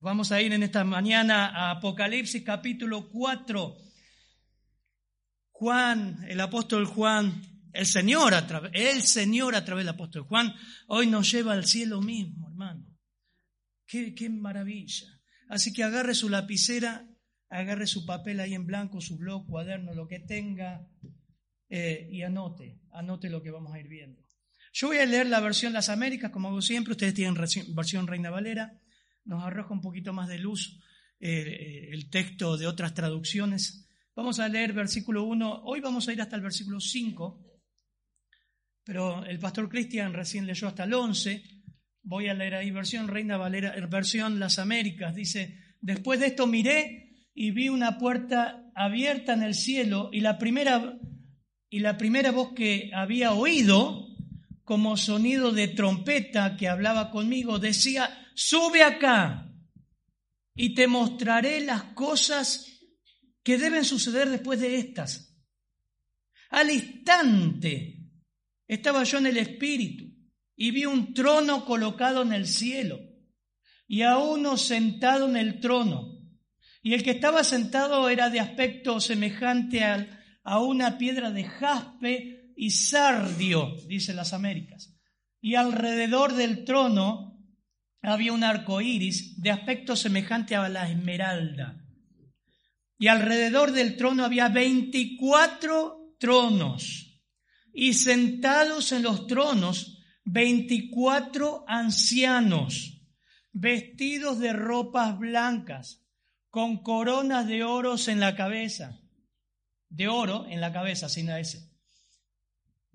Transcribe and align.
Vamos 0.00 0.30
a 0.30 0.40
ir 0.40 0.52
en 0.52 0.62
esta 0.62 0.84
mañana 0.84 1.48
a 1.48 1.72
Apocalipsis 1.72 2.44
capítulo 2.44 3.10
4. 3.10 3.76
Juan, 5.50 6.24
el 6.28 6.40
apóstol 6.40 6.86
Juan, 6.86 7.42
el 7.72 7.84
Señor 7.84 8.32
a 8.32 8.46
través, 8.46 8.70
el 8.74 9.02
Señor 9.02 9.56
a 9.56 9.64
través 9.64 9.84
del 9.84 9.94
apóstol 9.94 10.22
Juan, 10.22 10.54
hoy 10.86 11.08
nos 11.08 11.32
lleva 11.32 11.52
al 11.52 11.66
cielo 11.66 12.00
mismo, 12.00 12.46
hermano. 12.46 12.86
Qué, 13.86 14.14
maravilla. 14.30 15.08
Así 15.48 15.72
que 15.72 15.82
agarre 15.82 16.14
su 16.14 16.28
lapicera, 16.28 17.04
agarre 17.48 17.88
su 17.88 18.06
papel 18.06 18.38
ahí 18.38 18.54
en 18.54 18.66
blanco, 18.66 19.00
su 19.00 19.16
blog, 19.16 19.48
cuaderno, 19.48 19.94
lo 19.94 20.06
que 20.06 20.20
tenga, 20.20 20.88
eh, 21.68 22.08
y 22.08 22.22
anote, 22.22 22.78
anote 22.92 23.30
lo 23.30 23.42
que 23.42 23.50
vamos 23.50 23.74
a 23.74 23.80
ir 23.80 23.88
viendo. 23.88 24.22
Yo 24.72 24.86
voy 24.86 24.98
a 24.98 25.06
leer 25.06 25.26
la 25.26 25.40
versión 25.40 25.72
Las 25.72 25.88
Américas, 25.88 26.30
como 26.30 26.50
hago 26.50 26.62
siempre, 26.62 26.92
ustedes 26.92 27.14
tienen 27.14 27.34
versión 27.74 28.06
Reina 28.06 28.30
Valera, 28.30 28.80
nos 29.28 29.44
arroja 29.44 29.72
un 29.72 29.80
poquito 29.80 30.12
más 30.12 30.26
de 30.26 30.38
luz 30.38 30.80
eh, 31.20 31.90
el 31.92 32.10
texto 32.10 32.56
de 32.56 32.66
otras 32.66 32.94
traducciones. 32.94 33.86
Vamos 34.16 34.40
a 34.40 34.48
leer 34.48 34.72
versículo 34.72 35.24
1, 35.24 35.62
hoy 35.64 35.80
vamos 35.80 36.08
a 36.08 36.12
ir 36.12 36.20
hasta 36.20 36.34
el 36.34 36.42
versículo 36.42 36.80
5, 36.80 37.44
pero 38.82 39.24
el 39.24 39.38
pastor 39.38 39.68
Cristian 39.68 40.12
recién 40.14 40.46
leyó 40.46 40.66
hasta 40.66 40.84
el 40.84 40.94
11, 40.94 41.42
voy 42.02 42.28
a 42.28 42.34
leer 42.34 42.54
ahí 42.54 42.70
versión 42.70 43.06
Reina 43.06 43.36
Valera, 43.36 43.74
versión 43.86 44.40
Las 44.40 44.58
Américas, 44.58 45.14
dice, 45.14 45.76
después 45.80 46.18
de 46.18 46.26
esto 46.26 46.46
miré 46.46 47.28
y 47.34 47.50
vi 47.50 47.68
una 47.68 47.98
puerta 47.98 48.72
abierta 48.74 49.34
en 49.34 49.42
el 49.42 49.54
cielo 49.54 50.08
y 50.12 50.20
la 50.20 50.38
primera 50.38 50.98
y 51.70 51.80
la 51.80 51.98
primera 51.98 52.32
voz 52.32 52.54
que 52.54 52.90
había 52.94 53.32
oído, 53.32 54.07
como 54.68 54.98
sonido 54.98 55.50
de 55.50 55.68
trompeta 55.68 56.54
que 56.54 56.68
hablaba 56.68 57.10
conmigo, 57.10 57.58
decía, 57.58 58.28
sube 58.34 58.82
acá 58.82 59.50
y 60.54 60.74
te 60.74 60.86
mostraré 60.86 61.62
las 61.62 61.84
cosas 61.94 62.66
que 63.42 63.56
deben 63.56 63.82
suceder 63.86 64.28
después 64.28 64.60
de 64.60 64.76
estas. 64.76 65.34
Al 66.50 66.70
instante 66.70 68.10
estaba 68.66 69.04
yo 69.04 69.16
en 69.16 69.28
el 69.28 69.38
Espíritu 69.38 70.04
y 70.54 70.70
vi 70.70 70.84
un 70.84 71.14
trono 71.14 71.64
colocado 71.64 72.20
en 72.20 72.34
el 72.34 72.46
cielo 72.46 72.98
y 73.86 74.02
a 74.02 74.18
uno 74.18 74.58
sentado 74.58 75.30
en 75.30 75.38
el 75.38 75.60
trono. 75.60 76.12
Y 76.82 76.92
el 76.92 77.02
que 77.02 77.12
estaba 77.12 77.42
sentado 77.42 78.10
era 78.10 78.28
de 78.28 78.40
aspecto 78.40 79.00
semejante 79.00 79.82
al 79.82 80.20
a 80.44 80.60
una 80.60 80.98
piedra 80.98 81.30
de 81.30 81.44
jaspe 81.44 82.37
y 82.60 82.72
sardio, 82.72 83.76
dice 83.86 84.12
las 84.12 84.32
Américas. 84.32 84.92
Y 85.40 85.54
alrededor 85.54 86.34
del 86.34 86.64
trono 86.64 87.38
había 88.02 88.32
un 88.32 88.42
arco 88.42 88.80
iris 88.80 89.40
de 89.40 89.52
aspecto 89.52 89.94
semejante 89.94 90.56
a 90.56 90.68
la 90.68 90.90
esmeralda. 90.90 91.84
Y 92.98 93.06
alrededor 93.06 93.70
del 93.70 93.96
trono 93.96 94.24
había 94.24 94.48
veinticuatro 94.48 96.16
tronos. 96.18 97.22
Y 97.72 97.94
sentados 97.94 98.90
en 98.90 99.04
los 99.04 99.28
tronos, 99.28 100.02
veinticuatro 100.24 101.64
ancianos, 101.68 103.06
vestidos 103.52 104.40
de 104.40 104.52
ropas 104.52 105.16
blancas, 105.16 106.04
con 106.50 106.82
coronas 106.82 107.46
de 107.46 107.62
oros 107.62 108.08
en 108.08 108.18
la 108.18 108.34
cabeza 108.34 108.98
de 109.90 110.08
oro 110.08 110.46
en 110.48 110.60
la 110.60 110.72
cabeza, 110.72 111.08
sin 111.08 111.26
la. 111.26 111.67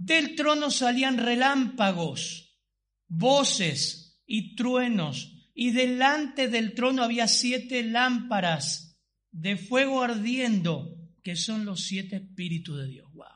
Del 0.03 0.36
trono 0.36 0.69
salían 0.69 1.18
relámpagos, 1.18 2.59
voces 3.08 4.22
y 4.25 4.53
truenos, 4.58 5.50
y 5.53 5.72
delante 5.72 6.50
del 6.50 6.74
trono 6.74 7.03
había 7.03 7.30
siete 7.30 7.84
lámparas 7.84 9.00
de 9.31 9.56
fuego 9.56 10.03
ardiendo, 10.03 11.00
que 11.24 11.38
son 11.38 11.63
los 11.63 11.86
siete 11.86 12.18
espíritus 12.18 12.80
de 12.80 12.88
Dios. 12.88 13.13
Wow. 13.13 13.28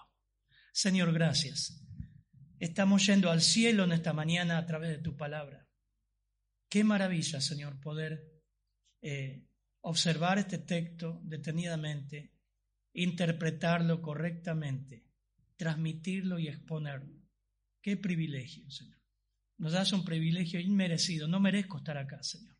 Señor, 0.73 1.13
gracias. 1.13 1.81
Estamos 2.59 3.05
yendo 3.05 3.31
al 3.31 3.41
cielo 3.41 3.85
en 3.85 3.93
esta 3.93 4.11
mañana 4.11 4.57
a 4.57 4.65
través 4.65 4.89
de 4.89 4.97
tu 4.97 5.15
palabra. 5.15 5.69
Qué 6.67 6.83
maravilla, 6.83 7.39
Señor, 7.39 7.79
poder 7.79 8.43
eh, 9.01 9.47
observar 9.79 10.37
este 10.37 10.57
texto 10.57 11.21
detenidamente 11.23 12.33
interpretarlo 12.91 14.01
correctamente, 14.01 15.06
transmitirlo 15.57 16.39
y 16.39 16.47
exponerlo. 16.47 17.21
Qué 17.81 17.97
privilegio, 17.97 18.69
Señor. 18.69 18.97
Nos 19.57 19.73
das 19.73 19.91
un 19.91 20.05
privilegio 20.05 20.59
inmerecido. 20.59 21.27
No 21.27 21.39
merezco 21.39 21.77
estar 21.77 21.97
acá, 21.97 22.21
Señor. 22.21 22.55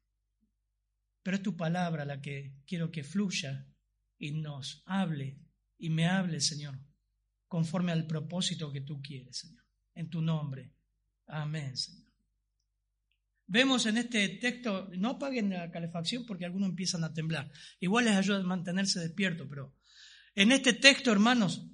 Pero 1.23 1.37
es 1.37 1.43
tu 1.43 1.55
palabra 1.55 2.05
la 2.05 2.21
que 2.21 2.55
quiero 2.65 2.91
que 2.91 3.03
fluya 3.03 3.67
y 4.17 4.31
nos 4.31 4.81
hable 4.85 5.39
y 5.77 5.89
me 5.89 6.07
hable, 6.07 6.39
Señor, 6.39 6.79
conforme 7.47 7.91
al 7.91 8.07
propósito 8.07 8.71
que 8.71 8.81
tú 8.81 9.01
quieres, 9.01 9.37
Señor. 9.37 9.63
En 9.93 10.09
tu 10.09 10.21
nombre. 10.21 10.73
Amén, 11.27 11.77
Señor. 11.77 12.07
Vemos 13.45 13.85
en 13.85 13.97
este 13.97 14.27
texto, 14.27 14.89
no 14.97 15.11
apaguen 15.11 15.51
la 15.51 15.71
calefacción 15.71 16.25
porque 16.25 16.45
algunos 16.45 16.69
empiezan 16.69 17.03
a 17.03 17.13
temblar. 17.13 17.49
Igual 17.79 18.05
les 18.05 18.15
ayuda 18.15 18.39
a 18.39 18.43
mantenerse 18.43 18.99
despierto, 18.99 19.47
pero 19.47 19.75
en 20.35 20.51
este 20.51 20.73
texto, 20.73 21.11
hermanos, 21.11 21.65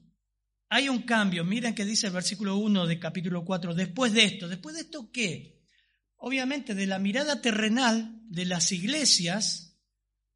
hay 0.74 0.90
un 0.90 1.04
cambio. 1.04 1.46
Miren 1.46 1.76
que 1.76 1.86
dice 1.86 2.08
el 2.08 2.14
versículo 2.14 2.58
1 2.58 2.88
de 2.88 2.98
capítulo 2.98 3.46
4. 3.46 3.76
Después 3.76 4.12
de 4.12 4.24
esto, 4.24 4.48
¿después 4.48 4.74
de 4.74 4.82
esto 4.82 5.12
qué? 5.12 5.62
Obviamente 6.16 6.74
de 6.74 6.88
la 6.88 6.98
mirada 6.98 7.42
terrenal 7.42 8.20
de 8.28 8.46
las 8.46 8.72
iglesias, 8.72 9.78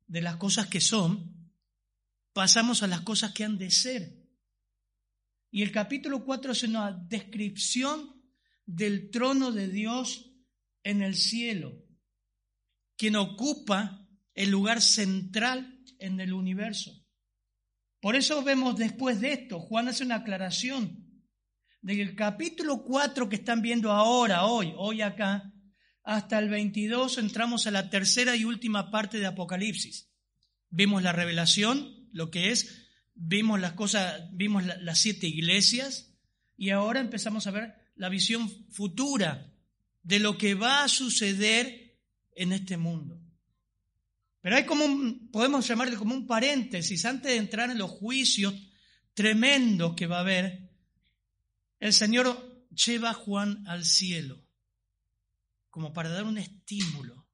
de 0.06 0.22
las 0.22 0.36
cosas 0.36 0.68
que 0.68 0.80
son, 0.80 1.52
pasamos 2.34 2.84
a 2.84 2.88
las 2.88 3.02
cosas 3.02 3.34
que 3.34 3.46
han 3.46 3.58
de 3.58 3.72
ser. 3.72 4.16
Y 5.50 5.64
el 5.64 5.72
capítulo 5.72 6.24
4 6.24 6.52
es 6.52 6.62
una 6.62 6.92
descripción 6.92 8.22
del 8.64 9.09
trono 9.09 9.52
de 9.52 9.68
Dios 9.68 10.36
en 10.84 11.02
el 11.02 11.16
cielo, 11.16 11.84
quien 12.96 13.16
ocupa 13.16 14.08
el 14.36 14.52
lugar 14.52 14.84
central 14.84 15.84
en 15.98 16.19
el 16.19 16.31
universo. 16.31 17.06
Por 18.00 18.16
eso 18.16 18.44
vemos 18.44 18.78
después 18.78 19.19
de 19.22 19.34
esto, 19.34 19.59
Juan 19.59 19.88
hace 19.88 20.03
una 20.03 20.18
aclaración 20.18 21.08
de 21.81 21.96
que 21.96 22.02
el 22.02 22.16
capítulo 22.16 22.84
4 22.84 23.30
que 23.30 23.38
están 23.38 23.62
viendo 23.62 23.91
ahora, 23.91 24.46
hoy, 24.46 24.74
hoy 24.78 25.02
acá, 25.02 25.52
hasta 26.03 26.40
el 26.40 26.50
22 26.50 27.18
entramos 27.18 27.68
a 27.68 27.72
la 27.72 27.90
tercera 27.90 28.36
y 28.36 28.46
última 28.46 28.91
parte 28.91 29.19
de 29.19 29.25
Apocalipsis. 29.25 30.09
Vimos 30.69 31.02
la 31.02 31.12
revelación, 31.12 32.07
lo 32.12 32.30
que 32.30 32.52
es, 32.52 32.88
vimos 33.16 33.59
las 33.59 33.74
cosas, 33.74 34.30
vimos 34.31 34.63
las 34.66 35.00
siete 35.00 35.28
iglesias 35.28 36.13
y 36.56 36.69
ahora 36.69 37.00
empezamos 37.00 37.47
a 37.47 37.52
ver 37.52 37.75
la 37.96 38.09
visión 38.09 38.50
futura 38.69 39.53
de 40.03 40.19
lo 40.19 40.38
que 40.38 40.53
va 40.53 40.84
a 40.84 40.88
suceder 40.88 41.97
en 42.36 42.53
este 42.53 42.78
mundo. 42.78 43.27
Pero 44.48 44.56
hay 44.56 44.66
como 44.66 44.86
un, 44.86 45.30
podemos 45.30 45.68
llamarle 45.68 45.98
como 45.98 46.16
un 46.16 46.26
paréntesis, 46.26 47.04
antes 47.04 47.34
de 47.34 47.38
entrar 47.38 47.70
en 47.70 47.78
los 47.78 47.92
juicios 47.92 48.54
tremendos 49.14 49.94
que 49.94 50.08
va 50.08 50.20
a 50.20 50.22
haber, 50.22 50.72
el 51.82 51.92
Señor 51.92 52.66
lleva 52.70 53.10
a 53.10 53.14
Juan 53.14 53.68
al 53.68 53.84
cielo, 53.84 54.42
como 55.70 55.92
para 55.92 56.08
dar 56.08 56.24
un 56.24 56.38
estímulo, 56.38 57.28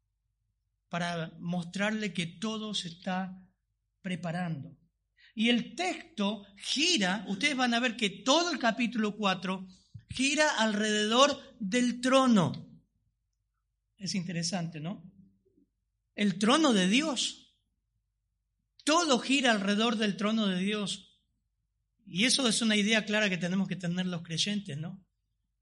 para 0.89 1.31
mostrarle 1.38 2.13
que 2.13 2.25
todo 2.25 2.74
se 2.74 2.88
está 2.88 3.39
preparando. 4.01 4.75
Y 5.36 5.50
el 5.50 5.75
texto 5.75 6.48
gira, 6.57 7.25
ustedes 7.27 7.56
van 7.56 7.75
a 7.75 7.80
ver 7.80 7.95
que 7.95 8.10
todo 8.10 8.51
el 8.51 8.57
capítulo 8.57 9.15
4 9.15 9.68
gira 10.10 10.50
alrededor 10.57 11.39
del 11.60 12.01
trono. 12.01 12.54
Es 14.00 14.15
interesante, 14.15 14.80
¿no? 14.80 15.13
El 16.15 16.38
trono 16.39 16.74
de 16.74 16.88
Dios. 16.88 17.56
Todo 18.83 19.19
gira 19.19 19.51
alrededor 19.51 19.98
del 19.98 20.18
trono 20.18 20.48
de 20.48 20.60
Dios. 20.60 21.19
Y 22.06 22.25
eso 22.25 22.48
es 22.48 22.62
una 22.62 22.75
idea 22.75 23.06
clara 23.06 23.30
que 23.30 23.38
tenemos 23.38 23.68
que 23.68 23.75
tener 23.75 24.06
los 24.06 24.24
creyentes, 24.24 24.77
¿no? 24.77 25.04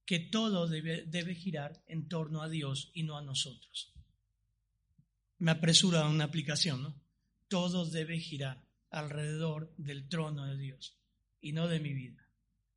Que 0.05 0.19
todo 0.19 0.67
debe, 0.67 1.35
girar 1.35 1.83
en 1.87 2.07
torno 2.07 2.41
a 2.41 2.49
Dios 2.49 2.91
y 2.93 3.03
no 3.03 3.17
a 3.17 3.21
nosotros. 3.21 3.93
me 5.37 5.51
apresuro 5.51 5.97
a 5.99 6.09
una 6.09 6.25
aplicación, 6.25 6.83
¿no? 6.83 7.01
Todo 7.47 7.85
debe 7.85 8.19
girar 8.19 8.63
alrededor 8.89 9.73
del 9.77 10.07
trono 10.07 10.45
de 10.45 10.57
Dios 10.57 10.97
y 11.39 11.53
no 11.53 11.67
de 11.67 11.79
mi 11.79 11.93
vida. 11.93 12.27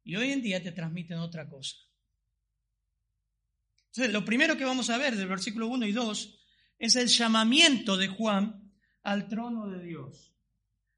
Y 0.02 0.16
hoy 0.16 0.30
en 0.30 0.42
día 0.42 0.62
te 0.62 0.72
transmiten 0.72 1.18
otra 1.18 1.48
cosa. 1.48 1.76
Entonces, 3.88 4.12
lo 4.12 4.24
primero 4.24 4.56
que 4.56 4.64
vamos 4.64 4.90
a 4.90 4.98
ver 4.98 5.16
del 5.16 5.28
versículo 5.28 5.68
1 5.68 5.86
y 5.86 5.92
2 5.92 6.43
es 6.78 6.96
el 6.96 7.08
llamamiento 7.08 7.96
de 7.96 8.08
Juan 8.08 8.72
al 9.02 9.28
trono 9.28 9.68
de 9.68 9.84
Dios. 9.84 10.34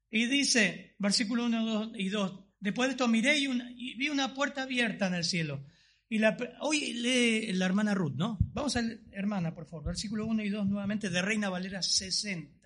Y 0.09 0.25
dice, 0.25 0.95
versículo 0.99 1.45
1 1.45 1.91
y 1.95 2.09
2, 2.09 2.39
después 2.59 2.87
de 2.87 2.91
esto 2.91 3.07
miré 3.07 3.37
y, 3.37 3.47
vi 3.95 4.09
una 4.09 4.33
puerta 4.33 4.63
abierta 4.63 5.07
en 5.07 5.15
el 5.15 5.23
cielo. 5.23 5.65
Y 6.09 6.19
la, 6.19 6.37
hoy 6.61 6.93
lee 6.93 7.51
la 7.53 7.65
hermana 7.65 7.93
Ruth, 7.93 8.15
¿no? 8.15 8.37
Vamos 8.53 8.77
a 8.77 8.81
leer, 8.81 9.01
hermana, 9.11 9.53
por 9.53 9.65
favor, 9.65 9.85
versículo 9.85 10.25
1 10.25 10.43
y 10.43 10.49
2 10.49 10.67
nuevamente 10.67 11.09
de 11.09 11.21
Reina 11.21 11.49
Valera 11.49 11.81
60. 11.81 12.57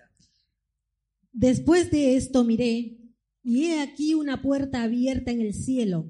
Después 1.32 1.90
de 1.90 2.16
esto 2.16 2.44
miré, 2.44 2.98
y 3.42 3.64
he 3.64 3.80
aquí 3.80 4.14
una 4.14 4.40
puerta 4.42 4.82
abierta 4.82 5.32
en 5.32 5.40
el 5.40 5.54
cielo. 5.54 6.08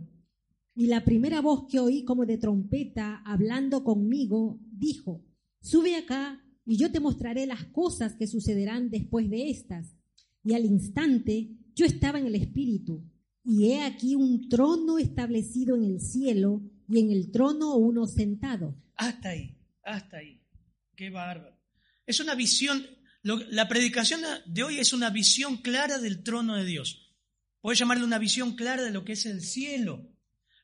Y 0.75 0.87
la 0.87 1.05
primera 1.05 1.41
voz 1.41 1.67
que 1.71 1.81
oí 1.81 2.05
como 2.05 2.27
de 2.27 2.39
trompeta 2.39 3.23
hablando 3.25 3.85
conmigo 3.85 4.59
dijo, 4.71 5.25
sube 5.61 5.97
acá 5.97 6.43
y 6.65 6.77
yo 6.77 6.91
te 6.93 7.01
mostraré 7.01 7.47
las 7.47 7.65
cosas 7.67 8.15
que 8.15 8.27
sucederán 8.27 8.91
después 8.91 9.29
de 9.29 9.51
estas. 9.51 9.95
Y 10.45 10.55
al 10.55 10.65
instante 10.65 11.51
yo 11.75 11.85
estaba 11.85 12.19
en 12.19 12.27
el 12.27 12.35
Espíritu, 12.35 13.05
y 13.45 13.71
he 13.71 13.83
aquí 13.83 14.15
un 14.15 14.49
trono 14.49 14.99
establecido 14.99 15.77
en 15.77 15.85
el 15.85 16.01
cielo, 16.01 16.63
y 16.89 17.01
en 17.01 17.11
el 17.11 17.31
trono 17.31 17.77
uno 17.77 18.07
sentado. 18.07 18.77
Hasta 18.97 19.31
ahí, 19.31 19.57
hasta 19.83 20.19
ahí. 20.19 20.43
Qué 20.95 21.11
bárbaro. 21.11 21.59
Es 22.07 22.21
una 22.21 22.35
visión, 22.35 22.85
la 23.23 23.69
predicación 23.69 24.21
de 24.47 24.63
hoy 24.63 24.79
es 24.79 24.93
una 24.93 25.11
visión 25.11 25.59
clara 25.59 25.99
del 25.99 26.23
trono 26.23 26.57
de 26.57 26.65
Dios. 26.65 27.17
Puedes 27.61 27.79
llamarle 27.79 28.05
una 28.05 28.19
visión 28.19 28.57
clara 28.57 28.83
de 28.83 28.91
lo 28.91 29.05
que 29.05 29.13
es 29.13 29.25
el 29.25 29.41
cielo, 29.41 30.13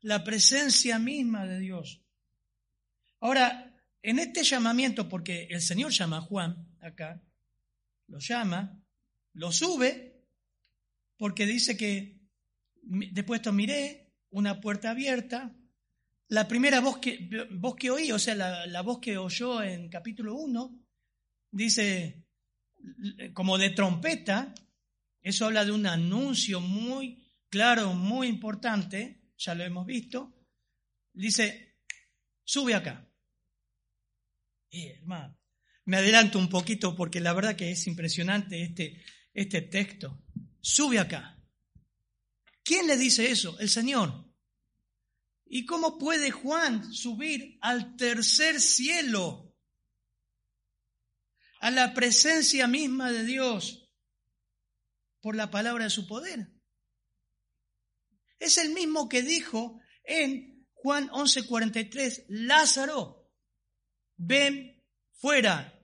la 0.03 0.25
presencia 0.25 0.99
misma 0.99 1.47
de 1.47 1.61
Dios. 1.61 2.05
Ahora, 3.21 3.68
en 4.03 4.19
este 4.19 4.43
llamamiento, 4.43 5.09
porque 5.09 5.49
el 5.51 5.61
Señor 5.61 5.93
llama 5.93 6.19
a 6.19 6.23
Juan 6.23 6.77
acá, 6.81 7.23
lo 8.07 8.19
llama, 8.19 8.83
lo 9.35 9.53
sube, 9.53 10.25
porque 11.17 11.47
dice 11.47 11.77
que 11.77 12.21
después 12.83 13.41
esto 13.41 13.53
miré, 13.53 14.15
una 14.31 14.61
puerta 14.61 14.91
abierta. 14.91 15.55
La 16.29 16.47
primera 16.47 16.81
voz 16.81 16.99
que, 16.99 17.29
voz 17.51 17.77
que 17.77 17.91
oí, 17.91 18.13
o 18.13 18.19
sea, 18.19 18.35
la, 18.35 18.67
la 18.67 18.83
voz 18.83 18.99
que 19.01 19.17
oyó 19.17 19.63
en 19.63 19.89
capítulo 19.89 20.35
1, 20.37 20.87
dice 21.51 22.25
como 23.33 23.59
de 23.59 23.71
trompeta, 23.71 24.55
eso 25.23 25.47
habla 25.47 25.65
de 25.65 25.73
un 25.73 25.87
anuncio 25.87 26.61
muy 26.61 27.33
claro, 27.49 27.95
muy 27.95 28.29
importante, 28.29 29.33
ya 29.37 29.55
lo 29.55 29.65
hemos 29.65 29.87
visto. 29.87 30.33
Dice, 31.13 31.77
sube 32.45 32.75
acá. 32.75 33.08
Eh, 34.71 34.99
hermano, 34.99 35.39
me 35.85 35.97
adelanto 35.97 36.39
un 36.39 36.49
poquito 36.49 36.95
porque 36.95 37.21
la 37.21 37.33
verdad 37.33 37.57
que 37.57 37.71
es 37.71 37.87
impresionante 37.87 38.63
este, 38.63 39.03
este 39.33 39.63
texto. 39.63 40.23
Sube 40.61 40.99
acá. 40.99 41.39
¿Quién 42.63 42.87
le 42.87 42.97
dice 42.97 43.31
eso? 43.31 43.59
El 43.59 43.71
Señor. 43.71 44.29
¿Y 45.47 45.65
cómo 45.65 45.97
puede 45.99 46.31
Juan 46.31 46.93
subir 46.93 47.57
al 47.63 47.97
tercer 47.97 48.61
cielo? 48.61 49.57
A 51.61 51.71
la 51.71 51.95
presencia 51.95 52.67
misma 52.67 53.11
de 53.11 53.25
Dios 53.25 53.89
por 55.23 55.35
la 55.35 55.51
palabra 55.51 55.85
de 55.85 55.91
su 55.91 56.07
poder. 56.07 56.53
Es 58.39 58.59
el 58.59 58.71
mismo 58.71 59.09
que 59.09 59.23
dijo 59.23 59.81
en 60.05 60.67
Juan 60.75 61.09
11:43, 61.09 62.27
Lázaro, 62.29 63.18
ven 64.19 64.77
fuera. 65.13 65.75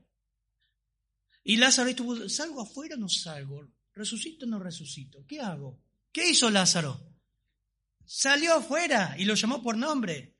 Y 1.42 1.56
Lázaro 1.56 1.88
estuvo, 1.88 2.28
¿salgo 2.28 2.60
afuera 2.60 2.96
o 2.96 2.98
no 2.98 3.08
salgo? 3.08 3.66
¿Resucito 3.94 4.44
o 4.44 4.48
no 4.48 4.58
resucito? 4.58 5.24
¿Qué 5.26 5.40
hago? 5.40 5.80
¿Qué 6.12 6.28
hizo 6.28 6.50
Lázaro? 6.50 7.00
Salió 8.04 8.54
afuera 8.54 9.14
y 9.18 9.24
lo 9.24 9.34
llamó 9.34 9.62
por 9.62 9.76
nombre. 9.76 10.36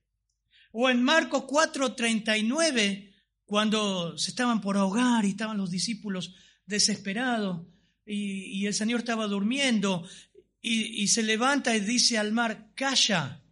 O 0.72 0.90
en 0.90 1.02
Marcos 1.02 1.44
4:39, 1.44 3.14
cuando 3.44 4.18
se 4.18 4.30
estaban 4.30 4.60
por 4.60 4.76
ahogar 4.76 5.24
y 5.24 5.30
estaban 5.30 5.56
los 5.56 5.70
discípulos 5.70 6.34
desesperados 6.66 7.66
y, 8.06 8.66
el 8.66 8.74
Señor 8.74 9.00
estaba 9.00 9.26
durmiendo 9.26 10.06
y, 10.60 11.02
y 11.02 11.08
se 11.08 11.22
levanta 11.22 11.76
y 11.76 11.80
dice 11.80 12.18
al 12.18 12.32
mar, 12.32 12.72
calla, 12.74 13.42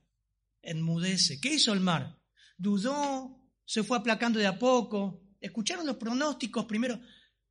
enmudece. 0.62 1.40
¿Qué 1.40 1.54
hizo 1.54 1.72
el 1.72 1.80
mar? 1.80 2.18
Dudó, 2.56 3.41
se 3.72 3.82
fue 3.82 3.96
aplacando 3.96 4.38
de 4.38 4.46
a 4.46 4.58
poco. 4.58 5.22
Escucharon 5.40 5.86
los 5.86 5.96
pronósticos 5.96 6.66
primero. 6.66 7.00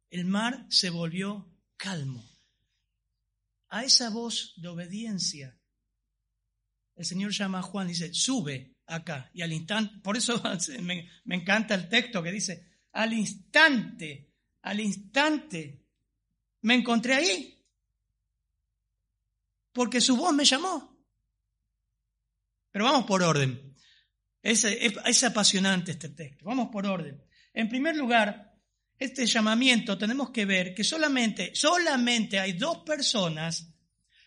El 0.07 0.25
mar 0.25 0.68
se 0.69 0.91
volvió 0.91 1.51
calmo. 1.77 2.23
A 3.69 3.83
esa 3.83 4.12
voz 4.12 4.53
de 4.57 4.68
obediencia, 4.68 5.59
el 6.95 7.06
Señor 7.06 7.31
llama 7.31 7.57
a 7.57 7.63
Juan 7.63 7.88
y 7.88 7.94
dice, 7.94 8.13
sube 8.13 8.75
acá. 8.85 9.31
Y 9.33 9.41
al 9.41 9.51
instante, 9.51 9.97
por 10.03 10.15
eso 10.15 10.39
me, 10.83 11.09
me 11.23 11.35
encanta 11.38 11.73
el 11.73 11.89
texto 11.89 12.21
que 12.21 12.31
dice, 12.31 12.69
al 12.91 13.13
instante, 13.13 14.31
al 14.62 14.79
instante, 14.79 15.88
me 16.62 16.75
encontré 16.75 17.15
ahí. 17.15 17.65
Porque 19.74 20.00
su 20.00 20.15
voz 20.15 20.35
me 20.35 20.45
llamó. 20.45 21.03
Pero 22.69 22.85
vamos 22.85 23.06
por 23.07 23.24
orden. 23.24 23.70
Es, 24.41 25.23
apasionante 25.23 25.91
este 25.91 26.09
texto. 26.09 26.45
Vamos 26.45 26.69
por 26.71 26.85
orden. 26.85 27.23
En 27.53 27.69
primer 27.69 27.95
lugar, 27.95 28.57
este 28.97 29.25
llamamiento 29.25 29.97
tenemos 29.97 30.31
que 30.31 30.45
ver 30.45 30.73
que 30.73 30.83
solamente, 30.83 31.51
solamente 31.53 32.39
hay 32.39 32.53
dos 32.53 32.79
personas, 32.79 33.73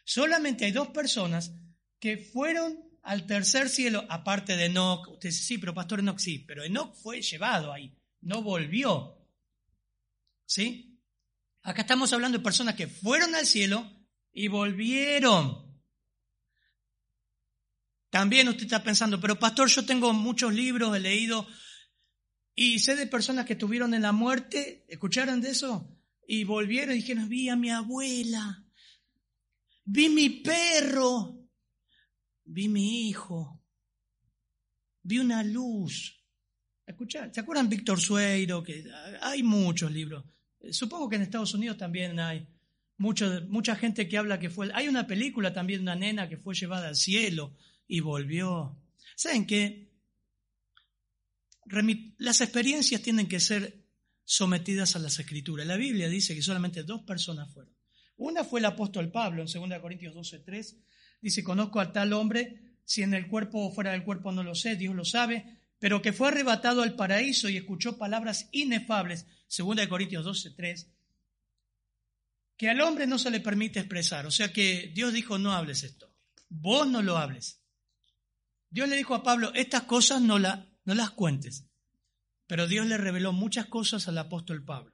solamente 0.04 0.64
hay 0.64 0.72
dos 0.72 0.88
personas 0.88 1.54
que 1.98 2.18
fueron 2.18 2.78
al 3.02 3.26
tercer 3.26 3.68
cielo, 3.68 4.04
aparte 4.08 4.56
de 4.56 4.66
Enoch. 4.66 5.08
Usted 5.08 5.30
dice, 5.30 5.42
sí, 5.42 5.58
pero 5.58 5.74
pastor 5.74 6.00
Enoch 6.00 6.18
sí, 6.18 6.38
pero 6.38 6.64
Enoch 6.64 6.94
fue 6.94 7.20
llevado 7.20 7.72
ahí, 7.72 7.92
no 8.20 8.42
volvió. 8.42 9.18
¿Sí? 10.46 11.00
Acá 11.62 11.82
estamos 11.82 12.12
hablando 12.12 12.38
de 12.38 12.44
personas 12.44 12.74
que 12.74 12.86
fueron 12.86 13.34
al 13.34 13.46
cielo 13.46 13.90
y 14.32 14.48
volvieron. 14.48 15.63
También 18.14 18.46
usted 18.46 18.62
está 18.62 18.80
pensando, 18.80 19.20
pero 19.20 19.40
pastor, 19.40 19.68
yo 19.68 19.84
tengo 19.84 20.12
muchos 20.12 20.54
libros, 20.54 20.96
he 20.96 21.00
leído 21.00 21.48
y 22.54 22.78
sé 22.78 22.94
de 22.94 23.08
personas 23.08 23.44
que 23.44 23.54
estuvieron 23.54 23.92
en 23.92 24.02
la 24.02 24.12
muerte, 24.12 24.84
¿escucharon 24.86 25.40
de 25.40 25.50
eso? 25.50 25.98
Y 26.24 26.44
volvieron 26.44 26.94
y 26.94 26.98
dijeron, 26.98 27.28
vi 27.28 27.48
a 27.48 27.56
mi 27.56 27.70
abuela, 27.70 28.64
vi 29.84 30.10
mi 30.10 30.30
perro, 30.30 31.40
vi 32.44 32.68
mi 32.68 33.08
hijo, 33.08 33.60
vi 35.02 35.18
una 35.18 35.42
luz. 35.42 36.24
¿Escucharon? 36.86 37.34
¿Se 37.34 37.40
acuerdan 37.40 37.68
Víctor 37.68 38.00
Sueiro? 38.00 38.62
Que 38.62 38.84
hay 39.22 39.42
muchos 39.42 39.90
libros. 39.90 40.24
Supongo 40.70 41.08
que 41.08 41.16
en 41.16 41.22
Estados 41.22 41.52
Unidos 41.54 41.78
también 41.78 42.20
hay 42.20 42.46
mucha 42.96 43.74
gente 43.74 44.06
que 44.06 44.18
habla 44.18 44.38
que 44.38 44.50
fue... 44.50 44.70
Hay 44.72 44.86
una 44.86 45.04
película 45.04 45.52
también 45.52 45.80
una 45.80 45.96
nena 45.96 46.28
que 46.28 46.36
fue 46.36 46.54
llevada 46.54 46.86
al 46.86 46.94
cielo 46.94 47.56
y 47.86 48.00
volvió. 48.00 48.78
¿Saben 49.16 49.46
qué? 49.46 49.92
Las 52.18 52.40
experiencias 52.40 53.02
tienen 53.02 53.26
que 53.26 53.40
ser 53.40 53.84
sometidas 54.24 54.96
a 54.96 54.98
las 54.98 55.18
escrituras. 55.18 55.66
La 55.66 55.76
Biblia 55.76 56.08
dice 56.08 56.34
que 56.34 56.42
solamente 56.42 56.82
dos 56.82 57.02
personas 57.02 57.52
fueron. 57.52 57.74
Una 58.16 58.44
fue 58.44 58.60
el 58.60 58.66
apóstol 58.66 59.10
Pablo 59.10 59.42
en 59.42 59.68
2 59.70 59.80
Corintios 59.80 60.14
12:3. 60.14 60.76
Dice, 61.20 61.42
conozco 61.42 61.80
a 61.80 61.92
tal 61.92 62.12
hombre, 62.12 62.78
si 62.84 63.02
en 63.02 63.14
el 63.14 63.28
cuerpo 63.28 63.66
o 63.66 63.72
fuera 63.72 63.92
del 63.92 64.04
cuerpo 64.04 64.30
no 64.30 64.42
lo 64.42 64.54
sé, 64.54 64.76
Dios 64.76 64.94
lo 64.94 65.04
sabe, 65.04 65.62
pero 65.78 66.02
que 66.02 66.12
fue 66.12 66.28
arrebatado 66.28 66.82
al 66.82 66.96
paraíso 66.96 67.48
y 67.48 67.56
escuchó 67.56 67.98
palabras 67.98 68.48
inefables, 68.52 69.26
2 69.48 69.86
Corintios 69.88 70.24
12:3, 70.24 70.86
que 72.56 72.68
al 72.68 72.80
hombre 72.80 73.06
no 73.06 73.18
se 73.18 73.30
le 73.30 73.40
permite 73.40 73.80
expresar. 73.80 74.26
O 74.26 74.30
sea 74.30 74.52
que 74.52 74.92
Dios 74.94 75.12
dijo, 75.12 75.38
no 75.38 75.52
hables 75.52 75.82
esto, 75.82 76.14
vos 76.48 76.86
no 76.86 77.02
lo 77.02 77.16
hables. 77.16 77.63
Dios 78.74 78.88
le 78.88 78.96
dijo 78.96 79.14
a 79.14 79.22
Pablo, 79.22 79.52
estas 79.54 79.84
cosas 79.84 80.20
no, 80.20 80.36
la, 80.40 80.68
no 80.84 80.96
las 80.96 81.12
cuentes. 81.12 81.64
Pero 82.48 82.66
Dios 82.66 82.88
le 82.88 82.98
reveló 82.98 83.32
muchas 83.32 83.66
cosas 83.66 84.08
al 84.08 84.18
apóstol 84.18 84.64
Pablo. 84.64 84.92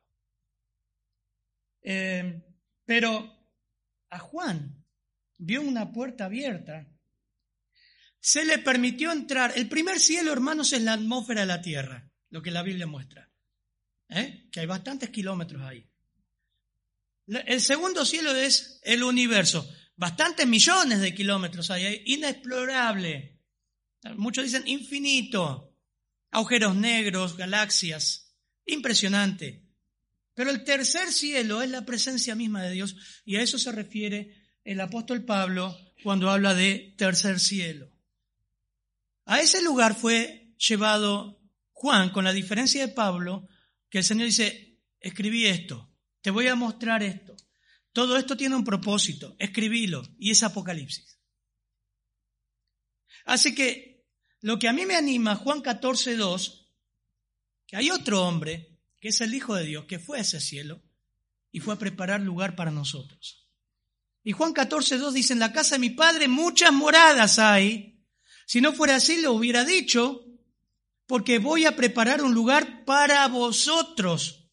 Eh, 1.81 2.43
pero 2.85 3.49
a 4.11 4.19
Juan 4.19 4.85
vio 5.39 5.63
una 5.63 5.91
puerta 5.93 6.27
abierta. 6.27 6.87
Se 8.21 8.45
le 8.45 8.59
permitió 8.59 9.13
entrar. 9.13 9.55
El 9.57 9.67
primer 9.67 9.99
cielo, 9.99 10.31
hermanos, 10.31 10.75
es 10.75 10.83
la 10.83 10.93
atmósfera 10.93 11.41
de 11.41 11.47
la 11.47 11.63
tierra, 11.63 12.13
lo 12.29 12.43
que 12.43 12.51
la 12.51 12.63
Biblia 12.63 12.87
muestra. 12.87 13.31
¿eh? 14.11 14.47
que 14.53 14.61
hay 14.61 14.67
bastantes 14.67 15.09
kilómetros 15.09 15.63
ahí. 15.63 15.89
El 17.27 17.63
segundo 17.63 18.05
cielo 18.05 18.35
es 18.37 18.79
el 18.83 19.05
universo, 19.05 19.67
bastantes 19.97 20.47
millones 20.47 21.01
de 21.01 21.15
kilómetros 21.15 21.71
ahí, 21.71 22.03
inexplorable. 22.05 23.30
Muchos 24.17 24.45
dicen 24.45 24.67
infinito, 24.67 25.77
agujeros 26.31 26.75
negros, 26.77 27.37
galaxias, 27.37 28.35
impresionante. 28.67 29.67
Pero 30.35 30.51
el 30.51 30.65
tercer 30.65 31.13
cielo 31.13 31.61
es 31.61 31.71
la 31.71 31.85
presencia 31.85 32.35
misma 32.35 32.63
de 32.63 32.71
Dios 32.73 32.97
y 33.25 33.37
a 33.37 33.43
eso 33.43 33.59
se 33.59 33.73
refiere 33.73 34.35
el 34.65 34.81
apóstol 34.81 35.25
Pablo 35.25 35.77
cuando 36.03 36.31
habla 36.31 36.55
de 36.55 36.95
tercer 36.97 37.41
cielo. 37.41 37.91
A 39.27 39.41
ese 39.41 39.63
lugar 39.63 39.95
fue 39.95 40.55
llevado 40.57 41.41
Juan 41.73 42.11
con 42.11 42.25
la 42.25 42.33
diferencia 42.33 42.87
de 42.87 42.93
Pablo, 42.93 43.49
que 43.89 43.99
el 43.99 44.05
Señor 44.05 44.27
dice, 44.27 44.79
escribí 45.01 45.47
esto, 45.47 45.91
te 46.21 46.31
voy 46.31 46.47
a 46.47 46.55
mostrar 46.55 47.03
esto. 47.03 47.37
Todo 47.93 48.17
esto 48.17 48.37
tiene 48.37 48.55
un 48.55 48.65
propósito, 48.65 49.35
escribílo, 49.39 50.03
y 50.19 50.31
es 50.31 50.43
Apocalipsis. 50.43 51.19
Así 53.25 53.55
que 53.55 53.90
lo 54.43 54.59
que 54.59 54.69
a 54.69 54.73
mí 54.73 54.87
me 54.87 54.97
anima, 54.97 55.37
Juan 55.37 55.61
14, 55.61 56.17
2, 56.17 56.67
que 57.67 57.77
hay 57.77 57.91
otro 57.91 58.25
hombre, 58.27 58.79
que 58.99 59.09
es 59.09 59.21
el 59.21 59.35
Hijo 59.35 59.55
de 59.55 59.65
Dios, 59.65 59.85
que 59.85 59.99
fue 59.99 60.19
a 60.19 60.23
ese 60.23 60.41
cielo 60.41 60.83
y 61.53 61.61
fue 61.61 61.75
a 61.75 61.79
preparar 61.79 62.21
lugar 62.21 62.57
para 62.57 62.71
nosotros. 62.71 63.49
Y 64.23 64.33
Juan 64.33 64.53
14, 64.53 64.99
2 64.99 65.15
dice, 65.15 65.33
en 65.33 65.39
la 65.39 65.53
casa 65.53 65.77
de 65.77 65.81
mi 65.81 65.91
padre 65.91 66.29
muchas 66.29 66.73
moradas 66.73 67.39
hay. 67.39 68.05
Si 68.47 68.61
no 68.61 68.73
fuera 68.73 68.97
así, 68.97 69.21
lo 69.21 69.33
hubiera 69.33 69.65
dicho, 69.65 70.25
porque 71.07 71.39
voy 71.39 71.65
a 71.65 71.77
preparar 71.77 72.23
un 72.23 72.35
lugar 72.35 72.85
para 72.85 73.27
vosotros. 73.29 74.51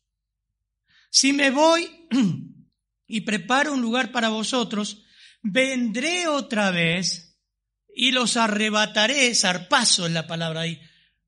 Si 1.09 1.33
me 1.33 1.51
voy 1.51 2.07
y 3.07 3.21
preparo 3.21 3.73
un 3.73 3.81
lugar 3.81 4.11
para 4.11 4.29
vosotros, 4.29 5.03
vendré 5.41 6.27
otra 6.27 6.71
vez 6.71 7.26
y 7.99 8.11
los 8.11 8.37
arrebataré, 8.37 9.33
zarpazo 9.33 10.05
es 10.05 10.11
la 10.11 10.27
palabra 10.27 10.61
ahí, 10.61 10.79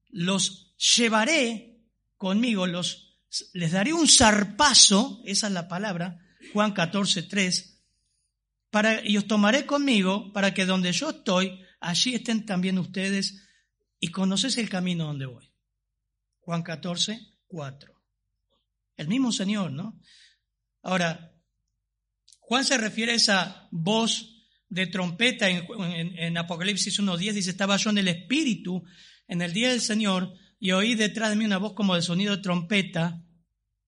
los 0.10 0.76
llevaré 0.78 1.82
conmigo, 2.16 2.68
los, 2.68 3.18
les 3.54 3.72
daré 3.72 3.92
un 3.92 4.08
zarpazo, 4.08 5.20
esa 5.26 5.48
es 5.48 5.54
la 5.54 5.68
palabra, 5.68 6.20
Juan 6.54 6.74
14, 6.74 7.24
3, 7.24 7.82
para, 8.70 9.04
y 9.04 9.18
os 9.18 9.26
tomaré 9.26 9.66
conmigo 9.66 10.32
para 10.32 10.54
que 10.54 10.68
donde 10.68 10.92
yo 10.92 11.10
estoy, 11.10 11.60
allí 11.80 12.14
estén 12.14 12.46
también 12.46 12.78
ustedes 12.78 13.48
y 14.00 14.10
conoces 14.10 14.60
el 14.60 14.70
camino 14.70 15.06
donde 15.06 15.26
voy. 15.26 15.52
Juan 16.42 16.62
14, 16.62 17.20
4. 17.48 17.94
El 18.96 19.08
mismo 19.08 19.32
Señor, 19.32 19.72
¿no? 19.72 20.00
Ahora, 20.84 21.34
Juan 22.42 22.64
se 22.64 22.78
refiere 22.78 23.14
a 23.14 23.16
esa 23.16 23.68
voz 23.72 24.39
de 24.70 24.88
trompeta 24.88 25.50
en, 25.50 26.38
Apocalipsis 26.38 27.00
1.10, 27.00 27.34
dice, 27.34 27.50
estaba 27.50 27.78
yo 27.78 27.90
en 27.90 27.98
el 27.98 28.08
Espíritu 28.08 28.84
en 29.28 29.42
el 29.42 29.52
día 29.52 29.70
del 29.70 29.82
Señor 29.82 30.34
y 30.60 30.72
oí 30.72 30.96
detrás 30.96 31.32
de 31.32 31.36
mí 31.36 31.46
una 31.46 31.58
voz 31.58 31.74
como 31.74 31.96
de 31.96 32.02
sonido 32.02 32.36
de 32.36 32.42
trompeta 32.42 33.24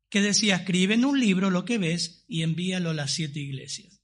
que 0.09 0.21
decía, 0.21 0.57
escribe 0.57 0.95
en 0.95 1.05
un 1.05 1.19
libro 1.19 1.49
lo 1.49 1.63
que 1.63 1.77
ves 1.77 2.25
y 2.27 2.41
envíalo 2.41 2.89
a 2.89 2.93
las 2.93 3.11
siete 3.11 3.39
iglesias. 3.39 4.01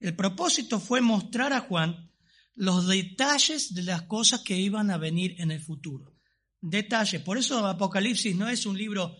El 0.00 0.16
propósito 0.16 0.80
fue 0.80 1.00
mostrar 1.00 1.52
a 1.52 1.60
Juan 1.60 2.10
los 2.54 2.86
detalles 2.86 3.74
de 3.74 3.82
las 3.82 4.02
cosas 4.02 4.40
que 4.40 4.58
iban 4.58 4.90
a 4.90 4.98
venir 4.98 5.36
en 5.38 5.50
el 5.50 5.60
futuro. 5.60 6.16
Detalles. 6.60 7.22
Por 7.22 7.38
eso 7.38 7.66
Apocalipsis 7.66 8.34
no 8.36 8.48
es 8.48 8.66
un 8.66 8.76
libro 8.76 9.16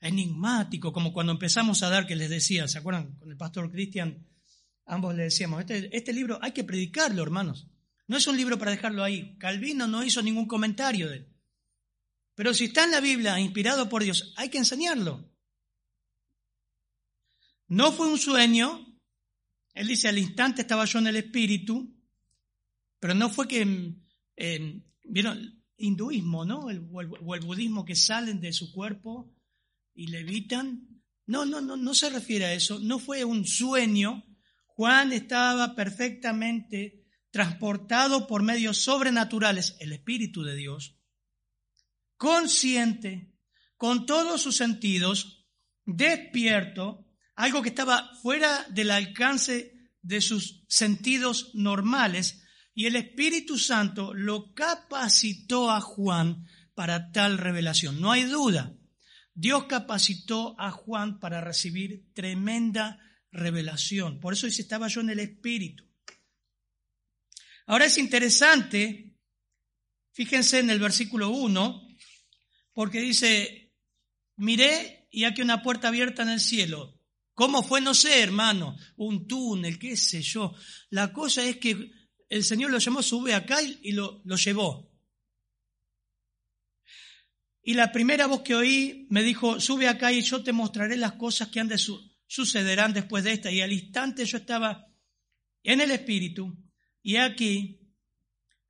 enigmático, 0.00 0.92
como 0.92 1.12
cuando 1.12 1.32
empezamos 1.32 1.82
a 1.82 1.88
dar 1.88 2.06
que 2.06 2.16
les 2.16 2.30
decía, 2.30 2.68
¿se 2.68 2.78
acuerdan? 2.78 3.16
Con 3.18 3.30
el 3.30 3.36
pastor 3.36 3.70
Cristian, 3.70 4.26
ambos 4.86 5.14
le 5.14 5.24
decíamos, 5.24 5.60
este, 5.60 5.96
este, 5.96 6.12
libro 6.12 6.38
hay 6.42 6.52
que 6.52 6.64
predicarlo, 6.64 7.22
hermanos. 7.22 7.68
No 8.06 8.16
es 8.16 8.26
un 8.26 8.36
libro 8.36 8.58
para 8.58 8.72
dejarlo 8.72 9.02
ahí. 9.02 9.36
Calvino 9.38 9.86
no 9.86 10.04
hizo 10.04 10.22
ningún 10.22 10.46
comentario 10.46 11.08
de 11.08 11.16
él. 11.16 11.28
Pero 12.34 12.52
si 12.52 12.64
está 12.64 12.84
en 12.84 12.90
la 12.90 13.00
Biblia, 13.00 13.38
inspirado 13.38 13.88
por 13.88 14.02
Dios, 14.02 14.34
hay 14.36 14.48
que 14.48 14.58
enseñarlo. 14.58 15.30
No 17.68 17.92
fue 17.92 18.08
un 18.08 18.18
sueño. 18.18 18.86
Él 19.72 19.88
dice, 19.88 20.08
al 20.08 20.18
instante 20.18 20.62
estaba 20.62 20.84
yo 20.84 20.98
en 20.98 21.06
el 21.06 21.16
Espíritu. 21.16 21.94
Pero 22.98 23.14
no 23.14 23.30
fue 23.30 23.48
que, 23.48 23.94
eh, 24.36 24.82
vieron, 25.04 25.64
hinduismo, 25.76 26.44
¿no? 26.44 26.60
o, 26.60 26.70
el, 26.70 26.80
budismo 27.40 27.84
que 27.84 27.96
salen 27.96 28.40
de 28.40 28.52
su 28.52 28.72
cuerpo 28.72 29.34
y 29.94 30.08
levitan. 30.08 31.02
No, 31.26 31.44
no, 31.46 31.60
no, 31.60 31.76
no 31.76 31.94
se 31.94 32.10
refiere 32.10 32.46
a 32.46 32.54
eso. 32.54 32.78
No 32.80 32.98
fue 32.98 33.24
un 33.24 33.46
sueño. 33.46 34.24
Juan 34.74 35.12
estaba 35.12 35.74
perfectamente 35.74 37.06
transportado 37.30 38.26
por 38.26 38.42
medios 38.42 38.78
sobrenaturales, 38.78 39.76
el 39.80 39.92
Espíritu 39.92 40.42
de 40.42 40.56
Dios, 40.56 40.98
consciente, 42.16 43.32
con 43.76 44.06
todos 44.06 44.42
sus 44.42 44.56
sentidos, 44.56 45.46
despierto, 45.84 47.06
algo 47.36 47.62
que 47.62 47.68
estaba 47.68 48.10
fuera 48.22 48.66
del 48.70 48.90
alcance 48.90 49.72
de 50.02 50.20
sus 50.20 50.64
sentidos 50.68 51.50
normales, 51.54 52.42
y 52.72 52.86
el 52.86 52.96
Espíritu 52.96 53.58
Santo 53.58 54.12
lo 54.12 54.54
capacitó 54.54 55.70
a 55.70 55.80
Juan 55.80 56.46
para 56.74 57.12
tal 57.12 57.38
revelación. 57.38 58.00
No 58.00 58.10
hay 58.10 58.24
duda. 58.24 58.74
Dios 59.34 59.64
capacitó 59.64 60.54
a 60.58 60.72
Juan 60.72 61.20
para 61.20 61.40
recibir 61.40 62.12
tremenda 62.14 62.98
revelación. 63.34 64.20
Por 64.20 64.32
eso 64.32 64.46
dice, 64.46 64.62
estaba 64.62 64.88
yo 64.88 65.00
en 65.00 65.10
el 65.10 65.18
Espíritu. 65.18 65.84
Ahora 67.66 67.86
es 67.86 67.98
interesante, 67.98 69.14
fíjense 70.12 70.60
en 70.60 70.70
el 70.70 70.78
versículo 70.78 71.30
1, 71.30 71.88
porque 72.72 73.00
dice, 73.00 73.74
miré 74.36 75.08
y 75.10 75.24
aquí 75.24 75.42
una 75.42 75.62
puerta 75.62 75.88
abierta 75.88 76.22
en 76.22 76.30
el 76.30 76.40
cielo. 76.40 77.00
¿Cómo 77.34 77.62
fue? 77.62 77.80
No 77.80 77.94
sé, 77.94 78.22
hermano, 78.22 78.76
un 78.96 79.26
túnel, 79.26 79.78
qué 79.78 79.96
sé 79.96 80.22
yo. 80.22 80.54
La 80.90 81.12
cosa 81.12 81.44
es 81.44 81.56
que 81.56 81.90
el 82.28 82.44
Señor 82.44 82.70
lo 82.70 82.78
llamó, 82.78 83.02
sube 83.02 83.34
acá 83.34 83.60
y 83.62 83.92
lo, 83.92 84.22
lo 84.24 84.36
llevó. 84.36 84.92
Y 87.62 87.74
la 87.74 87.90
primera 87.90 88.26
voz 88.26 88.42
que 88.42 88.54
oí 88.54 89.06
me 89.10 89.22
dijo, 89.22 89.58
sube 89.58 89.88
acá 89.88 90.12
y 90.12 90.20
yo 90.20 90.44
te 90.44 90.52
mostraré 90.52 90.96
las 90.96 91.14
cosas 91.14 91.48
que 91.48 91.60
han 91.60 91.68
de 91.68 91.78
sucederán 92.26 92.92
después 92.92 93.24
de 93.24 93.32
esta. 93.32 93.50
Y 93.50 93.60
al 93.60 93.72
instante 93.72 94.24
yo 94.24 94.38
estaba 94.38 94.86
en 95.62 95.80
el 95.80 95.90
Espíritu 95.90 96.56
y 97.02 97.16
aquí 97.16 97.80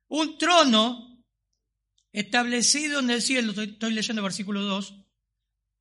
un 0.07 0.37
trono 0.37 1.23
establecido 2.11 2.99
en 2.99 3.09
el 3.09 3.21
cielo, 3.21 3.49
estoy, 3.49 3.71
estoy 3.71 3.93
leyendo 3.93 4.23
versículo 4.23 4.61
2, 4.61 5.01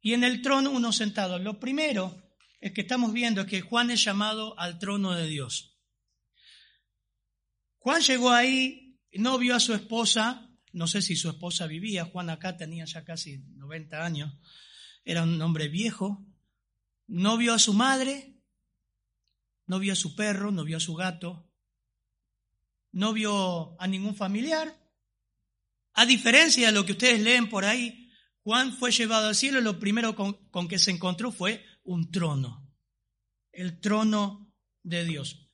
y 0.00 0.12
en 0.12 0.24
el 0.24 0.42
trono 0.42 0.70
uno 0.70 0.92
sentado. 0.92 1.38
Lo 1.38 1.58
primero 1.58 2.24
es 2.60 2.72
que 2.72 2.82
estamos 2.82 3.12
viendo 3.12 3.42
es 3.42 3.46
que 3.46 3.60
Juan 3.60 3.90
es 3.90 4.04
llamado 4.04 4.58
al 4.58 4.78
trono 4.78 5.12
de 5.12 5.26
Dios. 5.26 5.78
Juan 7.78 8.02
llegó 8.02 8.30
ahí, 8.30 8.98
no 9.12 9.38
vio 9.38 9.54
a 9.54 9.60
su 9.60 9.74
esposa, 9.74 10.50
no 10.72 10.86
sé 10.86 11.02
si 11.02 11.16
su 11.16 11.28
esposa 11.28 11.66
vivía, 11.66 12.06
Juan 12.06 12.30
acá 12.30 12.56
tenía 12.56 12.84
ya 12.84 13.04
casi 13.04 13.38
90 13.38 14.04
años, 14.04 14.32
era 15.04 15.22
un 15.22 15.40
hombre 15.40 15.68
viejo, 15.68 16.26
no 17.06 17.36
vio 17.36 17.54
a 17.54 17.58
su 17.58 17.74
madre, 17.74 18.40
no 19.66 19.78
vio 19.78 19.92
a 19.92 19.96
su 19.96 20.14
perro, 20.14 20.50
no 20.50 20.64
vio 20.64 20.76
a 20.76 20.80
su 20.80 20.94
gato, 20.94 21.50
no 22.92 23.12
vio 23.12 23.80
a 23.80 23.86
ningún 23.86 24.14
familiar. 24.14 24.80
A 25.94 26.06
diferencia 26.06 26.66
de 26.66 26.72
lo 26.72 26.84
que 26.84 26.92
ustedes 26.92 27.20
leen 27.20 27.48
por 27.48 27.64
ahí, 27.64 28.10
Juan 28.42 28.72
fue 28.76 28.90
llevado 28.90 29.28
al 29.28 29.34
cielo 29.34 29.60
y 29.60 29.62
lo 29.62 29.78
primero 29.78 30.14
con, 30.14 30.34
con 30.50 30.68
que 30.68 30.78
se 30.78 30.90
encontró 30.90 31.32
fue 31.32 31.64
un 31.82 32.10
trono, 32.10 32.70
el 33.52 33.80
trono 33.80 34.52
de 34.82 35.04
Dios. 35.04 35.50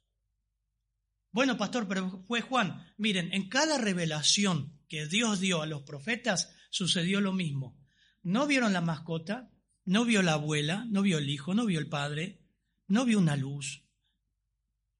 Bueno, 1.33 1.57
pastor, 1.57 1.87
pero 1.87 2.25
fue 2.26 2.40
Juan. 2.40 2.92
Miren, 2.97 3.33
en 3.33 3.49
cada 3.49 3.78
revelación 3.78 4.80
que 4.88 5.07
Dios 5.07 5.38
dio 5.38 5.62
a 5.62 5.66
los 5.66 5.83
profetas 5.83 6.52
sucedió 6.71 7.21
lo 7.21 7.33
mismo. 7.33 7.78
No 8.23 8.47
vieron 8.47 8.73
la 8.73 8.80
mascota, 8.80 9.52
no 9.90 10.04
vio 10.04 10.23
la 10.23 10.35
abuela, 10.35 10.87
no 10.88 11.02
vio 11.02 11.18
el 11.18 11.28
hijo, 11.28 11.52
no 11.52 11.66
vio 11.66 11.80
el 11.80 11.88
padre, 11.88 12.38
no 12.87 13.04
vio 13.04 13.18
una 13.18 13.35
luz, 13.35 13.82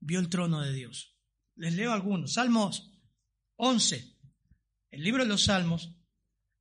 vio 0.01 0.19
el 0.19 0.29
trono 0.29 0.63
de 0.63 0.73
Dios. 0.73 1.17
Les 1.55 1.75
leo 1.75 1.93
algunos. 1.93 2.33
Salmos 2.33 2.91
11, 3.55 4.17
el 4.91 5.05
libro 5.05 5.23
de 5.23 5.29
los 5.29 5.45
Salmos, 5.45 5.97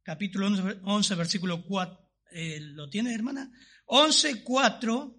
capítulo 0.04 0.46
11, 0.46 1.16
versículo 1.16 1.66
4. 1.66 2.08
Eh, 2.32 2.60
¿Lo 2.62 2.88
tiene, 2.88 3.16
hermana? 3.16 3.52
11, 3.86 4.44
4 4.44 5.18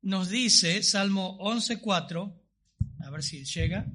nos 0.00 0.30
dice, 0.30 0.82
Salmo 0.82 1.36
11.4, 1.40 2.40
a 3.00 3.10
ver 3.10 3.22
si 3.22 3.44
llega. 3.44 3.86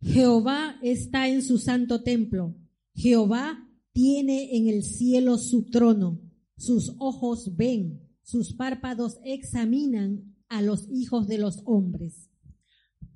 Jehová 0.00 0.78
está 0.80 1.28
en 1.28 1.42
su 1.42 1.58
santo 1.58 2.02
templo. 2.02 2.56
Jehová 2.94 3.68
tiene 3.92 4.56
en 4.56 4.68
el 4.68 4.82
cielo 4.82 5.38
su 5.38 5.70
trono, 5.70 6.20
sus 6.56 6.94
ojos 6.98 7.56
ven, 7.56 8.00
sus 8.22 8.54
párpados 8.54 9.18
examinan 9.24 10.36
a 10.48 10.62
los 10.62 10.88
hijos 10.90 11.28
de 11.28 11.38
los 11.38 11.62
hombres. 11.64 12.30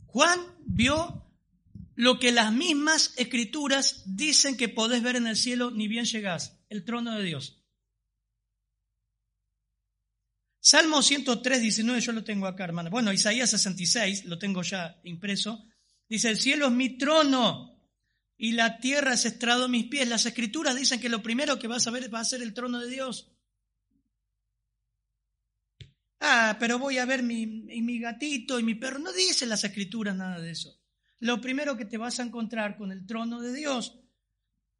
Juan 0.06 0.40
vio 0.64 1.26
lo 1.94 2.18
que 2.18 2.32
las 2.32 2.52
mismas 2.52 3.14
escrituras 3.16 4.02
dicen 4.06 4.56
que 4.56 4.68
podés 4.68 5.02
ver 5.02 5.16
en 5.16 5.26
el 5.26 5.36
cielo 5.36 5.70
ni 5.70 5.88
bien 5.88 6.04
llegás, 6.04 6.58
el 6.68 6.84
trono 6.84 7.16
de 7.16 7.24
Dios. 7.24 7.62
Salmo 10.60 11.00
103, 11.00 11.62
19, 11.62 12.00
yo 12.00 12.12
lo 12.12 12.24
tengo 12.24 12.46
acá, 12.46 12.64
hermana. 12.64 12.90
Bueno, 12.90 13.12
Isaías 13.12 13.50
66, 13.50 14.24
lo 14.24 14.38
tengo 14.38 14.62
ya 14.62 15.00
impreso. 15.04 15.64
Dice, 16.08 16.28
el 16.28 16.38
cielo 16.38 16.66
es 16.66 16.72
mi 16.72 16.98
trono 16.98 17.75
y 18.38 18.52
la 18.52 18.78
tierra 18.78 19.14
es 19.14 19.24
estrado 19.24 19.68
mis 19.68 19.86
pies. 19.86 20.08
Las 20.08 20.26
escrituras 20.26 20.76
dicen 20.76 21.00
que 21.00 21.08
lo 21.08 21.22
primero 21.22 21.58
que 21.58 21.68
vas 21.68 21.86
a 21.86 21.90
ver 21.90 22.12
va 22.12 22.20
a 22.20 22.24
ser 22.24 22.42
el 22.42 22.54
trono 22.54 22.80
de 22.80 22.90
Dios. 22.90 23.32
Ah, 26.20 26.56
pero 26.58 26.78
voy 26.78 26.98
a 26.98 27.04
ver 27.04 27.22
mi, 27.22 27.46
mi 27.46 27.98
gatito 27.98 28.58
y 28.58 28.62
mi 28.62 28.74
perro. 28.74 28.98
No 28.98 29.12
dicen 29.12 29.48
las 29.48 29.64
escrituras 29.64 30.16
nada 30.16 30.40
de 30.40 30.50
eso. 30.50 30.78
Lo 31.20 31.40
primero 31.40 31.76
que 31.76 31.84
te 31.84 31.98
vas 31.98 32.20
a 32.20 32.24
encontrar 32.24 32.76
con 32.76 32.92
el 32.92 33.06
trono 33.06 33.40
de 33.40 33.54
Dios. 33.54 33.98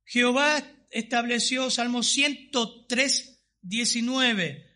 Jehová 0.05 0.63
estableció, 0.91 1.71
Salmo 1.71 2.03
103, 2.03 3.43
19. 3.63 4.67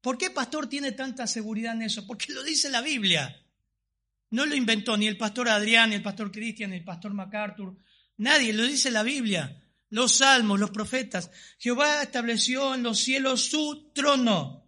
¿Por 0.00 0.18
qué 0.18 0.30
pastor 0.30 0.68
tiene 0.68 0.92
tanta 0.92 1.26
seguridad 1.26 1.74
en 1.74 1.82
eso? 1.82 2.06
Porque 2.06 2.32
lo 2.32 2.42
dice 2.42 2.70
la 2.70 2.80
Biblia. 2.80 3.38
No 4.30 4.46
lo 4.46 4.56
inventó 4.56 4.96
ni 4.96 5.06
el 5.06 5.18
pastor 5.18 5.48
Adrián, 5.48 5.90
ni 5.90 5.96
el 5.96 6.02
pastor 6.02 6.32
Cristian, 6.32 6.70
ni 6.70 6.76
el 6.76 6.84
pastor 6.84 7.12
MacArthur. 7.12 7.76
Nadie, 8.16 8.52
lo 8.52 8.64
dice 8.64 8.90
la 8.90 9.02
Biblia. 9.02 9.58
Los 9.90 10.16
salmos, 10.16 10.58
los 10.58 10.70
profetas. 10.70 11.30
Jehová 11.58 12.02
estableció 12.02 12.74
en 12.74 12.82
los 12.82 12.98
cielos 12.98 13.50
su 13.50 13.92
trono 13.94 14.62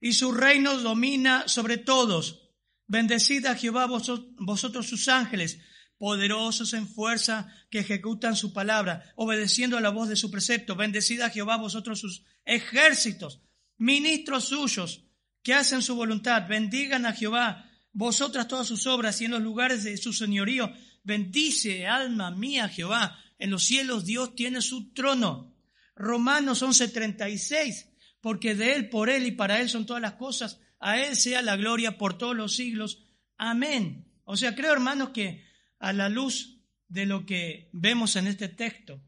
y 0.00 0.12
su 0.12 0.32
reino 0.32 0.76
domina 0.78 1.48
sobre 1.48 1.78
todos. 1.78 2.50
Bendecid 2.86 3.46
a 3.46 3.54
Jehová 3.54 3.86
vosotros 3.86 4.86
sus 4.86 5.08
ángeles, 5.08 5.60
poderosos 5.96 6.74
en 6.74 6.88
fuerza 6.88 7.48
que 7.70 7.78
ejecutan 7.78 8.36
su 8.36 8.52
palabra, 8.52 9.12
obedeciendo 9.16 9.78
a 9.78 9.80
la 9.80 9.90
voz 9.90 10.08
de 10.08 10.16
su 10.16 10.30
precepto. 10.30 10.74
Bendecid 10.74 11.20
a 11.20 11.30
Jehová 11.30 11.56
vosotros 11.56 12.00
sus 12.00 12.24
ejércitos, 12.44 13.40
ministros 13.78 14.44
suyos 14.44 15.04
que 15.42 15.54
hacen 15.54 15.82
su 15.82 15.94
voluntad. 15.94 16.46
Bendigan 16.48 17.06
a 17.06 17.12
Jehová 17.12 17.70
vosotras 17.92 18.48
todas 18.48 18.66
sus 18.66 18.86
obras 18.86 19.20
y 19.20 19.26
en 19.26 19.30
los 19.30 19.42
lugares 19.42 19.84
de 19.84 19.96
su 19.96 20.12
señorío. 20.12 20.72
Bendice, 21.02 21.86
alma 21.86 22.30
mía, 22.30 22.68
Jehová. 22.68 23.18
En 23.38 23.50
los 23.50 23.64
cielos 23.64 24.04
Dios 24.04 24.34
tiene 24.34 24.62
su 24.62 24.92
trono. 24.92 25.54
Romanos 25.94 26.62
11:36 26.62 27.92
porque 28.22 28.54
de 28.54 28.74
Él, 28.74 28.88
por 28.88 29.10
Él 29.10 29.26
y 29.26 29.32
para 29.32 29.60
Él 29.60 29.68
son 29.68 29.84
todas 29.84 30.00
las 30.00 30.14
cosas. 30.14 30.60
A 30.78 30.98
Él 30.98 31.16
sea 31.16 31.42
la 31.42 31.56
gloria 31.56 31.98
por 31.98 32.16
todos 32.16 32.34
los 32.34 32.54
siglos. 32.54 33.04
Amén. 33.36 34.08
O 34.24 34.36
sea, 34.36 34.54
creo, 34.54 34.72
hermanos, 34.72 35.10
que 35.10 35.44
a 35.80 35.92
la 35.92 36.08
luz 36.08 36.60
de 36.88 37.04
lo 37.04 37.26
que 37.26 37.68
vemos 37.72 38.14
en 38.14 38.28
este 38.28 38.48
texto, 38.48 39.02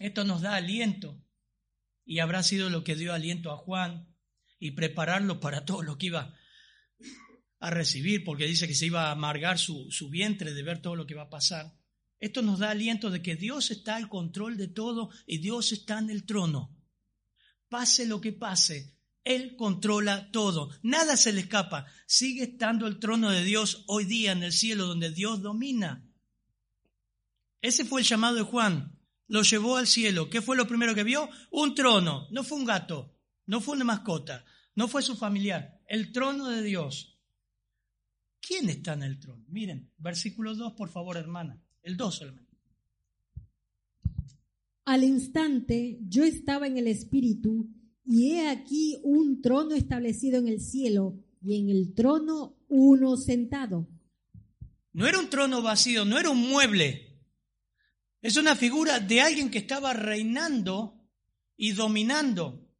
esto 0.00 0.24
nos 0.24 0.42
da 0.42 0.56
aliento 0.56 1.22
y 2.04 2.18
habrá 2.18 2.42
sido 2.42 2.68
lo 2.68 2.82
que 2.82 2.96
dio 2.96 3.14
aliento 3.14 3.52
a 3.52 3.56
Juan 3.56 4.12
y 4.58 4.72
prepararlo 4.72 5.38
para 5.38 5.64
todo 5.64 5.82
lo 5.82 5.96
que 5.96 6.06
iba 6.06 6.34
a 7.58 7.70
recibir, 7.70 8.24
porque 8.24 8.46
dice 8.46 8.68
que 8.68 8.74
se 8.74 8.86
iba 8.86 9.08
a 9.08 9.12
amargar 9.12 9.58
su, 9.58 9.90
su 9.90 10.10
vientre 10.10 10.54
de 10.54 10.62
ver 10.62 10.80
todo 10.80 10.96
lo 10.96 11.06
que 11.06 11.14
va 11.14 11.22
a 11.22 11.30
pasar. 11.30 11.74
Esto 12.18 12.42
nos 12.42 12.58
da 12.58 12.70
aliento 12.70 13.10
de 13.10 13.22
que 13.22 13.36
Dios 13.36 13.70
está 13.70 13.96
al 13.96 14.08
control 14.08 14.56
de 14.56 14.68
todo 14.68 15.10
y 15.26 15.38
Dios 15.38 15.72
está 15.72 15.98
en 15.98 16.10
el 16.10 16.24
trono 16.24 16.76
pase 17.68 18.06
lo 18.06 18.20
que 18.20 18.32
pase, 18.32 18.96
Él 19.24 19.56
controla 19.56 20.30
todo, 20.30 20.70
nada 20.82 21.16
se 21.16 21.32
le 21.32 21.40
escapa. 21.40 21.86
Sigue 22.06 22.44
estando 22.44 22.86
el 22.86 22.98
trono 22.98 23.30
de 23.30 23.44
Dios 23.44 23.84
hoy 23.86 24.04
día 24.04 24.32
en 24.32 24.42
el 24.42 24.52
cielo 24.52 24.86
donde 24.86 25.10
Dios 25.10 25.42
domina. 25.42 26.08
Ese 27.60 27.84
fue 27.84 28.02
el 28.02 28.06
llamado 28.06 28.36
de 28.36 28.42
Juan, 28.42 28.98
lo 29.26 29.42
llevó 29.42 29.76
al 29.76 29.86
cielo. 29.86 30.30
¿Qué 30.30 30.40
fue 30.42 30.56
lo 30.56 30.68
primero 30.68 30.94
que 30.94 31.02
vio? 31.02 31.28
Un 31.50 31.74
trono, 31.74 32.28
no 32.30 32.44
fue 32.44 32.58
un 32.58 32.64
gato, 32.64 33.16
no 33.46 33.60
fue 33.60 33.74
una 33.74 33.84
mascota, 33.84 34.44
no 34.74 34.86
fue 34.86 35.02
su 35.02 35.16
familiar, 35.16 35.80
el 35.88 36.12
trono 36.12 36.48
de 36.48 36.62
Dios. 36.62 37.15
¿Quién 38.46 38.70
está 38.70 38.92
en 38.92 39.02
el 39.02 39.18
trono? 39.18 39.44
Miren, 39.48 39.90
versículo 39.98 40.54
2, 40.54 40.74
por 40.74 40.88
favor, 40.88 41.16
hermana, 41.16 41.60
el 41.82 41.96
2 41.96 42.14
solamente. 42.14 42.56
Al 44.84 45.02
instante 45.02 45.98
yo 46.02 46.22
estaba 46.22 46.68
en 46.68 46.78
el 46.78 46.86
Espíritu, 46.86 47.68
y 48.04 48.32
he 48.32 48.48
aquí 48.48 49.00
un 49.02 49.42
trono 49.42 49.74
establecido 49.74 50.38
en 50.38 50.46
el 50.46 50.60
cielo, 50.60 51.18
y 51.42 51.58
en 51.58 51.70
el 51.70 51.92
trono 51.92 52.56
uno 52.68 53.16
sentado. 53.16 53.88
No 54.92 55.08
era 55.08 55.18
un 55.18 55.28
trono 55.28 55.60
vacío, 55.60 56.04
no 56.04 56.16
era 56.16 56.30
un 56.30 56.48
mueble. 56.48 57.20
Es 58.22 58.36
una 58.36 58.54
figura 58.54 59.00
de 59.00 59.22
alguien 59.22 59.50
que 59.50 59.58
estaba 59.58 59.92
reinando 59.92 61.04
y 61.56 61.72
dominando. 61.72 62.70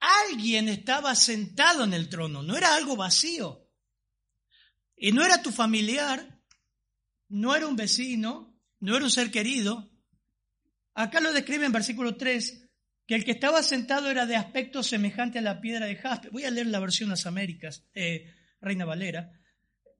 Alguien 0.00 0.68
estaba 0.68 1.14
sentado 1.14 1.84
en 1.84 1.94
el 1.94 2.08
trono, 2.08 2.42
no 2.42 2.56
era 2.56 2.74
algo 2.74 2.96
vacío. 2.96 3.65
Y 4.96 5.12
no 5.12 5.24
era 5.24 5.42
tu 5.42 5.50
familiar, 5.52 6.40
no 7.28 7.54
era 7.54 7.66
un 7.66 7.76
vecino, 7.76 8.58
no 8.80 8.96
era 8.96 9.04
un 9.04 9.10
ser 9.10 9.30
querido, 9.30 9.90
Acá 10.96 11.20
lo 11.20 11.34
describe 11.34 11.66
en 11.66 11.72
versículo 11.72 12.16
3, 12.16 12.70
que 13.06 13.14
el 13.14 13.24
que 13.26 13.32
estaba 13.32 13.62
sentado 13.62 14.10
era 14.10 14.24
de 14.24 14.34
aspecto 14.34 14.82
semejante 14.82 15.38
a 15.38 15.42
la 15.42 15.60
piedra 15.60 15.84
de 15.84 15.96
jaspe. 15.96 16.30
Voy 16.30 16.44
a 16.44 16.50
leer 16.50 16.68
la 16.68 16.80
versión 16.80 17.10
Las 17.10 17.26
Américas, 17.26 17.84
eh, 17.92 18.32
Reina 18.62 18.86
Valera. 18.86 19.30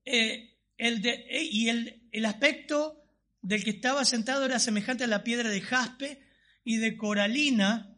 Eh, 0.06 0.56
el 0.78 1.02
de, 1.02 1.26
eh, 1.28 1.42
y 1.42 1.68
el, 1.68 2.08
el 2.12 2.24
aspecto 2.24 3.04
del 3.42 3.62
que 3.62 3.70
estaba 3.70 4.06
sentado 4.06 4.46
era 4.46 4.58
semejante 4.58 5.04
a 5.04 5.06
la 5.06 5.22
piedra 5.22 5.50
de 5.50 5.60
jaspe 5.60 6.22
y 6.64 6.78
de 6.78 6.96
coralina, 6.96 7.94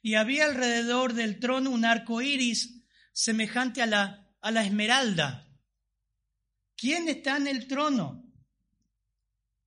y 0.00 0.14
había 0.14 0.46
alrededor 0.46 1.12
del 1.12 1.38
trono 1.38 1.70
un 1.70 1.84
arco 1.84 2.22
iris 2.22 2.84
semejante 3.12 3.82
a 3.82 3.86
la, 3.86 4.26
a 4.40 4.50
la 4.50 4.64
esmeralda. 4.64 5.46
¿Quién 6.78 7.08
está 7.08 7.36
en 7.36 7.48
el 7.48 7.66
trono? 7.66 8.24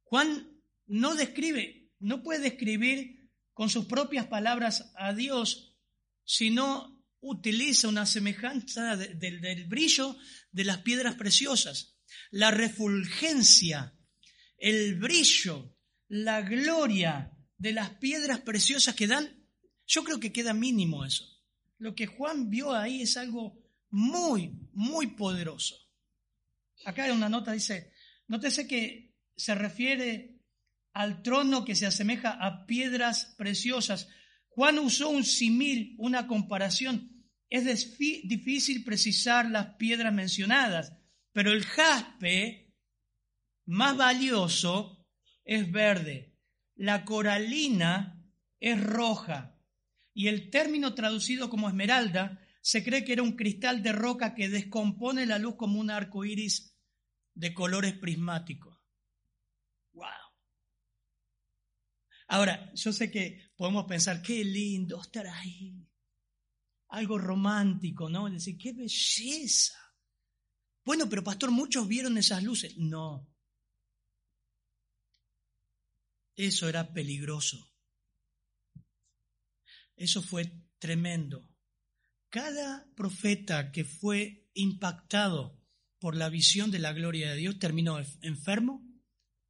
Juan 0.04 0.62
no 0.88 1.14
describe, 1.14 1.92
no 2.00 2.24
puede 2.24 2.40
describir 2.40 3.30
con 3.54 3.70
sus 3.70 3.86
propias 3.86 4.28
palabras 4.28 4.94
a 4.96 5.14
Dios 5.14 5.78
si 6.24 6.52
no 6.52 7.04
utiliza 7.20 7.90
una 7.90 8.06
semejanza 8.06 8.96
del 8.96 9.66
brillo 9.68 10.16
de 10.54 10.64
las 10.64 10.78
piedras 10.80 11.16
preciosas, 11.16 11.98
la 12.30 12.50
refulgencia, 12.50 13.94
el 14.58 14.96
brillo, 14.96 15.76
la 16.08 16.42
gloria 16.42 17.38
de 17.58 17.74
las 17.74 17.90
piedras 17.96 18.40
preciosas 18.40 18.96
que 18.96 19.08
dan, 19.08 19.46
yo 19.86 20.06
creo 20.06 20.22
que 20.22 20.32
queda 20.32 20.54
mínimo 20.54 21.04
eso. 21.04 21.26
Lo 21.78 21.94
que 21.94 22.08
Juan 22.08 22.50
vio 22.50 22.74
ahí 22.74 23.02
es 23.02 23.18
algo 23.18 23.62
muy, 23.90 24.54
muy 24.72 25.08
poderoso. 25.08 25.81
Acá 26.86 27.04
hay 27.04 27.12
una 27.12 27.30
nota, 27.30 27.52
dice, 27.52 27.94
nótese 28.28 28.68
que 28.68 29.14
se 29.36 29.56
refiere 29.56 30.40
al 30.94 31.22
trono 31.22 31.64
que 31.64 31.76
se 31.76 31.86
asemeja 31.86 32.32
a 32.32 32.66
piedras 32.66 33.36
preciosas. 33.38 34.10
Juan 34.50 34.80
usó 34.80 35.10
un 35.10 35.24
simil, 35.24 35.96
una 35.98 36.28
comparación. 36.28 37.26
Es 37.50 37.66
difícil 37.98 38.84
precisar 38.84 39.50
las 39.50 39.76
piedras 39.76 40.14
mencionadas, 40.14 40.94
pero 41.34 41.52
el 41.52 41.66
jaspe 41.66 42.74
más 43.66 43.96
valioso 43.98 45.06
es 45.44 45.72
verde, 45.72 46.38
la 46.76 47.04
coralina 47.06 48.24
es 48.60 48.82
roja 48.82 49.58
y 50.14 50.28
el 50.28 50.50
término 50.50 50.94
traducido 50.94 51.50
como 51.50 51.68
esmeralda 51.68 52.40
se 52.62 52.84
cree 52.84 53.04
que 53.04 53.14
era 53.14 53.24
un 53.24 53.36
cristal 53.36 53.82
de 53.82 53.92
roca 53.92 54.36
que 54.36 54.50
descompone 54.50 55.26
la 55.26 55.40
luz 55.40 55.56
como 55.56 55.80
un 55.80 55.90
arco 55.90 56.26
iris 56.26 56.71
de 57.42 57.56
colores 57.56 57.94
prismáticos. 57.94 58.78
¡Wow! 59.94 60.06
Ahora, 62.28 62.72
yo 62.76 62.94
sé 62.94 63.10
que 63.10 63.52
podemos 63.56 63.86
pensar, 63.86 64.22
qué 64.22 64.46
lindo 64.46 65.02
estar 65.02 65.26
ahí. 65.26 65.90
Algo 66.90 67.18
romántico, 67.18 68.10
¿no? 68.10 68.30
Decir, 68.30 68.60
qué 68.60 68.74
belleza. 68.74 69.76
Bueno, 70.86 71.10
pero 71.10 71.24
pastor, 71.24 71.50
muchos 71.50 71.88
vieron 71.88 72.16
esas 72.20 72.44
luces. 72.44 72.78
No. 72.78 73.28
Eso 76.36 76.70
era 76.70 76.94
peligroso. 76.94 77.74
Eso 79.96 80.22
fue 80.22 80.64
tremendo. 80.78 81.50
Cada 82.30 82.88
profeta 82.96 83.72
que 83.72 83.84
fue 83.84 84.48
impactado 84.54 85.61
por 86.02 86.16
la 86.16 86.30
visión 86.30 86.72
de 86.72 86.80
la 86.80 86.94
gloria 86.94 87.30
de 87.30 87.38
Dios 87.38 87.60
terminó 87.60 88.00
enfermo, 88.22 88.84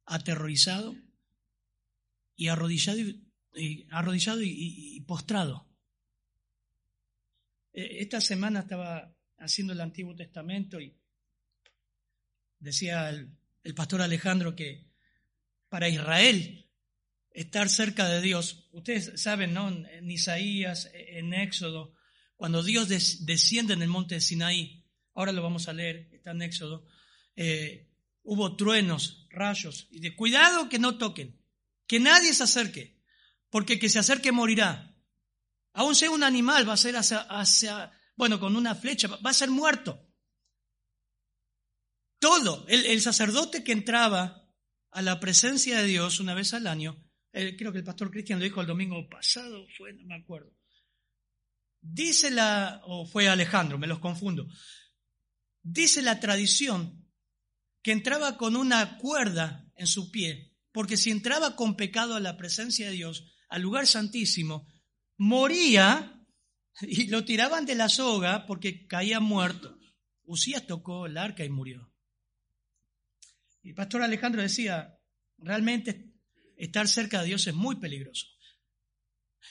aterrorizado 0.04 0.94
y 2.36 2.48
arrodillado 2.48 3.00
y, 3.54 3.86
arrodillado 3.90 4.42
y, 4.42 5.00
postrado. 5.06 5.66
E, 7.72 8.02
esta 8.02 8.20
semana 8.20 8.60
estaba 8.60 9.16
haciendo 9.38 9.72
el 9.72 9.80
Antiguo 9.80 10.14
Testamento 10.14 10.78
y 10.78 10.94
decía 12.58 13.08
el, 13.08 13.34
el 13.64 13.74
pastor 13.74 14.02
Alejandro 14.02 14.54
que 14.54 14.92
para 15.70 15.88
Israel 15.88 16.68
estar 17.30 17.70
cerca 17.70 18.06
de 18.10 18.20
Dios, 18.20 18.68
ustedes 18.72 19.22
saben, 19.22 19.54
¿no? 19.54 19.70
En 19.70 20.10
Isaías, 20.10 20.90
en 20.92 21.32
Éxodo, 21.32 21.94
cuando 22.36 22.62
Dios 22.62 22.88
desciende 23.24 23.72
en 23.72 23.80
el 23.80 23.88
monte 23.88 24.16
de 24.16 24.20
Sinaí, 24.20 24.81
ahora 25.14 25.32
lo 25.32 25.42
vamos 25.42 25.68
a 25.68 25.72
leer, 25.72 26.08
está 26.12 26.30
en 26.32 26.42
Éxodo, 26.42 26.84
hubo 28.22 28.56
truenos, 28.56 29.26
rayos, 29.30 29.88
y 29.90 30.00
de 30.00 30.14
cuidado 30.14 30.68
que 30.68 30.78
no 30.78 30.98
toquen, 30.98 31.40
que 31.86 32.00
nadie 32.00 32.32
se 32.32 32.44
acerque, 32.44 33.00
porque 33.50 33.78
que 33.78 33.88
se 33.88 33.98
acerque 33.98 34.32
morirá. 34.32 34.96
Aún 35.74 35.94
sea 35.94 36.10
un 36.10 36.22
animal, 36.22 36.68
va 36.68 36.74
a 36.74 36.76
ser 36.76 36.96
hacia, 36.96 37.92
bueno, 38.16 38.38
con 38.38 38.56
una 38.56 38.74
flecha, 38.74 39.08
va 39.08 39.30
a 39.30 39.34
ser 39.34 39.50
muerto. 39.50 40.08
Todo, 42.18 42.64
el, 42.68 43.00
sacerdote 43.00 43.64
que 43.64 43.72
entraba 43.72 44.48
a 44.90 45.02
la 45.02 45.18
presencia 45.18 45.78
de 45.78 45.88
Dios 45.88 46.20
una 46.20 46.34
vez 46.34 46.54
al 46.54 46.66
año, 46.66 47.02
eh, 47.32 47.56
creo 47.56 47.72
que 47.72 47.78
el 47.78 47.84
pastor 47.84 48.10
Cristian 48.10 48.38
lo 48.38 48.44
dijo 48.44 48.60
el 48.60 48.66
domingo 48.66 49.08
pasado, 49.08 49.66
fue, 49.76 49.92
no 49.94 50.04
me 50.04 50.14
acuerdo. 50.14 50.52
Dice 51.80 52.30
la, 52.30 52.80
o 52.84 53.06
fue 53.06 53.28
Alejandro, 53.28 53.76
me 53.76 53.88
los 53.88 53.98
confundo. 53.98 54.46
Dice 55.62 56.02
la 56.02 56.20
tradición 56.20 57.08
que 57.82 57.92
entraba 57.92 58.36
con 58.36 58.56
una 58.56 58.98
cuerda 58.98 59.70
en 59.76 59.86
su 59.86 60.10
pie, 60.10 60.54
porque 60.72 60.96
si 60.96 61.10
entraba 61.10 61.56
con 61.56 61.76
pecado 61.76 62.14
a 62.14 62.20
la 62.20 62.36
presencia 62.36 62.86
de 62.86 62.92
Dios, 62.92 63.32
al 63.48 63.62
lugar 63.62 63.86
santísimo, 63.86 64.66
moría 65.16 66.24
y 66.80 67.08
lo 67.08 67.24
tiraban 67.24 67.66
de 67.66 67.74
la 67.74 67.88
soga 67.88 68.46
porque 68.46 68.86
caía 68.86 69.20
muerto. 69.20 69.78
Usías 70.24 70.66
tocó 70.66 71.06
el 71.06 71.18
arca 71.18 71.44
y 71.44 71.50
murió. 71.50 71.92
Y 73.62 73.70
el 73.70 73.74
pastor 73.74 74.02
Alejandro 74.02 74.42
decía, 74.42 74.98
realmente 75.38 76.12
estar 76.56 76.88
cerca 76.88 77.20
de 77.20 77.28
Dios 77.28 77.46
es 77.46 77.54
muy 77.54 77.76
peligroso. 77.76 78.26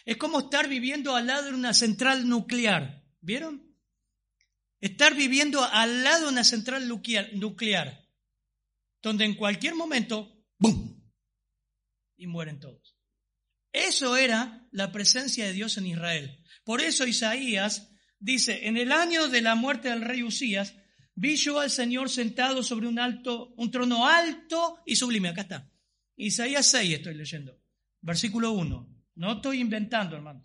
Es 0.05 0.17
como 0.17 0.39
estar 0.39 0.67
viviendo 0.67 1.15
al 1.15 1.27
lado 1.27 1.45
de 1.45 1.53
una 1.53 1.73
central 1.73 2.27
nuclear. 2.27 3.03
¿Vieron? 3.21 3.70
Estar 4.81 5.15
viviendo 5.15 5.63
al 5.63 6.03
lado 6.03 6.25
de 6.25 6.31
una 6.31 6.43
central 6.43 6.87
nuclear, 6.87 8.07
donde 9.01 9.25
en 9.25 9.35
cualquier 9.35 9.75
momento, 9.75 10.43
¡bum! 10.57 10.99
Y 12.17 12.27
mueren 12.27 12.59
todos. 12.59 12.97
Eso 13.71 14.17
era 14.17 14.67
la 14.71 14.91
presencia 14.91 15.45
de 15.45 15.53
Dios 15.53 15.77
en 15.77 15.87
Israel. 15.87 16.43
Por 16.63 16.81
eso 16.81 17.05
Isaías 17.05 17.89
dice, 18.19 18.67
en 18.67 18.77
el 18.77 18.91
año 18.91 19.27
de 19.27 19.41
la 19.41 19.55
muerte 19.55 19.89
del 19.89 20.01
rey 20.01 20.23
Usías, 20.23 20.75
vi 21.15 21.35
yo 21.35 21.59
al 21.59 21.69
Señor 21.69 22.09
sentado 22.09 22.63
sobre 22.63 22.87
un 22.87 22.99
alto, 22.99 23.53
un 23.57 23.71
trono 23.71 24.07
alto 24.07 24.79
y 24.85 24.95
sublime. 24.95 25.29
Acá 25.29 25.41
está. 25.41 25.71
Isaías 26.15 26.65
6 26.67 26.95
estoy 26.95 27.15
leyendo. 27.15 27.57
Versículo 28.01 28.51
1. 28.51 29.03
No 29.15 29.33
estoy 29.33 29.59
inventando, 29.59 30.15
hermano. 30.15 30.43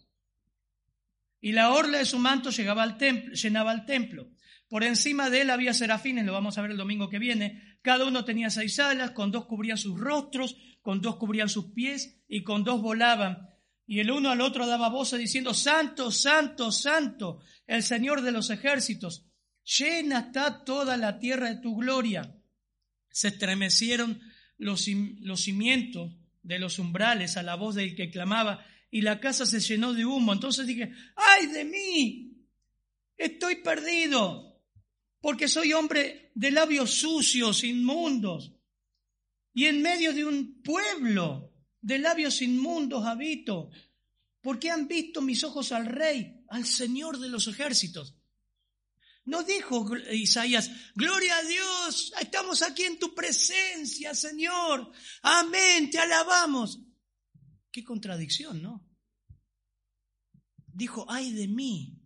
Y 1.41 1.53
la 1.53 1.73
orla 1.73 1.99
de 1.99 2.05
su 2.05 2.19
manto 2.19 2.51
llegaba 2.51 2.83
al 2.83 2.97
templo, 2.97 3.35
llenaba 3.35 3.73
el 3.73 3.85
templo. 3.85 4.29
Por 4.69 4.83
encima 4.83 5.31
de 5.31 5.43
él 5.43 5.51
había 5.51 5.75
serafines, 5.75 6.25
lo 6.25 6.33
vamos 6.33 6.59
a 6.59 6.63
ver 6.63 6.73
el 6.73 6.77
domingo 6.77 7.09
que 7.09 7.19
viene. 7.19 7.79
Cada 7.83 8.05
uno 8.05 8.25
tenía 8.25 8.51
seis 8.51 8.79
alas, 8.81 9.13
con 9.13 9.31
dos 9.31 9.47
cubrían 9.47 9.79
sus 9.79 9.99
rostros, 9.99 10.57
con 10.83 11.01
dos 11.01 11.17
cubrían 11.17 11.49
sus 11.49 11.73
pies 11.73 12.21
y 12.29 12.43
con 12.43 12.65
dos 12.65 12.83
volaban. 12.83 13.49
Y 13.87 14.01
el 14.01 14.11
uno 14.11 14.31
al 14.31 14.41
otro 14.41 14.67
daba 14.67 14.89
voces 14.89 15.21
diciendo, 15.21 15.55
Santo, 15.55 16.11
Santo, 16.11 16.73
Santo, 16.73 17.41
el 17.67 17.85
Señor 17.85 18.23
de 18.23 18.33
los 18.33 18.51
ejércitos, 18.51 19.27
llena 19.63 20.19
está 20.19 20.65
toda 20.65 20.97
la 20.97 21.21
tierra 21.21 21.49
de 21.49 21.61
tu 21.61 21.77
gloria. 21.77 22.35
Se 23.11 23.29
estremecieron 23.29 24.21
los, 24.59 24.87
los 25.21 25.41
cimientos 25.41 26.17
de 26.43 26.59
los 26.59 26.81
umbrales 26.81 27.37
a 27.37 27.45
la 27.45 27.55
voz 27.55 27.77
del 27.77 27.95
que 27.95 28.11
clamaba 28.11 28.65
y 28.91 29.03
la 29.03 29.21
casa 29.21 29.47
se 29.47 29.61
llenó 29.61 29.93
de 29.93 30.05
humo. 30.05 30.33
Entonces 30.33 30.67
dije, 30.67 30.93
ay 31.17 31.47
de 31.47 31.65
mí, 31.65 32.37
estoy 33.17 33.57
perdido, 33.57 34.63
porque 35.21 35.49
soy 35.49 35.73
hombre 35.73 36.31
de 36.35 36.51
labios 36.51 36.91
sucios, 36.93 37.65
inmundos, 37.65 38.53
y 39.55 39.67
en 39.67 39.83
medio 39.83 40.13
de 40.13 40.25
un 40.25 40.63
pueblo 40.63 41.53
de 41.81 41.99
labios 41.99 42.43
inmundos 42.43 43.07
habito, 43.07 43.71
porque 44.41 44.71
han 44.71 44.87
visto 44.87 45.23
mis 45.23 45.43
ojos 45.45 45.73
al 45.73 45.87
rey, 45.87 46.45
al 46.49 46.67
Señor 46.67 47.19
de 47.19 47.29
los 47.29 47.49
ejércitos. 47.49 48.15
No 49.25 49.43
dijo 49.43 49.91
Isaías, 50.13 50.71
gloria 50.95 51.37
a 51.37 51.43
Dios, 51.43 52.13
estamos 52.21 52.63
aquí 52.63 52.85
en 52.85 52.99
tu 52.99 53.13
presencia, 53.13 54.15
Señor. 54.15 54.93
Amén, 55.23 55.91
te 55.91 55.99
alabamos. 55.99 56.79
Qué 57.77 57.85
contradicción, 57.85 58.63
¿no? 58.63 58.89
Dijo, 60.67 61.05
ay 61.11 61.31
de 61.35 61.47
mí. 61.47 62.01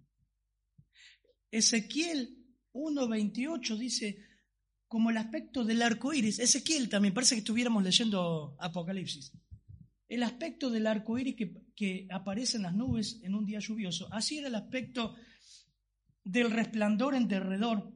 Ezequiel 1.48 2.44
1.28 2.72 3.78
dice, 3.78 4.18
como 4.88 5.10
el 5.10 5.16
aspecto 5.16 5.64
del 5.64 5.82
arco 5.82 6.12
iris. 6.12 6.40
Ezequiel 6.40 6.88
también, 6.88 7.14
parece 7.14 7.36
que 7.36 7.42
estuviéramos 7.42 7.84
leyendo 7.84 8.56
Apocalipsis. 8.58 9.30
El 10.08 10.24
aspecto 10.24 10.70
del 10.70 10.88
arco 10.88 11.16
iris 11.16 11.36
que, 11.36 11.54
que 11.76 12.08
aparece 12.10 12.56
en 12.56 12.64
las 12.64 12.74
nubes 12.74 13.20
en 13.22 13.36
un 13.36 13.46
día 13.46 13.60
lluvioso. 13.60 14.12
Así 14.12 14.38
era 14.38 14.48
el 14.48 14.56
aspecto 14.56 15.14
del 16.24 16.50
resplandor 16.50 17.14
en 17.14 17.28
derredor. 17.28 17.94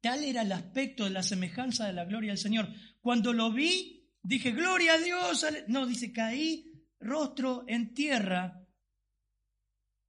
Tal 0.00 0.24
era 0.24 0.42
el 0.42 0.50
aspecto 0.50 1.04
de 1.04 1.10
la 1.10 1.22
semejanza 1.22 1.86
de 1.86 1.92
la 1.92 2.04
gloria 2.04 2.32
del 2.32 2.38
Señor. 2.38 2.68
Cuando 3.00 3.32
lo 3.32 3.52
vi, 3.52 4.10
dije, 4.24 4.50
gloria 4.50 4.94
a 4.94 4.98
Dios. 4.98 5.46
No, 5.68 5.86
dice, 5.86 6.12
caí 6.12 6.66
rostro 7.00 7.64
en 7.66 7.94
tierra. 7.94 8.66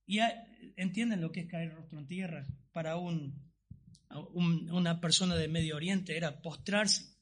Y 0.06 0.20
entienden 0.76 1.22
lo 1.22 1.32
que 1.32 1.42
es 1.42 1.48
caer 1.48 1.74
rostro 1.74 2.00
en 2.00 2.08
tierra 2.08 2.46
para 2.72 2.98
un, 2.98 3.52
una 4.10 5.00
persona 5.00 5.36
de 5.36 5.48
Medio 5.48 5.76
Oriente, 5.76 6.16
era 6.16 6.42
postrarse. 6.42 7.18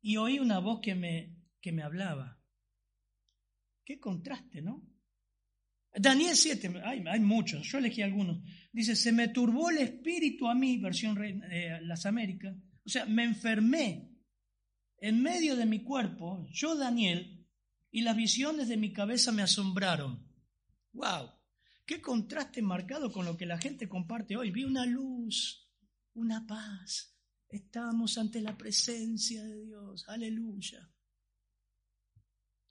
Y 0.00 0.16
oí 0.16 0.38
una 0.38 0.58
voz 0.58 0.80
que 0.80 0.94
me, 0.94 1.36
que 1.60 1.72
me 1.72 1.82
hablaba. 1.82 2.40
Qué 3.84 3.98
contraste, 3.98 4.62
¿no? 4.62 4.86
Daniel 5.94 6.36
7, 6.36 6.82
hay, 6.84 7.02
hay, 7.06 7.20
muchos, 7.20 7.66
yo 7.66 7.78
elegí 7.78 8.02
algunos. 8.02 8.42
Dice, 8.72 8.94
se 8.94 9.10
me 9.10 9.28
turbó 9.28 9.70
el 9.70 9.78
espíritu 9.78 10.46
a 10.46 10.54
mí, 10.54 10.78
versión 10.78 11.18
eh, 11.22 11.80
Las 11.82 12.06
Américas. 12.06 12.56
O 12.84 12.88
sea, 12.88 13.06
me 13.06 13.24
enfermé 13.24 14.14
en 14.98 15.22
medio 15.22 15.56
de 15.56 15.66
mi 15.66 15.82
cuerpo, 15.82 16.46
yo 16.50 16.76
Daniel, 16.76 17.37
y 17.90 18.02
las 18.02 18.16
visiones 18.16 18.68
de 18.68 18.76
mi 18.76 18.92
cabeza 18.92 19.32
me 19.32 19.42
asombraron. 19.42 20.26
¡Wow! 20.92 21.30
Qué 21.84 22.00
contraste 22.02 22.60
marcado 22.60 23.10
con 23.10 23.24
lo 23.24 23.36
que 23.36 23.46
la 23.46 23.58
gente 23.58 23.88
comparte 23.88 24.36
hoy. 24.36 24.50
Vi 24.50 24.64
una 24.64 24.84
luz, 24.84 25.68
una 26.14 26.46
paz. 26.46 27.14
Estamos 27.48 28.18
ante 28.18 28.42
la 28.42 28.56
presencia 28.56 29.42
de 29.42 29.64
Dios. 29.64 30.04
Aleluya. 30.08 30.90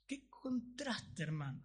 Qué 0.06 0.28
contraste, 0.28 1.24
hermano. 1.24 1.64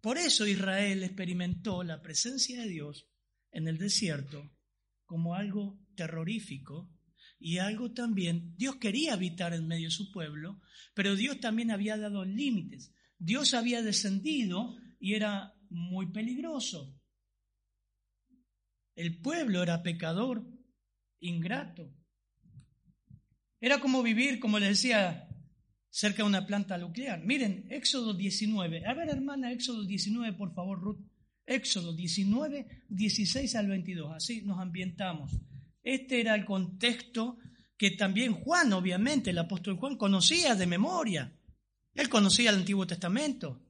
Por 0.00 0.18
eso 0.18 0.46
Israel 0.46 1.02
experimentó 1.02 1.82
la 1.82 2.02
presencia 2.02 2.60
de 2.60 2.68
Dios 2.68 3.08
en 3.52 3.68
el 3.68 3.78
desierto 3.78 4.50
como 5.06 5.34
algo 5.34 5.80
terrorífico 5.94 6.93
y 7.44 7.58
algo 7.58 7.92
también, 7.92 8.54
Dios 8.56 8.76
quería 8.76 9.12
habitar 9.12 9.52
en 9.52 9.68
medio 9.68 9.88
de 9.88 9.94
su 9.94 10.10
pueblo, 10.10 10.62
pero 10.94 11.14
Dios 11.14 11.40
también 11.40 11.70
había 11.70 11.98
dado 11.98 12.24
límites. 12.24 12.94
Dios 13.18 13.52
había 13.52 13.82
descendido 13.82 14.78
y 14.98 15.12
era 15.12 15.54
muy 15.68 16.10
peligroso. 16.10 16.98
El 18.96 19.20
pueblo 19.20 19.62
era 19.62 19.82
pecador, 19.82 20.42
ingrato. 21.20 21.94
Era 23.60 23.78
como 23.78 24.02
vivir, 24.02 24.40
como 24.40 24.58
les 24.58 24.70
decía 24.70 25.28
cerca 25.90 26.22
de 26.22 26.28
una 26.30 26.46
planta 26.46 26.78
nuclear. 26.78 27.22
Miren, 27.26 27.66
Éxodo 27.68 28.14
19. 28.14 28.86
A 28.86 28.94
ver, 28.94 29.10
hermana, 29.10 29.52
Éxodo 29.52 29.84
19, 29.84 30.34
por 30.38 30.54
favor, 30.54 30.80
Ruth. 30.80 31.04
Éxodo 31.44 31.94
19, 31.94 32.84
16 32.88 33.54
al 33.54 33.66
22. 33.66 34.12
Así 34.14 34.40
nos 34.40 34.58
ambientamos. 34.58 35.30
Este 35.84 36.20
era 36.20 36.34
el 36.34 36.46
contexto 36.46 37.36
que 37.76 37.90
también 37.92 38.32
Juan, 38.32 38.72
obviamente, 38.72 39.30
el 39.30 39.38
apóstol 39.38 39.76
Juan, 39.76 39.96
conocía 39.96 40.54
de 40.54 40.66
memoria. 40.66 41.36
Él 41.92 42.08
conocía 42.08 42.50
el 42.50 42.56
Antiguo 42.56 42.86
Testamento. 42.86 43.62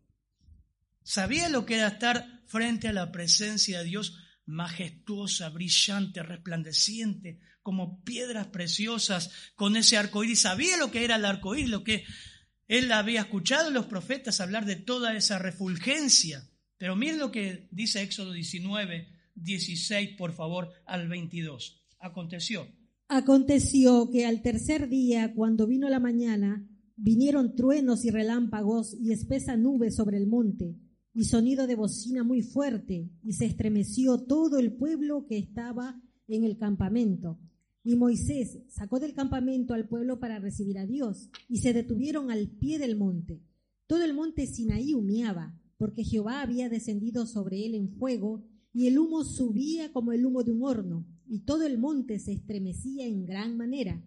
Sabía 1.03 1.49
lo 1.49 1.67
que 1.67 1.75
era 1.75 1.89
estar 1.89 2.43
frente 2.47 2.89
a 2.89 2.93
la 2.93 3.11
presencia 3.11 3.79
de 3.79 3.85
Dios 3.85 4.19
majestuosa, 4.47 5.49
brillante, 5.49 6.23
resplandeciente, 6.23 7.41
como 7.63 8.03
piedras 8.05 8.47
preciosas 8.49 9.31
con 9.55 9.77
ese 9.77 9.97
arco 9.97 10.23
iris. 10.23 10.43
Sabía 10.43 10.77
lo 10.77 10.91
que 10.91 11.05
era 11.05 11.17
el 11.17 11.25
arco 11.25 11.57
iris, 11.57 11.71
lo 11.71 11.83
que 11.83 12.05
Él 12.69 12.93
había 12.93 13.23
escuchado 13.23 13.69
a 13.69 13.73
los 13.73 13.87
profetas 13.87 14.41
hablar 14.41 14.67
de 14.67 14.77
toda 14.77 15.17
esa 15.17 15.39
refulgencia. 15.39 16.49
Pero 16.79 16.95
miren 16.95 17.19
lo 17.19 17.33
que 17.33 17.69
dice 17.71 18.03
Éxodo 18.03 18.33
19, 18.33 19.09
16, 19.35 20.17
por 20.17 20.33
favor, 20.35 20.73
al 20.87 21.09
22. 21.09 21.84
Aconteció. 22.05 22.67
Aconteció 23.09 24.11
que 24.11 24.27
al 24.27 24.43
tercer 24.43 24.91
día, 24.91 25.33
cuando 25.35 25.67
vino 25.67 25.89
la 25.89 26.01
mañana, 26.01 26.69
vinieron 26.97 27.57
truenos 27.57 28.05
y 28.05 28.11
relámpagos 28.11 28.95
y 29.01 29.11
espesa 29.13 29.57
nube 29.57 29.91
sobre 29.91 30.19
el 30.19 30.27
monte, 30.27 30.77
y 31.15 31.25
sonido 31.25 31.67
de 31.67 31.77
bocina 31.77 32.23
muy 32.23 32.43
fuerte, 32.43 33.11
y 33.23 33.33
se 33.33 33.47
estremeció 33.47 34.19
todo 34.19 34.59
el 34.59 34.75
pueblo 34.75 35.25
que 35.27 35.39
estaba 35.39 35.99
en 36.29 36.45
el 36.45 36.59
campamento. 36.59 37.41
Y 37.83 37.97
Moisés 37.97 38.59
sacó 38.69 39.01
del 39.01 39.15
campamento 39.15 39.73
al 39.73 39.89
pueblo 39.89 40.21
para 40.21 40.39
recibir 40.39 40.77
a 40.77 40.85
Dios, 40.85 41.31
y 41.49 41.61
se 41.61 41.73
detuvieron 41.73 42.31
al 42.31 42.51
pie 42.51 42.79
del 42.79 42.99
monte. 42.99 43.41
Todo 43.87 44.05
el 44.05 44.13
monte 44.13 44.47
Sinaí 44.47 44.93
humeaba, 44.93 45.59
porque 45.79 46.05
Jehová 46.05 46.43
había 46.43 46.69
descendido 46.69 47.27
sobre 47.27 47.65
él 47.65 47.75
en 47.75 47.89
fuego, 47.89 48.45
y 48.75 48.89
el 48.89 48.99
humo 48.99 49.25
subía 49.25 49.91
como 49.91 50.13
el 50.13 50.27
humo 50.27 50.43
de 50.43 50.53
un 50.53 50.65
horno, 50.65 51.07
y 51.27 51.41
todo 51.41 51.67
el 51.67 51.79
monte 51.79 52.19
se 52.19 52.33
estremecía 52.33 53.07
en 53.07 53.25
gran 53.25 53.57
manera. 53.57 54.03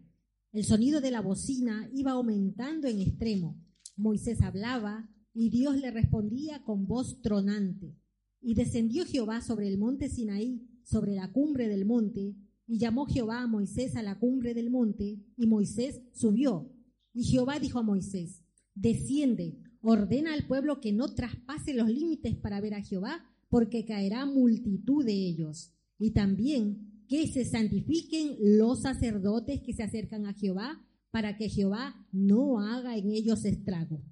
El 0.52 0.64
sonido 0.64 1.02
de 1.02 1.12
la 1.12 1.22
bocina 1.22 1.90
iba 1.94 2.12
aumentando 2.12 2.88
en 2.88 3.00
extremo. 3.00 3.62
Moisés 3.96 4.42
hablaba, 4.42 5.10
y 5.34 5.50
Dios 5.50 5.78
le 5.78 5.92
respondía 5.92 6.64
con 6.64 6.88
voz 6.88 7.22
tronante. 7.22 7.96
Y 8.42 8.56
descendió 8.56 9.06
Jehová 9.06 9.42
sobre 9.42 9.68
el 9.68 9.78
monte 9.78 10.10
Sinaí, 10.10 10.68
sobre 10.84 11.14
la 11.14 11.32
cumbre 11.32 11.68
del 11.68 11.86
monte, 11.86 12.36
y 12.66 12.80
llamó 12.80 13.06
Jehová 13.06 13.42
a 13.42 13.48
Moisés 13.48 13.96
a 13.96 14.04
la 14.04 14.18
cumbre 14.18 14.54
del 14.54 14.70
monte, 14.70 15.20
y 15.38 15.48
Moisés 15.48 16.02
subió. 16.14 16.72
Y 17.14 17.24
Jehová 17.24 17.60
dijo 17.60 17.80
a 17.80 17.84
Moisés, 17.84 18.44
desciende, 18.74 19.60
ordena 19.82 20.34
al 20.34 20.48
pueblo 20.48 20.80
que 20.80 20.92
no 20.92 21.14
traspase 21.14 21.74
los 21.74 21.90
límites 21.90 22.36
para 22.36 22.60
ver 22.62 22.74
a 22.74 22.82
Jehová, 22.82 23.24
porque 23.50 23.86
caerá 23.86 24.26
multitud 24.26 25.06
de 25.06 25.14
ellos. 25.14 25.74
Y 26.00 26.12
también 26.12 26.87
que 27.08 27.28
se 27.28 27.46
santifiquen 27.46 28.38
los 28.40 28.82
sacerdotes 28.82 29.62
que 29.62 29.74
se 29.74 29.84
acercan 29.84 30.26
a 30.26 30.34
Jehová, 30.34 30.84
para 31.12 31.38
que 31.38 31.50
Jehová 31.50 32.06
no 32.12 32.60
haga 32.60 32.98
en 32.98 33.12
ellos 33.12 33.46
estrago. 33.46 34.04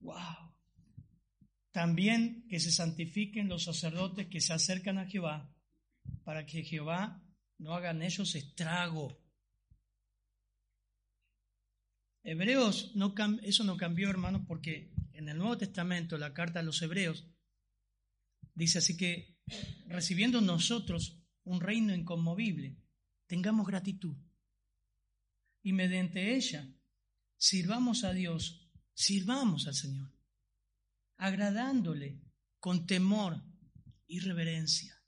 Wow. 0.00 0.52
También 1.70 2.46
que 2.48 2.60
se 2.60 2.70
santifiquen 2.70 3.48
los 3.48 3.64
sacerdotes 3.64 4.28
que 4.28 4.40
se 4.40 4.52
acercan 4.52 4.98
a 4.98 5.06
Jehová, 5.06 5.52
para 6.24 6.46
que 6.46 6.62
Jehová 6.62 7.22
no 7.58 7.74
hagan 7.74 8.02
ellos 8.02 8.34
estrago. 8.34 9.18
Hebreos, 12.22 12.92
no 12.94 13.14
eso 13.42 13.64
no 13.64 13.76
cambió, 13.76 14.08
hermanos, 14.08 14.42
porque 14.46 14.94
en 15.12 15.28
el 15.28 15.36
Nuevo 15.36 15.58
Testamento, 15.58 16.16
la 16.16 16.32
carta 16.32 16.60
a 16.60 16.62
los 16.62 16.80
Hebreos, 16.80 17.26
dice 18.54 18.78
así 18.78 18.96
que 18.96 19.36
recibiendo 19.86 20.40
nosotros 20.40 21.23
un 21.44 21.60
reino 21.60 21.94
inconmovible, 21.94 22.76
tengamos 23.26 23.66
gratitud. 23.66 24.16
Y 25.62 25.72
mediante 25.72 26.34
ella, 26.34 26.68
sirvamos 27.36 28.04
a 28.04 28.12
Dios, 28.12 28.70
sirvamos 28.94 29.66
al 29.66 29.74
Señor, 29.74 30.12
agradándole 31.16 32.20
con 32.58 32.86
temor 32.86 33.42
y 34.06 34.20
reverencia. 34.20 35.02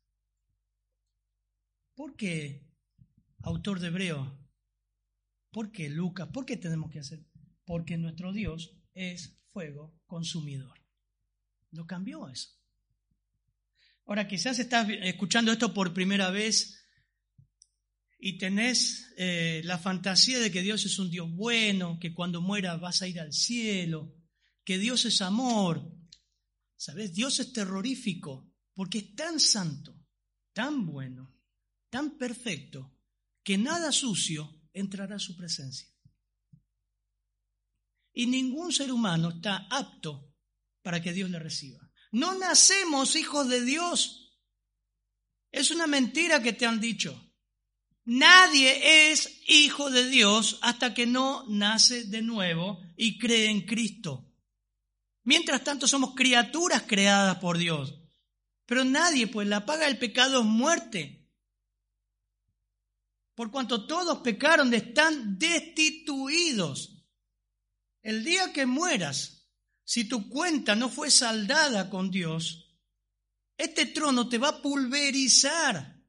¿Por 1.95 2.17
qué, 2.17 2.67
autor 3.43 3.81
de 3.81 3.89
Hebreo? 3.89 4.39
¿Por 5.51 5.73
qué 5.73 5.89
Lucas? 5.89 6.29
¿Por 6.29 6.45
qué 6.45 6.57
tenemos 6.57 6.91
que 6.91 6.99
hacer? 6.99 7.25
Porque 7.65 7.97
nuestro 7.97 8.33
Dios 8.33 8.77
es 8.93 9.39
fuego 9.53 9.99
consumidor. 10.07 10.79
No 11.71 11.87
cambió 11.87 12.29
eso. 12.29 12.56
Ahora, 14.07 14.29
quizás 14.29 14.61
estás 14.61 14.89
escuchando 15.03 15.51
esto 15.51 15.75
por 15.75 15.93
primera 15.93 16.31
vez 16.31 16.81
y 18.19 18.39
tenés 18.39 19.13
eh, 19.17 19.63
la 19.65 19.79
fantasía 19.79 20.39
de 20.39 20.53
que 20.53 20.63
Dios 20.63 20.85
es 20.85 20.99
un 21.01 21.11
Dios 21.11 21.29
bueno, 21.33 21.99
que 22.01 22.15
cuando 22.15 22.41
mueras 22.41 22.81
vas 22.81 23.03
a 23.03 23.09
ir 23.09 23.19
al 23.19 23.33
cielo, 23.33 24.15
que 24.65 24.79
Dios 24.79 25.05
es 25.07 25.23
amor. 25.23 25.93
¿Sabes? 26.77 27.15
Dios 27.15 27.41
es 27.41 27.53
terrorífico 27.53 28.53
porque 28.75 28.99
es 28.99 29.15
tan 29.17 29.41
santo, 29.41 29.99
tan 30.53 30.87
bueno, 30.87 31.35
tan 31.91 32.17
perfecto 32.17 32.95
que 33.43 33.59
nada 33.59 33.91
sucio 33.91 34.63
entrará 34.73 35.17
a 35.17 35.21
su 35.21 35.37
presencia. 35.37 35.89
Y 38.13 38.27
ningún 38.27 38.73
ser 38.73 38.93
humano 38.93 39.31
está 39.31 39.67
apto 39.69 40.33
para 40.83 41.03
que 41.03 41.13
Dios 41.13 41.29
le 41.31 41.39
reciba. 41.39 41.86
No 42.17 42.35
nacemos 42.35 43.17
hijos 43.17 43.49
de 43.49 43.65
Dios. 43.65 44.33
Es 45.53 45.71
una 45.71 45.87
mentira 45.87 46.43
que 46.43 46.53
te 46.53 46.67
han 46.67 46.81
dicho. 46.81 47.15
Nadie 48.05 49.11
es 49.11 49.41
hijo 49.49 49.91
de 49.91 50.09
Dios 50.09 50.59
hasta 50.63 50.95
que 50.95 51.07
no 51.07 51.45
nace 51.49 52.05
de 52.05 52.23
nuevo 52.23 52.81
y 52.97 53.19
cree 53.19 53.51
en 53.51 53.67
Cristo. 53.67 54.25
Mientras 55.25 55.65
tanto 55.65 55.89
somos 55.89 56.15
criaturas 56.15 56.85
creadas 56.87 57.39
por 57.39 57.59
Dios. 57.59 57.95
Pero 58.65 58.85
nadie, 58.85 59.27
pues 59.27 59.49
la 59.49 59.67
paga 59.67 59.87
del 59.87 59.99
pecado 59.99 60.41
es 60.41 60.47
muerte 60.47 61.17
por 63.37 63.51
cuanto 63.51 63.87
todos 63.87 64.19
pecaron, 64.21 64.73
están 64.73 65.39
destituidos. 65.39 67.05
El 68.03 68.25
día 68.25 68.51
que 68.55 68.65
mueras, 68.65 69.36
si 69.87 70.09
tu 70.09 70.29
cuenta 70.29 70.75
no 70.75 70.89
fue 70.89 71.13
saldada 71.13 71.89
con 71.89 72.11
Dios, 72.11 72.77
este 73.57 73.87
trono 73.87 74.29
te 74.29 74.37
va 74.37 74.49
a 74.49 74.61
pulverizar. 74.61 76.03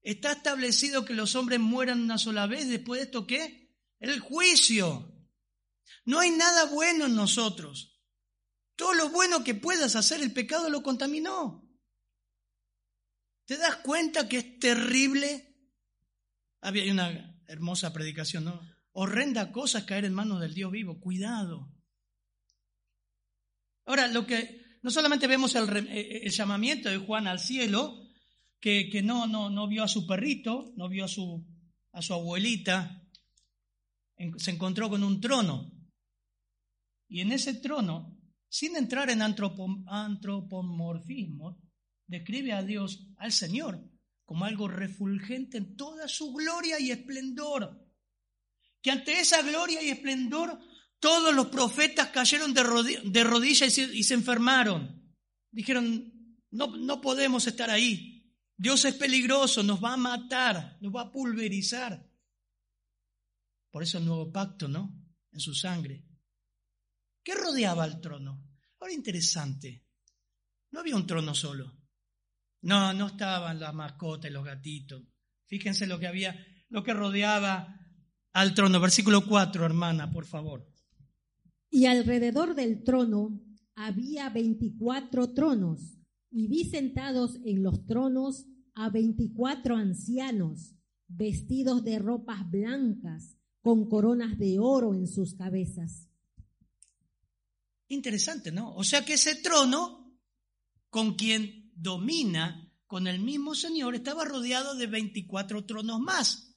Está 0.00 0.32
establecido 0.32 1.04
que 1.04 1.12
los 1.12 1.34
hombres 1.34 1.60
mueran 1.60 2.00
una 2.00 2.16
sola 2.16 2.46
vez, 2.46 2.66
después 2.66 3.00
de 3.00 3.04
esto 3.04 3.26
qué? 3.26 3.76
El 4.00 4.20
juicio. 4.20 5.14
No 6.06 6.18
hay 6.18 6.30
nada 6.30 6.64
bueno 6.64 7.04
en 7.04 7.14
nosotros. 7.14 8.00
Todo 8.74 8.94
lo 8.94 9.10
bueno 9.10 9.44
que 9.44 9.54
puedas 9.54 9.94
hacer, 9.94 10.22
el 10.22 10.32
pecado 10.32 10.70
lo 10.70 10.82
contaminó. 10.82 11.70
¿Te 13.44 13.58
das 13.58 13.76
cuenta 13.76 14.28
que 14.28 14.38
es 14.38 14.58
terrible 14.58 15.44
había 16.62 16.90
una 16.90 17.38
hermosa 17.46 17.92
predicación, 17.92 18.44
¿no? 18.44 18.60
Horrenda 18.92 19.52
cosa 19.52 19.80
es 19.80 19.84
caer 19.84 20.06
en 20.06 20.14
manos 20.14 20.40
del 20.40 20.54
Dios 20.54 20.72
vivo, 20.72 21.00
cuidado. 21.00 21.70
Ahora, 23.88 24.06
lo 24.06 24.24
que 24.26 24.78
no 24.82 24.90
solamente 24.90 25.26
vemos 25.26 25.54
el, 25.54 25.66
eh, 25.74 25.86
eh, 25.88 26.20
el 26.24 26.30
llamamiento 26.30 26.90
de 26.90 26.98
Juan 26.98 27.26
al 27.26 27.40
cielo, 27.40 28.06
que, 28.60 28.90
que, 28.90 29.02
no, 29.02 29.26
no, 29.26 29.48
no 29.48 29.66
vio 29.66 29.82
a 29.82 29.88
su 29.88 30.06
perrito, 30.06 30.74
no 30.76 30.90
vio 30.90 31.06
a 31.06 31.08
su, 31.08 31.48
a 31.92 32.02
su 32.02 32.12
abuelita, 32.12 33.02
se 34.36 34.50
encontró 34.50 34.90
con 34.90 35.02
un 35.02 35.22
trono. 35.22 35.72
Y 37.08 37.22
en 37.22 37.32
ese 37.32 37.54
trono, 37.54 38.14
sin 38.50 38.76
entrar 38.76 39.08
en 39.08 39.22
antropomorfismo, 39.22 41.62
describe 42.06 42.52
a 42.52 42.62
Dios, 42.62 43.06
al 43.16 43.32
Señor, 43.32 43.82
como 44.26 44.44
algo 44.44 44.68
refulgente 44.68 45.56
en 45.56 45.76
toda 45.76 46.08
su 46.08 46.34
gloria 46.34 46.78
y 46.78 46.90
esplendor. 46.90 47.88
Que 48.82 48.90
ante 48.90 49.18
esa 49.18 49.40
gloria 49.40 49.82
y 49.82 49.88
esplendor 49.88 50.60
todos 51.00 51.34
los 51.34 51.48
profetas 51.48 52.08
cayeron 52.08 52.52
de, 52.52 52.62
rodillas 53.24 53.78
y 53.78 54.02
se, 54.02 54.14
enfermaron. 54.14 55.14
Dijeron, 55.50 56.12
no, 56.50 57.00
podemos 57.00 57.46
estar 57.46 57.70
ahí. 57.70 58.34
Dios 58.56 58.84
es 58.84 58.94
peligroso, 58.94 59.62
nos 59.62 59.82
va 59.82 59.94
a 59.94 59.96
matar, 59.96 60.78
nos 60.80 60.94
va 60.94 61.02
a 61.02 61.12
pulverizar. 61.12 62.04
Por 63.70 63.82
eso 63.82 63.98
el 63.98 64.06
nuevo 64.06 64.32
pacto, 64.32 64.66
¿no? 64.66 64.92
En 65.30 65.38
su 65.38 65.54
sangre. 65.54 66.04
¿Qué 67.22 67.34
rodeaba 67.34 67.84
el 67.84 68.00
trono? 68.00 68.44
Ahora 68.80 68.92
interesante. 68.92 69.86
No 70.70 70.80
había 70.80 70.96
un 70.96 71.06
trono 71.06 71.34
solo. 71.34 71.78
No, 72.62 72.92
no 72.92 73.08
estaban 73.08 73.60
las 73.60 73.74
mascotas 73.74 74.30
y 74.30 74.34
los 74.34 74.44
gatitos. 74.44 75.02
Fíjense 75.46 75.86
lo 75.86 75.98
que 75.98 76.08
había, 76.08 76.36
lo 76.68 76.82
que 76.82 76.92
rodeaba 76.92 77.78
al 78.32 78.54
trono. 78.54 78.80
Versículo 78.80 79.24
4, 79.24 79.64
hermana, 79.64 80.10
por 80.10 80.26
favor. 80.26 80.66
Y 81.70 81.86
alrededor 81.86 82.54
del 82.54 82.82
trono 82.82 83.40
había 83.74 84.28
veinticuatro 84.30 85.32
tronos, 85.34 85.98
y 86.30 86.48
vi 86.48 86.64
sentados 86.64 87.38
en 87.44 87.62
los 87.62 87.86
tronos 87.86 88.46
a 88.74 88.90
veinticuatro 88.90 89.76
ancianos, 89.76 90.74
vestidos 91.06 91.84
de 91.84 91.98
ropas 91.98 92.48
blancas, 92.50 93.36
con 93.60 93.88
coronas 93.88 94.38
de 94.38 94.58
oro 94.58 94.94
en 94.94 95.06
sus 95.06 95.34
cabezas. 95.34 96.08
Interesante, 97.88 98.52
¿no? 98.52 98.74
O 98.74 98.84
sea 98.84 99.04
que 99.04 99.14
ese 99.14 99.36
trono, 99.36 100.18
con 100.90 101.14
quien 101.14 101.70
domina 101.74 102.72
con 102.86 103.06
el 103.06 103.20
mismo 103.20 103.54
Señor, 103.54 103.94
estaba 103.94 104.24
rodeado 104.24 104.74
de 104.74 104.86
24 104.86 105.64
tronos 105.66 106.00
más. 106.00 106.56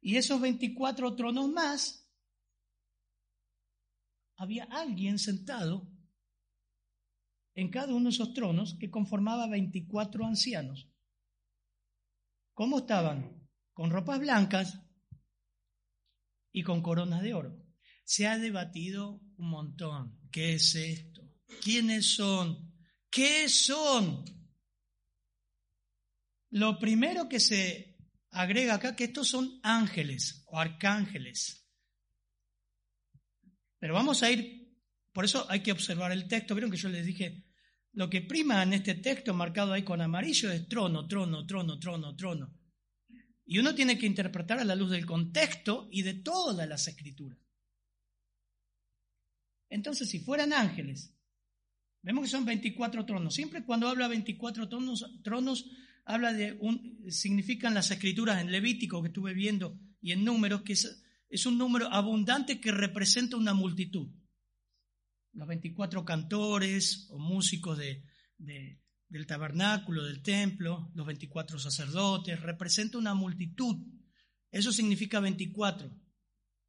Y 0.00 0.16
esos 0.16 0.40
24 0.40 1.14
tronos 1.16 1.50
más 1.50 2.05
había 4.36 4.64
alguien 4.64 5.18
sentado 5.18 5.90
en 7.54 7.70
cada 7.70 7.94
uno 7.94 8.04
de 8.04 8.10
esos 8.10 8.34
tronos 8.34 8.76
que 8.78 8.90
conformaba 8.90 9.48
24 9.48 10.26
ancianos. 10.26 10.88
¿Cómo 12.52 12.78
estaban? 12.78 13.48
Con 13.72 13.90
ropas 13.90 14.20
blancas 14.20 14.78
y 16.52 16.62
con 16.62 16.82
coronas 16.82 17.22
de 17.22 17.34
oro. 17.34 17.66
Se 18.04 18.26
ha 18.26 18.38
debatido 18.38 19.20
un 19.36 19.50
montón. 19.50 20.20
¿Qué 20.30 20.54
es 20.54 20.74
esto? 20.74 21.22
¿Quiénes 21.62 22.14
son? 22.14 22.74
¿Qué 23.10 23.48
son? 23.48 24.24
Lo 26.50 26.78
primero 26.78 27.28
que 27.28 27.40
se 27.40 27.98
agrega 28.30 28.74
acá 28.74 28.94
que 28.94 29.04
estos 29.04 29.28
son 29.28 29.60
ángeles 29.62 30.44
o 30.46 30.58
arcángeles. 30.58 31.65
Pero 33.78 33.94
vamos 33.94 34.22
a 34.22 34.30
ir, 34.30 34.74
por 35.12 35.24
eso 35.24 35.46
hay 35.48 35.60
que 35.60 35.72
observar 35.72 36.12
el 36.12 36.28
texto. 36.28 36.54
Vieron 36.54 36.70
que 36.70 36.76
yo 36.76 36.88
les 36.88 37.04
dije, 37.04 37.44
lo 37.92 38.10
que 38.10 38.22
prima 38.22 38.62
en 38.62 38.74
este 38.74 38.94
texto 38.94 39.34
marcado 39.34 39.72
ahí 39.72 39.82
con 39.82 40.00
amarillo 40.00 40.50
es 40.50 40.68
trono, 40.68 41.06
trono, 41.06 41.46
trono, 41.46 41.78
trono, 41.78 42.14
trono. 42.14 42.54
Y 43.46 43.58
uno 43.58 43.74
tiene 43.74 43.96
que 43.96 44.06
interpretar 44.06 44.58
a 44.58 44.64
la 44.64 44.74
luz 44.74 44.90
del 44.90 45.06
contexto 45.06 45.88
y 45.90 46.02
de 46.02 46.14
todas 46.14 46.68
las 46.68 46.88
escrituras. 46.88 47.38
Entonces, 49.68 50.08
si 50.08 50.18
fueran 50.20 50.52
ángeles, 50.52 51.14
vemos 52.02 52.24
que 52.24 52.30
son 52.30 52.44
24 52.44 53.04
tronos. 53.06 53.34
Siempre 53.34 53.64
cuando 53.64 53.88
habla 53.88 54.08
24 54.08 54.68
tronos, 54.68 55.04
tronos 55.22 55.70
habla 56.04 56.32
de 56.32 56.52
un, 56.60 57.04
significan 57.08 57.74
las 57.74 57.90
escrituras 57.90 58.40
en 58.40 58.50
Levítico 58.50 59.02
que 59.02 59.08
estuve 59.08 59.34
viendo 59.34 59.78
y 60.00 60.12
en 60.12 60.24
números, 60.24 60.62
que 60.62 60.74
es, 60.74 61.02
es 61.28 61.46
un 61.46 61.58
número 61.58 61.92
abundante 61.92 62.60
que 62.60 62.72
representa 62.72 63.36
una 63.36 63.54
multitud. 63.54 64.08
Los 65.32 65.48
24 65.48 66.04
cantores 66.04 67.06
o 67.10 67.18
músicos 67.18 67.78
de, 67.78 68.04
del 68.38 69.26
tabernáculo, 69.26 70.04
del 70.04 70.22
templo, 70.22 70.90
los 70.94 71.06
24 71.06 71.58
sacerdotes, 71.58 72.40
representa 72.40 72.98
una 72.98 73.14
multitud. 73.14 73.76
Eso 74.50 74.72
significa 74.72 75.20
24. 75.20 75.90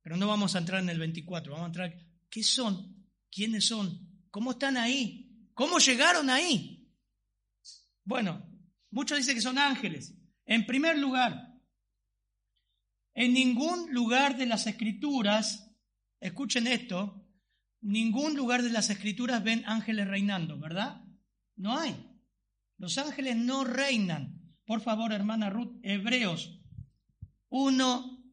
Pero 0.01 0.17
no 0.17 0.27
vamos 0.27 0.55
a 0.55 0.59
entrar 0.59 0.81
en 0.81 0.89
el 0.89 0.99
24, 0.99 1.51
vamos 1.51 1.65
a 1.65 1.67
entrar, 1.67 1.95
¿qué 2.29 2.43
son? 2.43 3.07
¿Quiénes 3.29 3.67
son? 3.67 4.25
¿Cómo 4.29 4.51
están 4.51 4.77
ahí? 4.77 5.49
¿Cómo 5.53 5.79
llegaron 5.79 6.29
ahí? 6.29 6.89
Bueno, 8.03 8.47
Muchos 8.89 9.17
dicen 9.17 9.35
que 9.35 9.41
son 9.41 9.57
ángeles. 9.57 10.13
En 10.45 10.65
primer 10.65 10.97
lugar, 10.97 11.46
en 13.17 13.33
ningún 13.33 13.91
lugar 13.91 14.37
de 14.37 14.45
las 14.45 14.67
escrituras, 14.67 15.75
escuchen 16.19 16.67
esto, 16.67 17.27
ningún 17.81 18.35
lugar 18.35 18.61
de 18.61 18.69
las 18.69 18.91
escrituras 18.91 19.43
ven 19.43 19.63
ángeles 19.65 20.07
reinando, 20.07 20.59
¿verdad? 20.59 21.01
No 21.55 21.75
hay. 21.79 21.95
Los 22.77 22.99
ángeles 22.99 23.35
no 23.35 23.63
reinan. 23.63 24.53
Por 24.67 24.81
favor, 24.81 25.13
hermana 25.13 25.49
Ruth, 25.49 25.79
Hebreos 25.81 26.61
1, 27.49 28.23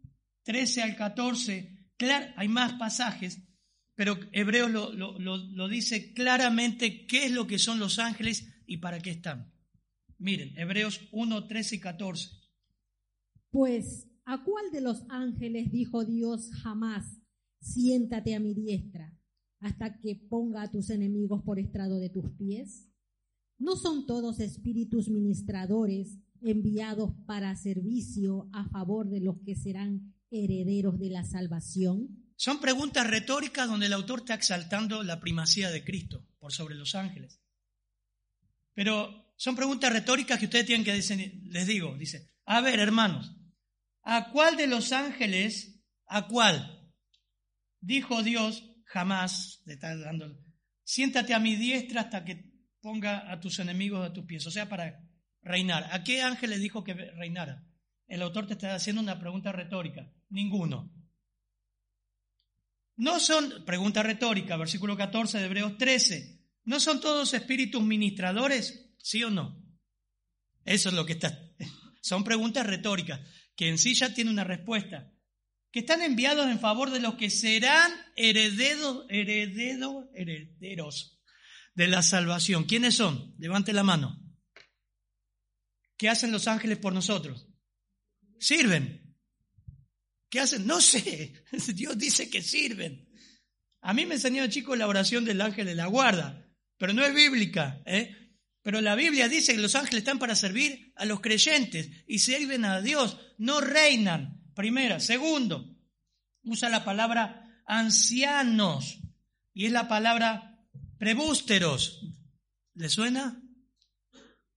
13 0.42 0.82
al 0.82 0.96
14. 0.96 1.88
Claro, 1.96 2.34
hay 2.36 2.48
más 2.48 2.74
pasajes, 2.74 3.40
pero 3.94 4.20
Hebreos 4.32 4.70
lo, 4.70 4.92
lo 4.92 5.68
dice 5.68 6.12
claramente 6.12 7.06
qué 7.06 7.24
es 7.24 7.32
lo 7.32 7.46
que 7.46 7.58
son 7.58 7.78
los 7.78 7.98
ángeles 7.98 8.52
y 8.66 8.76
para 8.76 9.00
qué 9.00 9.12
están. 9.12 9.50
Miren, 10.18 10.52
Hebreos 10.58 11.00
1, 11.10 11.46
13 11.46 11.76
y 11.76 11.80
14. 11.80 12.30
Pues, 13.50 14.10
¿a 14.24 14.44
cuál 14.44 14.70
de 14.72 14.80
los 14.80 15.04
ángeles 15.08 15.70
dijo 15.70 16.04
Dios 16.04 16.50
jamás, 16.62 17.20
siéntate 17.60 18.34
a 18.34 18.40
mi 18.40 18.54
diestra, 18.54 19.16
hasta 19.60 19.98
que 19.98 20.16
ponga 20.16 20.62
a 20.62 20.70
tus 20.70 20.90
enemigos 20.90 21.42
por 21.42 21.58
estrado 21.58 21.98
de 21.98 22.10
tus 22.10 22.30
pies? 22.36 22.88
¿No 23.58 23.76
son 23.76 24.06
todos 24.06 24.40
espíritus 24.40 25.08
ministradores 25.08 26.18
enviados 26.42 27.12
para 27.26 27.56
servicio 27.56 28.48
a 28.52 28.68
favor 28.68 29.08
de 29.08 29.20
los 29.20 29.36
que 29.44 29.56
serán 29.56 30.14
herederos 30.30 30.98
de 30.98 31.10
la 31.10 31.24
salvación? 31.24 32.24
Son 32.36 32.60
preguntas 32.60 33.08
retóricas 33.08 33.68
donde 33.68 33.86
el 33.86 33.92
autor 33.92 34.20
está 34.20 34.34
exaltando 34.34 35.02
la 35.02 35.20
primacía 35.20 35.70
de 35.70 35.84
Cristo 35.84 36.26
por 36.38 36.52
sobre 36.52 36.74
los 36.74 36.94
ángeles. 36.94 37.40
Pero 38.74 39.32
son 39.36 39.56
preguntas 39.56 39.92
retóricas 39.92 40.38
que 40.38 40.46
ustedes 40.46 40.66
tienen 40.66 40.84
que 40.84 40.92
decir, 40.92 41.42
les 41.44 41.66
digo, 41.66 41.96
dice, 41.96 42.32
a 42.44 42.60
ver, 42.60 42.80
hermanos, 42.80 43.34
¿a 44.04 44.30
cuál 44.30 44.56
de 44.56 44.66
los 44.66 44.92
ángeles, 44.92 45.82
a 46.06 46.28
cuál? 46.28 46.92
Dijo 47.80 48.22
Dios, 48.22 48.62
jamás, 48.84 49.62
le 49.66 49.74
está 49.74 49.96
dando, 49.96 50.38
siéntate 50.84 51.34
a 51.34 51.38
mi 51.38 51.56
diestra 51.56 52.02
hasta 52.02 52.24
que 52.24 52.52
ponga 52.80 53.30
a 53.32 53.40
tus 53.40 53.58
enemigos 53.58 54.06
a 54.06 54.12
tus 54.12 54.24
pies, 54.24 54.46
o 54.46 54.50
sea, 54.50 54.68
para 54.68 55.00
reinar. 55.42 55.88
¿A 55.92 56.04
qué 56.04 56.22
ángel 56.22 56.50
le 56.50 56.58
dijo 56.58 56.84
que 56.84 56.94
reinara? 56.94 57.66
El 58.06 58.22
autor 58.22 58.46
te 58.46 58.52
está 58.52 58.74
haciendo 58.74 59.00
una 59.00 59.18
pregunta 59.18 59.52
retórica. 59.52 60.12
Ninguno. 60.28 60.92
No 62.96 63.18
son, 63.18 63.64
pregunta 63.64 64.02
retórica, 64.02 64.56
versículo 64.56 64.96
14 64.96 65.38
de 65.38 65.44
Hebreos 65.46 65.78
13, 65.78 66.40
¿no 66.64 66.78
son 66.78 67.00
todos 67.00 67.34
espíritus 67.34 67.82
ministradores? 67.82 68.94
¿Sí 68.98 69.22
o 69.24 69.30
no? 69.30 69.60
Eso 70.64 70.90
es 70.90 70.94
lo 70.94 71.04
que 71.04 71.14
está. 71.14 71.36
Son 72.00 72.22
preguntas 72.22 72.66
retóricas 72.66 73.20
que 73.56 73.68
en 73.68 73.78
sí 73.78 73.94
ya 73.94 74.14
tienen 74.14 74.32
una 74.32 74.44
respuesta. 74.44 75.12
Que 75.70 75.80
están 75.80 76.02
enviados 76.02 76.48
en 76.48 76.60
favor 76.60 76.90
de 76.90 77.00
los 77.00 77.14
que 77.16 77.30
serán 77.30 77.92
herederos, 78.16 79.06
herederos, 79.08 80.06
herederos 80.14 81.20
de 81.74 81.88
la 81.88 82.02
salvación. 82.02 82.64
¿Quiénes 82.64 82.94
son? 82.94 83.34
Levante 83.38 83.72
la 83.72 83.82
mano. 83.82 84.20
¿Qué 85.96 86.08
hacen 86.08 86.32
los 86.32 86.48
ángeles 86.48 86.78
por 86.78 86.92
nosotros? 86.92 87.48
Sirven. 88.38 89.16
¿Qué 90.28 90.40
hacen? 90.40 90.66
No 90.66 90.80
sé. 90.80 91.44
Dios 91.74 91.98
dice 91.98 92.30
que 92.30 92.42
sirven. 92.42 93.08
A 93.80 93.92
mí 93.92 94.06
me 94.06 94.14
enseñó 94.14 94.46
chico 94.46 94.76
la 94.76 94.88
oración 94.88 95.24
del 95.24 95.40
ángel 95.40 95.66
de 95.66 95.74
la 95.74 95.86
guarda, 95.86 96.48
pero 96.78 96.92
no 96.92 97.04
es 97.04 97.14
bíblica. 97.14 97.82
¿eh? 97.84 98.23
Pero 98.64 98.80
la 98.80 98.94
Biblia 98.94 99.28
dice 99.28 99.52
que 99.52 99.60
los 99.60 99.74
ángeles 99.74 99.98
están 99.98 100.18
para 100.18 100.34
servir 100.34 100.94
a 100.96 101.04
los 101.04 101.20
creyentes 101.20 101.90
y 102.06 102.20
sirven 102.20 102.64
a 102.64 102.80
Dios, 102.80 103.18
no 103.36 103.60
reinan. 103.60 104.42
Primera. 104.54 105.00
Segundo, 105.00 105.76
usa 106.44 106.70
la 106.70 106.82
palabra 106.82 107.62
ancianos 107.66 109.00
y 109.52 109.66
es 109.66 109.72
la 109.72 109.86
palabra 109.86 110.66
prebústeros. 110.96 112.06
¿Le 112.72 112.88
suena? 112.88 113.42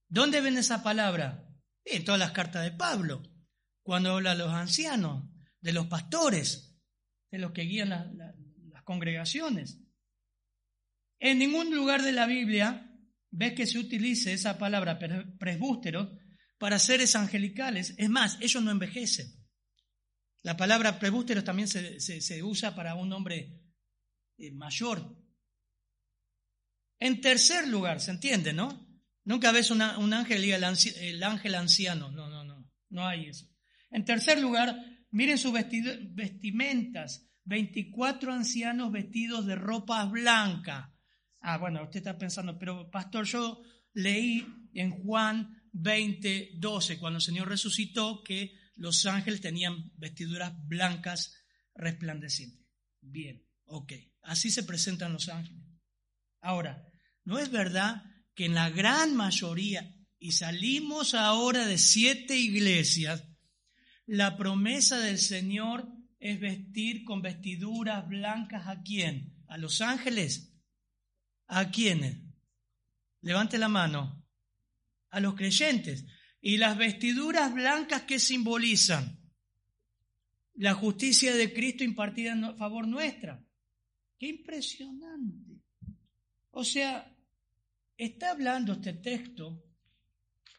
¿Dónde 0.07 0.39
ven 0.39 0.57
esa 0.57 0.83
palabra? 0.83 1.43
En 1.83 2.05
todas 2.05 2.19
las 2.19 2.31
cartas 2.31 2.63
de 2.63 2.71
Pablo, 2.71 3.23
cuando 3.83 4.13
habla 4.13 4.31
de 4.31 4.37
los 4.37 4.53
ancianos, 4.53 5.25
de 5.59 5.73
los 5.73 5.87
pastores, 5.87 6.77
de 7.29 7.39
los 7.39 7.51
que 7.51 7.63
guían 7.63 7.89
las 7.89 8.83
congregaciones. 8.83 9.81
En 11.19 11.39
ningún 11.39 11.75
lugar 11.75 12.03
de 12.03 12.13
la 12.13 12.25
Biblia 12.25 12.86
ves 13.31 13.53
que 13.53 13.67
se 13.67 13.79
utilice 13.79 14.33
esa 14.33 14.57
palabra 14.57 14.99
presbústeros 15.39 16.09
para 16.57 16.79
seres 16.79 17.15
angelicales. 17.15 17.93
Es 17.97 18.09
más, 18.09 18.37
ellos 18.41 18.63
no 18.63 18.71
envejecen. 18.71 19.27
La 20.43 20.55
palabra 20.55 20.99
presbústeros 20.99 21.43
también 21.43 21.67
se, 21.67 22.43
usa 22.43 22.73
para 22.75 22.95
un 22.95 23.11
hombre 23.11 23.59
eh, 24.37 24.51
mayor. 24.51 25.17
En 26.99 27.21
tercer 27.21 27.67
lugar, 27.67 27.99
¿se 27.99 28.11
entiende, 28.11 28.53
no? 28.53 28.87
Nunca 29.25 29.51
ves 29.51 29.71
un 29.71 29.81
ángel 29.81 30.45
y 30.45 30.51
el, 30.51 30.63
el, 30.63 31.23
ángel 31.23 31.55
anciano. 31.55 32.11
No, 32.11 32.29
no, 32.29 32.43
no. 32.45 32.71
No 32.89 33.05
hay 33.05 33.27
eso. 33.27 33.45
En 33.91 34.05
tercer 34.05 34.39
lugar, 34.39 34.79
miren 35.11 35.37
sus 35.37 35.51
vestimentas. 35.51 37.27
24 37.43 38.33
ancianos 38.33 38.91
vestidos 38.91 39.45
de 39.45 39.55
ropas 39.55 40.09
blancas. 40.11 40.89
Ah, 41.41 41.57
bueno, 41.57 41.83
usted 41.83 41.97
está 41.97 42.17
pensando, 42.17 42.57
pero 42.57 42.89
pastor, 42.89 43.25
yo 43.25 43.61
leí 43.93 44.45
en 44.73 44.91
Juan 45.03 45.61
20, 45.73 46.51
12, 46.55 46.99
cuando 46.99 47.17
el 47.17 47.23
Señor 47.23 47.47
resucitó, 47.47 48.23
que 48.23 48.55
los 48.75 49.05
ángeles 49.05 49.41
tenían 49.41 49.91
vestiduras 49.95 50.53
blancas 50.67 51.33
resplandecientes. 51.75 52.65
Bien, 53.01 53.43
ok, 53.65 53.93
así 54.23 54.49
se 54.51 54.63
presentan 54.63 55.13
los 55.13 55.29
ángeles. 55.29 55.63
Ahora, 56.41 56.85
¿no 57.23 57.39
es 57.39 57.51
verdad 57.51 58.03
que 58.35 58.45
en 58.45 58.53
la 58.53 58.69
gran 58.69 59.15
mayoría, 59.15 59.93
y 60.19 60.31
salimos 60.31 61.13
ahora 61.13 61.65
de 61.65 61.77
siete 61.77 62.37
iglesias, 62.37 63.23
la 64.05 64.37
promesa 64.37 64.99
del 64.99 65.17
Señor 65.17 65.87
es 66.19 66.39
vestir 66.39 67.03
con 67.03 67.21
vestiduras 67.21 68.07
blancas 68.07 68.67
a 68.67 68.81
quién? 68.81 69.43
A 69.47 69.57
los 69.57 69.81
ángeles. 69.81 70.56
¿A 71.47 71.69
quiénes? 71.71 72.17
Levante 73.21 73.57
la 73.57 73.67
mano. 73.67 74.23
A 75.09 75.19
los 75.19 75.35
creyentes. 75.35 76.05
Y 76.41 76.57
las 76.57 76.77
vestiduras 76.77 77.53
blancas 77.53 78.03
que 78.03 78.19
simbolizan 78.19 79.17
la 80.55 80.73
justicia 80.73 81.35
de 81.35 81.53
Cristo 81.53 81.83
impartida 81.83 82.31
en 82.31 82.57
favor 82.57 82.87
nuestra. 82.87 83.43
Qué 84.17 84.27
impresionante. 84.27 85.61
O 86.51 86.63
sea, 86.63 87.15
está 87.95 88.31
hablando 88.31 88.73
este 88.73 88.93
texto. 88.93 89.63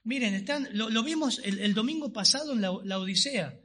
Miren, 0.05 0.35
están, 0.35 0.69
lo, 0.73 1.03
vimos 1.03 1.41
el, 1.45 1.75
domingo 1.75 2.13
pasado 2.13 2.53
en 2.53 2.63
la, 2.63 2.99
Odisea, 2.99 3.61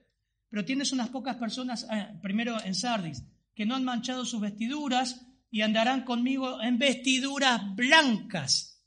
pero 0.50 0.66
tienes 0.66 0.92
unas 0.92 1.10
pocas 1.10 1.38
personas, 1.38 1.86
ah, 1.90 2.14
primero 2.22 2.58
en 2.64 2.76
Sardis, 2.76 3.24
que 3.56 3.66
no 3.66 3.76
han 3.76 3.84
manchado 3.84 4.26
sus 4.26 4.42
vestiduras 4.42 5.28
y 5.54 5.62
andarán 5.62 6.04
conmigo 6.04 6.64
en 6.64 6.80
vestiduras 6.80 7.76
blancas, 7.76 8.82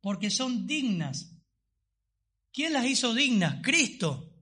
porque 0.00 0.30
son 0.30 0.66
dignas. 0.66 1.36
¿Quién 2.50 2.72
las 2.72 2.86
hizo 2.86 3.12
dignas? 3.12 3.56
Cristo. 3.62 4.32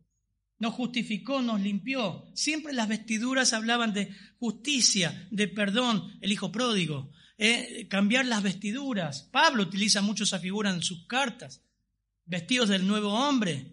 Nos 0.60 0.74
justificó, 0.74 1.42
nos 1.42 1.60
limpió. 1.60 2.30
Siempre 2.34 2.72
las 2.72 2.86
vestiduras 2.86 3.52
hablaban 3.52 3.92
de 3.92 4.14
justicia, 4.38 5.26
de 5.32 5.48
perdón, 5.48 6.16
el 6.20 6.30
hijo 6.30 6.52
pródigo. 6.52 7.10
Eh, 7.36 7.88
cambiar 7.90 8.24
las 8.24 8.44
vestiduras. 8.44 9.24
Pablo 9.32 9.64
utiliza 9.64 10.00
mucho 10.02 10.22
esa 10.22 10.38
figura 10.38 10.70
en 10.70 10.82
sus 10.82 11.04
cartas. 11.08 11.64
Vestidos 12.26 12.68
del 12.68 12.86
nuevo 12.86 13.12
hombre. 13.12 13.72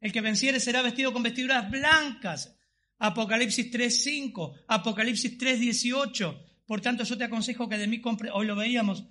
El 0.00 0.12
que 0.12 0.22
venciere 0.22 0.58
será 0.58 0.80
vestido 0.80 1.12
con 1.12 1.22
vestiduras 1.22 1.70
blancas. 1.70 2.56
Apocalipsis 2.98 3.70
3.5, 3.70 4.62
Apocalipsis 4.66 5.36
3.18. 5.36 6.46
Por 6.70 6.80
tanto, 6.80 7.02
yo 7.02 7.18
te 7.18 7.24
aconsejo 7.24 7.68
que 7.68 7.78
de 7.78 7.88
mí 7.88 8.00
compre, 8.00 8.30
hoy 8.32 8.46
lo 8.46 8.54
veíamos, 8.54 9.04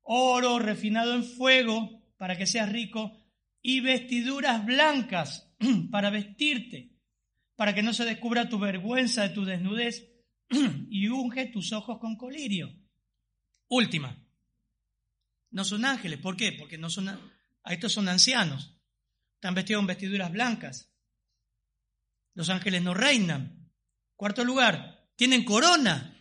oro 0.00 0.58
refinado 0.58 1.14
en 1.14 1.24
fuego 1.24 2.02
para 2.16 2.38
que 2.38 2.46
seas 2.46 2.72
rico 2.72 3.22
y 3.60 3.80
vestiduras 3.80 4.64
blancas 4.64 5.54
para 5.90 6.08
vestirte, 6.08 6.96
para 7.54 7.74
que 7.74 7.82
no 7.82 7.92
se 7.92 8.06
descubra 8.06 8.48
tu 8.48 8.58
vergüenza 8.58 9.24
de 9.24 9.34
tu 9.34 9.44
desnudez 9.44 10.10
y 10.88 11.08
unge 11.08 11.44
tus 11.48 11.70
ojos 11.72 11.98
con 11.98 12.16
colirio. 12.16 12.74
Última. 13.68 14.16
No 15.50 15.66
son 15.66 15.84
ángeles. 15.84 16.18
¿Por 16.18 16.34
qué? 16.34 16.52
Porque 16.52 16.78
no 16.78 16.88
son, 16.88 17.10
a 17.10 17.74
estos 17.74 17.92
son 17.92 18.08
ancianos. 18.08 18.74
Están 19.34 19.54
vestidos 19.54 19.80
con 19.80 19.88
vestiduras 19.88 20.32
blancas. 20.32 20.90
Los 22.32 22.48
ángeles 22.48 22.82
no 22.82 22.94
reinan. 22.94 23.70
Cuarto 24.14 24.44
lugar, 24.44 25.10
tienen 25.14 25.44
corona. 25.44 26.14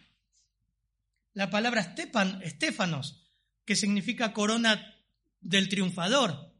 La 1.36 1.50
palabra 1.50 1.82
Estepan, 1.82 2.42
Estefanos, 2.42 3.30
que 3.66 3.76
significa 3.76 4.32
corona 4.32 4.96
del 5.42 5.68
triunfador. 5.68 6.54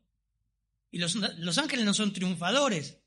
Y 0.92 1.00
los, 1.00 1.58
ángeles 1.58 1.86
no 1.86 1.94
son 1.94 2.12
triunfadores. 2.12 3.00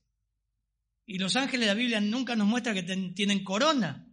Y 1.05 1.19
los 1.19 1.37
ángeles 1.37 1.61
de 1.61 1.75
la 1.75 1.79
Biblia 1.79 2.01
nunca 2.01 2.37
nos 2.37 2.47
muestra 2.47 2.73
que 2.73 2.83
tienen 2.83 3.45
corona. 3.45 4.07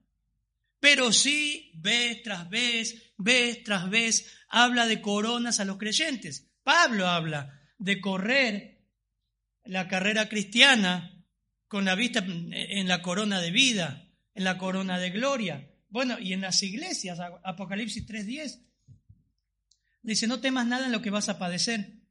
Pero 0.81 1.13
sí, 1.13 1.71
vez 1.75 2.23
tras 2.23 2.49
vez, 2.49 3.13
vez 3.17 3.63
tras 3.63 3.89
vez, 3.89 4.37
habla 4.49 4.85
de 4.85 5.01
coronas 5.01 5.61
a 5.61 5.65
los 5.65 5.77
creyentes. 5.77 6.51
Pablo 6.63 7.07
habla 7.07 7.61
de 7.77 8.01
correr 8.01 8.81
la 9.63 9.87
carrera 9.87 10.27
cristiana 10.27 11.23
con 11.69 11.85
la 11.85 11.95
vista 11.95 12.19
en 12.19 12.87
la 12.89 13.01
corona 13.01 13.39
de 13.39 13.51
vida, 13.51 14.09
en 14.33 14.43
la 14.43 14.57
corona 14.57 14.99
de 14.99 15.09
gloria. 15.11 15.69
Bueno, 15.89 16.19
y 16.19 16.33
en 16.33 16.41
las 16.41 16.61
iglesias, 16.63 17.19
Apocalipsis 17.43 18.05
3.10, 18.05 18.61
dice, 20.01 20.27
no 20.27 20.39
temas 20.39 20.67
nada 20.67 20.85
en 20.85 20.91
lo 20.91 21.01
que 21.01 21.09
vas 21.09 21.29
a 21.29 21.39
padecer. 21.39 22.01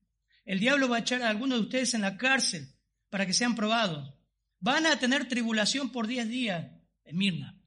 El 0.45 0.61
diablo 0.61 0.89
va 0.89 0.97
a 0.97 1.01
echar 1.01 1.23
a 1.23 1.31
algunos 1.31 1.59
de 1.59 1.65
ustedes 1.65 1.95
en 1.95 2.03
la 2.03 2.17
cárcel 2.17 2.69
para 3.09 3.27
que 3.27 3.33
sean 3.33 3.55
probados. 3.55 4.15
Van 4.61 4.87
a 4.87 4.99
tener 4.99 5.29
tribulación 5.29 5.91
por 5.91 6.07
diez 6.07 6.29
días. 6.29 6.71
en 7.05 7.17
Mirna. 7.17 7.61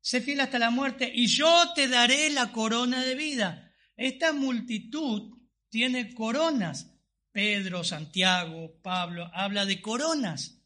Sé 0.00 0.20
fiel 0.20 0.40
hasta 0.40 0.58
la 0.58 0.70
muerte 0.70 1.10
y 1.14 1.26
yo 1.26 1.72
te 1.74 1.88
daré 1.88 2.30
la 2.30 2.52
corona 2.52 3.02
de 3.02 3.14
vida. 3.14 3.72
Esta 3.96 4.32
multitud 4.32 5.38
tiene 5.68 6.14
coronas. 6.14 6.92
Pedro, 7.32 7.84
Santiago, 7.84 8.80
Pablo, 8.82 9.30
habla 9.32 9.64
de 9.64 9.80
coronas. 9.80 10.60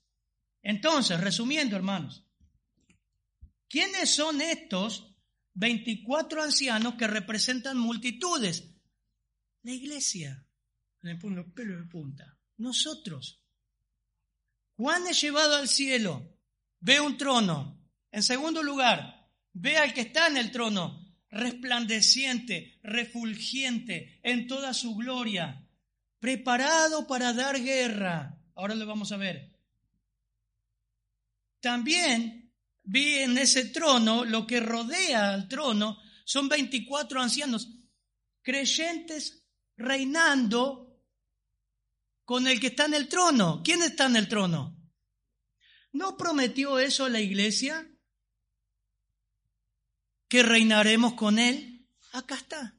Entonces, 0.62 1.20
resumiendo, 1.20 1.76
hermanos, 1.76 2.23
¿quiénes 3.74 4.08
son 4.08 4.40
estos 4.40 5.16
24 5.54 6.44
ancianos 6.44 6.94
que 6.94 7.08
representan 7.08 7.76
multitudes? 7.76 8.70
La 9.62 9.72
iglesia. 9.72 10.46
Le 11.00 11.16
pongo 11.16 11.44
punta. 11.90 12.38
Nosotros. 12.58 13.42
Juan 14.76 15.08
es 15.08 15.20
llevado 15.20 15.56
al 15.56 15.66
cielo. 15.66 16.38
Ve 16.78 17.00
un 17.00 17.16
trono. 17.16 17.84
En 18.12 18.22
segundo 18.22 18.62
lugar, 18.62 19.28
ve 19.52 19.76
al 19.76 19.92
que 19.92 20.02
está 20.02 20.28
en 20.28 20.36
el 20.36 20.52
trono, 20.52 21.12
resplandeciente, 21.30 22.78
refulgiente, 22.84 24.20
en 24.22 24.46
toda 24.46 24.72
su 24.72 24.94
gloria, 24.94 25.68
preparado 26.20 27.08
para 27.08 27.32
dar 27.32 27.60
guerra. 27.60 28.38
Ahora 28.54 28.76
lo 28.76 28.86
vamos 28.86 29.10
a 29.10 29.16
ver. 29.16 29.52
También 31.58 32.43
vi 32.84 33.18
en 33.18 33.38
ese 33.38 33.66
trono, 33.66 34.24
lo 34.24 34.46
que 34.46 34.60
rodea 34.60 35.32
al 35.32 35.48
trono, 35.48 35.98
son 36.24 36.48
24 36.48 37.20
ancianos 37.20 37.68
creyentes 38.42 39.46
reinando 39.76 41.02
con 42.24 42.46
el 42.46 42.60
que 42.60 42.68
está 42.68 42.86
en 42.86 42.94
el 42.94 43.08
trono. 43.08 43.62
¿Quién 43.64 43.82
está 43.82 44.06
en 44.06 44.16
el 44.16 44.28
trono? 44.28 44.76
¿No 45.92 46.16
prometió 46.16 46.78
eso 46.78 47.08
la 47.08 47.20
iglesia? 47.20 47.90
¿Que 50.28 50.42
reinaremos 50.42 51.14
con 51.14 51.38
él? 51.38 51.88
Acá 52.12 52.36
está. 52.36 52.78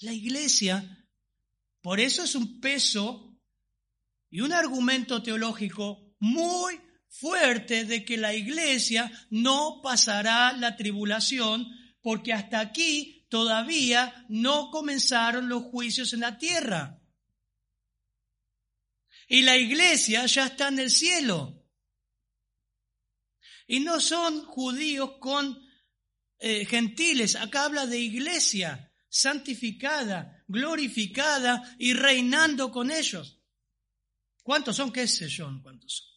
La 0.00 0.12
iglesia, 0.12 1.06
por 1.80 2.00
eso 2.00 2.22
es 2.22 2.34
un 2.34 2.60
peso 2.60 3.36
y 4.30 4.40
un 4.40 4.52
argumento 4.52 5.22
teológico 5.22 6.14
muy 6.20 6.87
fuerte 7.18 7.84
de 7.84 8.04
que 8.04 8.16
la 8.16 8.32
iglesia 8.32 9.10
no 9.30 9.80
pasará 9.82 10.52
la 10.52 10.76
tribulación 10.76 11.66
porque 12.00 12.32
hasta 12.32 12.60
aquí 12.60 13.26
todavía 13.28 14.24
no 14.28 14.70
comenzaron 14.70 15.48
los 15.48 15.64
juicios 15.64 16.12
en 16.12 16.20
la 16.20 16.38
tierra. 16.38 17.02
Y 19.28 19.42
la 19.42 19.56
iglesia 19.56 20.24
ya 20.26 20.46
está 20.46 20.68
en 20.68 20.78
el 20.78 20.90
cielo. 20.90 21.66
Y 23.66 23.80
no 23.80 24.00
son 24.00 24.44
judíos 24.46 25.18
con 25.18 25.60
eh, 26.38 26.64
gentiles. 26.64 27.34
Acá 27.36 27.64
habla 27.64 27.86
de 27.86 27.98
iglesia 27.98 28.90
santificada, 29.08 30.44
glorificada 30.46 31.76
y 31.78 31.92
reinando 31.92 32.70
con 32.70 32.90
ellos. 32.90 33.42
¿Cuántos 34.42 34.76
son? 34.76 34.92
¿Qué 34.92 35.06
sé 35.06 35.28
yo? 35.28 35.50
¿Cuántos 35.62 35.96
son? 35.96 36.07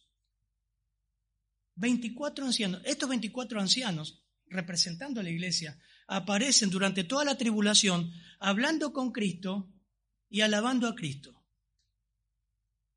24 1.76 2.46
ancianos. 2.46 2.82
Estos 2.84 3.08
24 3.08 3.60
ancianos, 3.60 4.22
representando 4.46 5.20
a 5.20 5.22
la 5.22 5.30
iglesia, 5.30 5.78
aparecen 6.06 6.70
durante 6.70 7.04
toda 7.04 7.24
la 7.24 7.38
tribulación 7.38 8.12
hablando 8.38 8.92
con 8.92 9.12
Cristo 9.12 9.72
y 10.28 10.40
alabando 10.40 10.88
a 10.88 10.94
Cristo. 10.94 11.42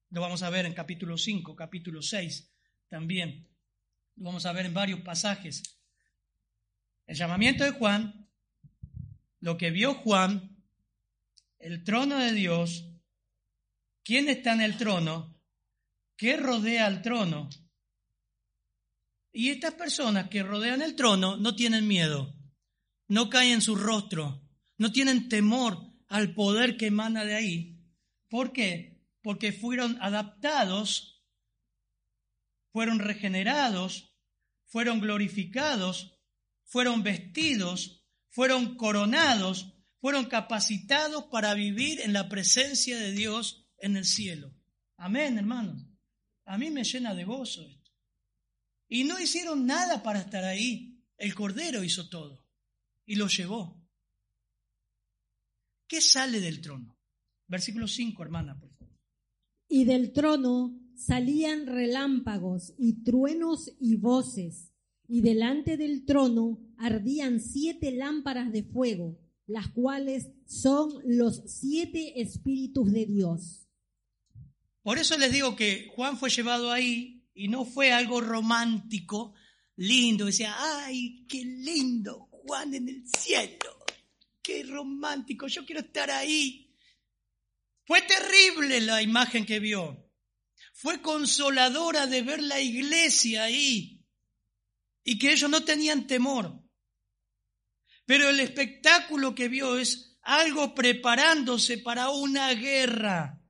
Lo 0.09 0.21
vamos 0.21 0.43
a 0.43 0.49
ver 0.49 0.65
en 0.65 0.73
capítulo 0.73 1.17
5, 1.17 1.55
capítulo 1.55 2.01
6 2.01 2.51
también. 2.89 3.47
Lo 4.15 4.25
vamos 4.25 4.45
a 4.45 4.53
ver 4.53 4.65
en 4.65 4.73
varios 4.73 5.01
pasajes. 5.01 5.63
El 7.05 7.15
llamamiento 7.15 7.63
de 7.63 7.71
Juan, 7.71 8.29
lo 9.39 9.57
que 9.57 9.71
vio 9.71 9.95
Juan, 9.95 10.57
el 11.59 11.83
trono 11.83 12.17
de 12.17 12.31
Dios, 12.31 12.89
quién 14.03 14.29
está 14.29 14.53
en 14.53 14.61
el 14.61 14.77
trono, 14.77 15.39
qué 16.15 16.37
rodea 16.37 16.85
al 16.85 17.01
trono 17.01 17.49
y 19.35 19.49
estas 19.49 19.73
personas 19.73 20.29
que 20.29 20.43
rodean 20.43 20.81
el 20.81 20.95
trono 20.95 21.35
no 21.35 21.57
tienen 21.57 21.85
miedo, 21.85 22.33
no 23.09 23.29
caen 23.29 23.55
en 23.55 23.61
su 23.61 23.75
rostro, 23.75 24.41
no 24.77 24.93
tienen 24.93 25.27
temor 25.27 25.77
al 26.07 26.33
poder 26.33 26.77
que 26.77 26.87
emana 26.87 27.25
de 27.25 27.35
ahí. 27.35 27.81
¿Por 28.29 28.53
qué? 28.53 29.03
Porque 29.21 29.51
fueron 29.51 30.01
adaptados, 30.01 31.21
fueron 32.71 32.99
regenerados, 32.99 34.15
fueron 34.67 35.01
glorificados, 35.01 36.17
fueron 36.63 37.03
vestidos, 37.03 38.05
fueron 38.29 38.77
coronados, 38.77 39.73
fueron 39.99 40.27
capacitados 40.27 41.25
para 41.25 41.53
vivir 41.55 41.99
en 41.99 42.13
la 42.13 42.29
presencia 42.29 42.97
de 42.97 43.11
Dios 43.11 43.67
en 43.79 43.97
el 43.97 44.05
cielo. 44.05 44.53
Amén, 44.95 45.37
hermanos. 45.37 45.85
A 46.45 46.57
mí 46.57 46.71
me 46.71 46.85
llena 46.85 47.13
de 47.13 47.25
gozo 47.25 47.67
esto. 47.67 47.84
Y 48.87 49.03
no 49.03 49.19
hicieron 49.19 49.65
nada 49.65 50.03
para 50.03 50.19
estar 50.19 50.43
ahí. 50.43 51.01
El 51.17 51.33
Cordero 51.33 51.83
hizo 51.83 52.09
todo 52.09 52.45
y 53.05 53.15
lo 53.15 53.27
llevó. 53.27 53.81
¿Qué 55.87 56.01
sale 56.01 56.39
del 56.39 56.61
trono? 56.61 56.97
Versículo 57.47 57.87
5, 57.87 58.23
hermana, 58.23 58.59
por 58.59 58.73
favor. 58.73 58.97
Y 59.67 59.85
del 59.85 60.11
trono 60.13 60.79
salían 60.95 61.67
relámpagos 61.67 62.73
y 62.77 63.03
truenos 63.03 63.75
y 63.79 63.95
voces, 63.97 64.71
Y 65.07 65.21
delante 65.21 65.77
del 65.77 66.03
trono 66.03 66.59
ardían 66.79 67.39
siete 67.39 67.91
lámparas 67.91 68.51
de 68.51 68.63
fuego, 68.63 69.19
las 69.45 69.67
cuales 69.67 70.31
son 70.47 70.99
los 71.05 71.43
siete 71.45 72.19
espíritus 72.21 72.91
de 72.91 73.05
Dios. 73.05 73.67
Por 74.81 74.97
eso 74.97 75.15
les 75.17 75.31
digo 75.31 75.55
que 75.55 75.91
Juan 75.95 76.17
fue 76.17 76.31
llevado 76.31 76.71
ahí 76.71 77.14
y 77.35 77.49
no 77.49 77.65
fue 77.65 77.91
algo 77.91 78.21
romántico, 78.21 79.35
lindo. 79.75 80.25
Decía, 80.25 80.55
ay, 80.57 81.25
qué 81.27 81.43
lindo, 81.43 82.29
Juan 82.31 82.73
en 82.73 82.89
el 82.89 83.03
cielo. 83.07 83.85
Qué 84.41 84.63
romántico, 84.63 85.47
yo 85.47 85.65
quiero 85.65 85.81
estar 85.81 86.09
ahí. 86.09 86.73
Fue 87.85 88.01
terrible 88.01 88.81
la 88.81 89.01
imagen 89.01 89.45
que 89.45 89.59
vio. 89.59 90.09
Fue 90.73 91.01
consoladora 91.01 92.07
de 92.07 92.21
ver 92.21 92.41
la 92.41 92.59
iglesia 92.59 93.43
ahí 93.43 94.03
y 95.03 95.19
que 95.19 95.31
ellos 95.31 95.49
no 95.49 95.63
tenían 95.63 96.07
temor. 96.07 96.63
Pero 98.05 98.29
el 98.29 98.39
espectáculo 98.39 99.35
que 99.35 99.49
vio 99.49 99.77
es 99.77 100.17
algo 100.21 100.73
preparándose 100.73 101.79
para 101.79 102.09
una 102.09 102.53
guerra, 102.53 103.41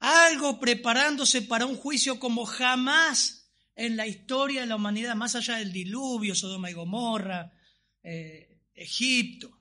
algo 0.00 0.58
preparándose 0.58 1.42
para 1.42 1.66
un 1.66 1.76
juicio 1.76 2.18
como 2.18 2.44
jamás 2.46 3.52
en 3.76 3.96
la 3.96 4.06
historia 4.06 4.62
de 4.62 4.66
la 4.66 4.76
humanidad, 4.76 5.14
más 5.14 5.36
allá 5.36 5.56
del 5.56 5.72
diluvio, 5.72 6.34
Sodoma 6.34 6.70
y 6.70 6.74
Gomorra, 6.74 7.52
eh, 8.02 8.62
Egipto. 8.74 9.58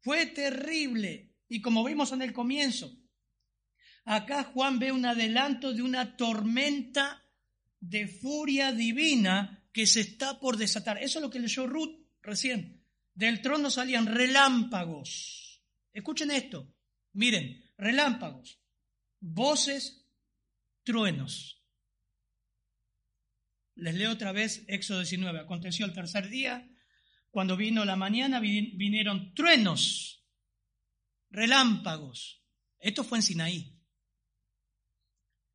Fue 0.00 0.26
terrible. 0.26 1.30
Y 1.48 1.60
como 1.60 1.84
vimos 1.84 2.12
en 2.12 2.22
el 2.22 2.32
comienzo, 2.32 2.92
acá 4.04 4.44
Juan 4.44 4.78
ve 4.78 4.90
un 4.90 5.06
adelanto 5.06 5.72
de 5.72 5.82
una 5.82 6.16
tormenta 6.16 7.22
de 7.78 8.08
furia 8.08 8.72
divina 8.72 9.64
que 9.72 9.86
se 9.86 10.00
está 10.00 10.38
por 10.38 10.56
desatar. 10.56 11.02
Eso 11.02 11.18
es 11.18 11.22
lo 11.22 11.30
que 11.30 11.40
leyó 11.40 11.66
Ruth 11.66 12.06
recién. 12.22 12.84
Del 13.14 13.42
trono 13.42 13.70
salían 13.70 14.06
relámpagos. 14.06 15.62
Escuchen 15.92 16.30
esto. 16.30 16.74
Miren, 17.12 17.62
relámpagos, 17.76 18.61
voces, 19.22 20.04
truenos. 20.82 21.62
Les 23.74 23.94
leo 23.94 24.10
otra 24.10 24.32
vez 24.32 24.64
Éxodo 24.68 24.98
19. 24.98 25.40
Aconteció 25.40 25.86
el 25.86 25.94
tercer 25.94 26.28
día, 26.28 26.68
cuando 27.30 27.56
vino 27.56 27.84
la 27.84 27.96
mañana, 27.96 28.40
vinieron 28.40 29.32
truenos, 29.34 30.26
relámpagos. 31.30 32.44
Esto 32.78 33.04
fue 33.04 33.18
en 33.18 33.22
Sinaí. 33.22 33.78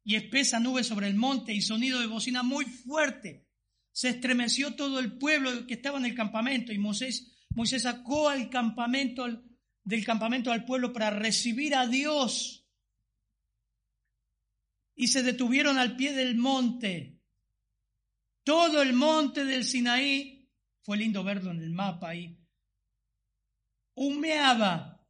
Y 0.04 0.16
espesa 0.16 0.60
nube 0.60 0.84
sobre 0.84 1.08
el 1.08 1.16
monte 1.16 1.54
y 1.54 1.62
sonido 1.62 2.00
de 2.00 2.08
bocina 2.08 2.42
muy 2.42 2.66
fuerte. 2.66 3.46
Se 3.92 4.10
estremeció 4.10 4.76
todo 4.76 5.00
el 5.00 5.18
pueblo 5.18 5.68
que 5.68 5.76
estaba 5.76 6.00
en 6.00 6.06
el 6.06 6.16
campamento 6.16 6.72
y 6.72 6.78
Moisés, 6.78 7.36
Moisés 7.50 7.84
sacó 7.84 8.30
al 8.30 8.50
campamento, 8.50 9.28
del 9.84 10.06
campamento 10.06 10.52
al 10.52 10.66
pueblo 10.66 10.94
para 10.94 11.10
recibir 11.10 11.76
a 11.76 11.86
Dios. 11.86 12.57
Y 14.98 15.08
se 15.08 15.24
detuvieron 15.24 15.78
al 15.78 15.96
pie 15.96 16.12
del 16.12 16.36
monte. 16.36 17.22
Todo 18.44 18.82
el 18.82 18.92
monte 18.92 19.46
del 19.46 19.64
Sinaí 19.64 20.38
fue 20.88 20.98
lindo 20.98 21.22
verlo 21.22 21.52
en 21.52 21.62
el 21.62 21.72
mapa 21.72 22.12
ahí, 22.12 22.40
humeaba, 23.94 25.06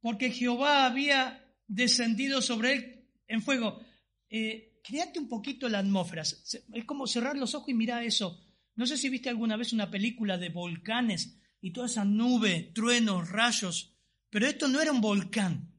porque 0.00 0.32
Jehová 0.32 0.86
había 0.86 1.54
descendido 1.68 2.42
sobre 2.42 2.72
él 2.72 3.08
en 3.28 3.40
fuego. 3.40 3.80
Eh, 4.28 4.80
créate 4.82 5.20
un 5.20 5.28
poquito 5.28 5.68
la 5.68 5.78
atmósfera, 5.78 6.22
es 6.22 6.84
como 6.84 7.06
cerrar 7.06 7.36
los 7.36 7.54
ojos 7.54 7.68
y 7.68 7.74
mirar 7.74 8.02
eso. 8.02 8.44
No 8.74 8.86
sé 8.86 8.96
si 8.96 9.08
viste 9.08 9.28
alguna 9.28 9.56
vez 9.56 9.72
una 9.72 9.88
película 9.88 10.36
de 10.36 10.48
volcanes 10.48 11.38
y 11.60 11.72
toda 11.72 11.86
esa 11.86 12.04
nube, 12.04 12.72
truenos, 12.74 13.28
rayos, 13.28 13.94
pero 14.30 14.48
esto 14.48 14.66
no 14.66 14.80
era 14.80 14.90
un 14.90 15.00
volcán, 15.00 15.72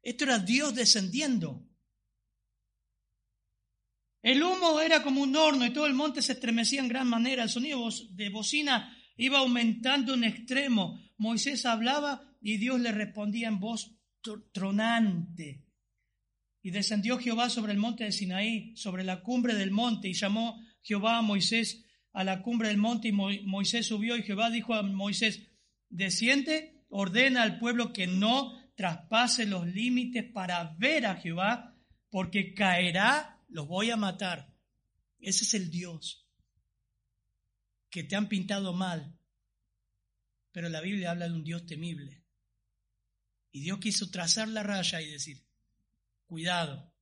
esto 0.00 0.24
era 0.24 0.38
Dios 0.38 0.74
descendiendo. 0.74 1.68
El 4.24 4.42
humo 4.42 4.80
era 4.80 5.02
como 5.02 5.20
un 5.20 5.36
horno 5.36 5.66
y 5.66 5.70
todo 5.70 5.84
el 5.84 5.92
monte 5.92 6.22
se 6.22 6.32
estremecía 6.32 6.80
en 6.80 6.88
gran 6.88 7.06
manera. 7.06 7.42
El 7.42 7.50
sonido 7.50 7.86
de 8.12 8.30
bocina 8.30 8.96
iba 9.18 9.40
aumentando 9.40 10.14
en 10.14 10.24
extremo. 10.24 10.98
Moisés 11.18 11.66
hablaba 11.66 12.22
y 12.40 12.56
Dios 12.56 12.80
le 12.80 12.90
respondía 12.90 13.48
en 13.48 13.60
voz 13.60 13.94
tronante. 14.50 15.66
Y 16.62 16.70
descendió 16.70 17.18
Jehová 17.18 17.50
sobre 17.50 17.72
el 17.72 17.78
monte 17.78 18.04
de 18.04 18.12
Sinaí, 18.12 18.74
sobre 18.76 19.04
la 19.04 19.20
cumbre 19.20 19.54
del 19.56 19.70
monte, 19.70 20.08
y 20.08 20.14
llamó 20.14 20.58
Jehová 20.80 21.18
a 21.18 21.22
Moisés 21.22 21.84
a 22.14 22.24
la 22.24 22.40
cumbre 22.40 22.68
del 22.68 22.78
monte, 22.78 23.08
y 23.08 23.12
Moisés 23.12 23.84
subió, 23.84 24.16
y 24.16 24.22
Jehová 24.22 24.48
dijo 24.48 24.72
a 24.72 24.82
Moisés, 24.82 25.50
desciende, 25.90 26.86
ordena 26.88 27.42
al 27.42 27.58
pueblo 27.58 27.92
que 27.92 28.06
no 28.06 28.58
traspase 28.74 29.44
los 29.44 29.66
límites 29.66 30.24
para 30.32 30.74
ver 30.78 31.04
a 31.04 31.16
Jehová, 31.16 31.76
porque 32.08 32.54
caerá 32.54 33.33
los 33.54 33.68
voy 33.68 33.90
a 33.90 33.96
matar. 33.96 34.52
Ese 35.20 35.44
es 35.44 35.54
el 35.54 35.70
Dios 35.70 36.28
que 37.88 38.02
te 38.02 38.16
han 38.16 38.28
pintado 38.28 38.72
mal, 38.72 39.16
pero 40.50 40.68
la 40.68 40.80
Biblia 40.80 41.12
habla 41.12 41.28
de 41.28 41.34
un 41.34 41.44
Dios 41.44 41.64
temible. 41.64 42.24
Y 43.52 43.60
Dios 43.60 43.78
quiso 43.78 44.10
trazar 44.10 44.48
la 44.48 44.64
raya 44.64 45.00
y 45.00 45.08
decir, 45.08 45.46
cuidado, 46.26 46.92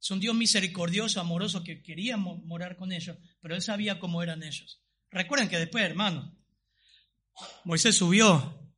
es 0.00 0.10
un 0.10 0.18
Dios 0.18 0.34
misericordioso, 0.34 1.20
amoroso, 1.20 1.62
que 1.62 1.84
quería 1.84 2.16
morar 2.16 2.76
con 2.76 2.90
ellos, 2.90 3.16
pero 3.40 3.54
él 3.54 3.62
sabía 3.62 4.00
cómo 4.00 4.24
eran 4.24 4.42
ellos. 4.42 4.82
Recuerden 5.12 5.48
que 5.48 5.58
después, 5.58 5.84
hermano, 5.84 6.36
Moisés 7.64 7.96
subió 7.96 8.74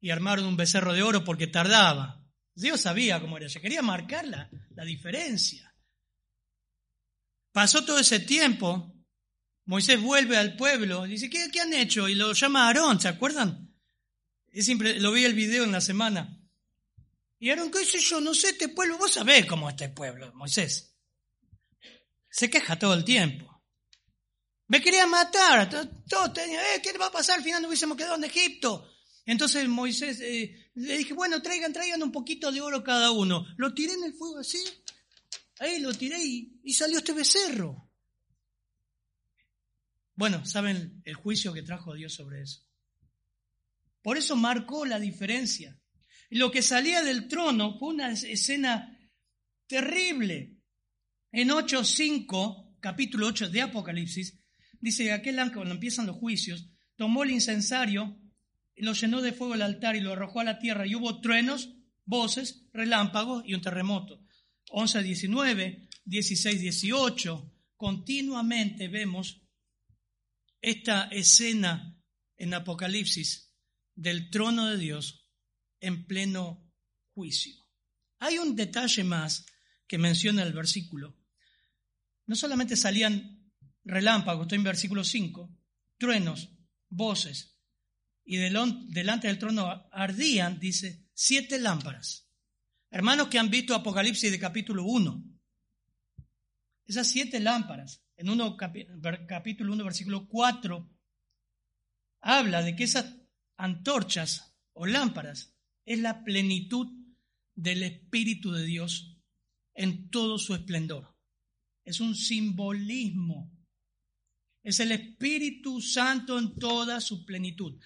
y 0.00 0.08
armaron 0.08 0.46
un 0.46 0.56
becerro 0.56 0.94
de 0.94 1.02
oro 1.02 1.24
porque 1.24 1.46
tardaba. 1.46 2.26
Dios 2.54 2.80
sabía 2.80 3.20
cómo 3.20 3.36
era, 3.36 3.50
se 3.50 3.60
quería 3.60 3.82
marcar 3.82 4.26
la, 4.26 4.48
la 4.70 4.84
diferencia. 4.86 5.75
Pasó 7.56 7.86
todo 7.86 7.98
ese 7.98 8.20
tiempo, 8.20 8.94
Moisés 9.64 9.98
vuelve 9.98 10.36
al 10.36 10.58
pueblo, 10.58 11.04
dice, 11.04 11.30
¿qué, 11.30 11.58
han 11.58 11.72
hecho? 11.72 12.06
Y 12.06 12.14
lo 12.14 12.34
llama 12.34 12.66
Aarón, 12.66 13.00
¿se 13.00 13.08
acuerdan? 13.08 13.74
Lo 14.52 15.12
vi 15.12 15.24
el 15.24 15.32
video 15.32 15.64
en 15.64 15.72
la 15.72 15.80
semana. 15.80 16.38
Y 17.38 17.48
Aarón, 17.48 17.70
¿qué 17.70 17.82
sé 17.86 17.98
yo? 17.98 18.20
No 18.20 18.34
sé, 18.34 18.50
este 18.50 18.68
pueblo, 18.68 18.98
vos 18.98 19.10
sabés 19.10 19.46
cómo 19.46 19.70
es 19.70 19.72
este 19.72 19.88
pueblo, 19.88 20.30
Moisés. 20.34 20.98
Se 22.28 22.50
queja 22.50 22.78
todo 22.78 22.92
el 22.92 23.04
tiempo. 23.04 23.62
Me 24.66 24.82
quería 24.82 25.06
matar, 25.06 25.70
todo, 26.10 26.30
tenía, 26.34 26.60
eh, 26.74 26.82
¿qué 26.82 26.92
va 26.98 27.06
a 27.06 27.10
pasar? 27.10 27.38
Al 27.38 27.42
final 27.42 27.62
no 27.62 27.68
hubiésemos 27.68 27.96
quedado 27.96 28.16
en 28.16 28.24
Egipto. 28.24 28.86
Entonces 29.24 29.66
Moisés 29.66 30.20
eh, 30.20 30.72
le 30.74 30.98
dije, 30.98 31.14
bueno, 31.14 31.40
traigan, 31.40 31.72
traigan 31.72 32.02
un 32.02 32.12
poquito 32.12 32.52
de 32.52 32.60
oro 32.60 32.84
cada 32.84 33.12
uno. 33.12 33.46
Lo 33.56 33.72
tiré 33.72 33.94
en 33.94 34.04
el 34.04 34.12
fuego 34.12 34.40
así, 34.40 34.62
Ahí 35.58 35.80
lo 35.80 35.92
tiré 35.94 36.22
y, 36.22 36.72
salió 36.72 36.98
este 36.98 37.12
becerro. 37.12 37.90
Bueno, 40.14 40.44
¿saben 40.44 41.02
el 41.04 41.14
juicio 41.14 41.52
que 41.52 41.62
trajo 41.62 41.94
Dios 41.94 42.14
sobre 42.14 42.42
eso? 42.42 42.62
Por 44.02 44.18
eso 44.18 44.36
marcó 44.36 44.84
la 44.84 44.98
diferencia. 44.98 45.78
Lo 46.30 46.50
que 46.50 46.62
salía 46.62 47.02
del 47.02 47.28
trono 47.28 47.78
fue 47.78 47.94
una 47.94 48.10
escena 48.12 48.98
terrible. 49.66 50.58
En 51.32 51.48
8.5, 51.48 52.76
capítulo 52.80 53.26
8 53.28 53.48
de 53.48 53.62
Apocalipsis, 53.62 54.38
dice 54.80 55.04
que 55.04 55.12
aquel 55.12 55.38
ángel, 55.38 55.56
cuando 55.56 55.74
empiezan 55.74 56.06
los 56.06 56.16
juicios, 56.16 56.68
tomó 56.96 57.24
el 57.24 57.30
incensario, 57.30 58.18
lo 58.76 58.92
llenó 58.92 59.22
de 59.22 59.32
fuego 59.32 59.54
el 59.54 59.62
altar 59.62 59.96
y 59.96 60.00
lo 60.00 60.12
arrojó 60.12 60.40
a 60.40 60.44
la 60.44 60.58
tierra 60.58 60.86
y 60.86 60.94
hubo 60.94 61.20
truenos, 61.20 61.74
voces, 62.04 62.66
relámpagos 62.72 63.42
y 63.46 63.54
un 63.54 63.62
terremoto. 63.62 64.25
11, 64.70 65.02
19, 65.02 65.88
16, 66.04 66.60
18, 66.60 67.52
continuamente 67.76 68.88
vemos 68.88 69.42
esta 70.60 71.04
escena 71.04 71.96
en 72.36 72.54
Apocalipsis 72.54 73.54
del 73.94 74.30
trono 74.30 74.66
de 74.66 74.78
Dios 74.78 75.28
en 75.80 76.06
pleno 76.06 76.72
juicio. 77.14 77.54
Hay 78.18 78.38
un 78.38 78.56
detalle 78.56 79.04
más 79.04 79.46
que 79.86 79.98
menciona 79.98 80.42
el 80.42 80.52
versículo. 80.52 81.16
No 82.26 82.34
solamente 82.34 82.76
salían 82.76 83.52
relámpagos, 83.84 84.46
estoy 84.46 84.58
en 84.58 84.64
versículo 84.64 85.04
5, 85.04 85.56
truenos, 85.98 86.50
voces, 86.88 87.56
y 88.24 88.38
delante 88.38 89.28
del 89.28 89.38
trono 89.38 89.88
ardían, 89.92 90.58
dice, 90.58 91.08
siete 91.14 91.60
lámparas. 91.60 92.25
Hermanos 92.96 93.28
que 93.28 93.38
han 93.38 93.50
visto 93.50 93.74
Apocalipsis 93.74 94.30
de 94.30 94.38
capítulo 94.38 94.84
1, 94.84 95.22
esas 96.86 97.06
siete 97.06 97.40
lámparas, 97.40 98.02
en 98.16 98.30
uno, 98.30 98.56
capítulo 98.56 99.74
1, 99.74 99.84
versículo 99.84 100.26
4, 100.26 100.90
habla 102.22 102.62
de 102.62 102.74
que 102.74 102.84
esas 102.84 103.14
antorchas 103.58 104.56
o 104.72 104.86
lámparas 104.86 105.54
es 105.84 105.98
la 105.98 106.24
plenitud 106.24 106.86
del 107.54 107.82
Espíritu 107.82 108.50
de 108.50 108.64
Dios 108.64 109.18
en 109.74 110.08
todo 110.08 110.38
su 110.38 110.54
esplendor. 110.54 111.14
Es 111.84 112.00
un 112.00 112.14
simbolismo 112.14 113.52
Es 114.62 114.80
el 114.80 114.92
Espíritu 114.92 115.82
Santo 115.82 116.38
en 116.38 116.56
toda 116.56 117.02
su 117.02 117.26
plenitud. 117.26 117.78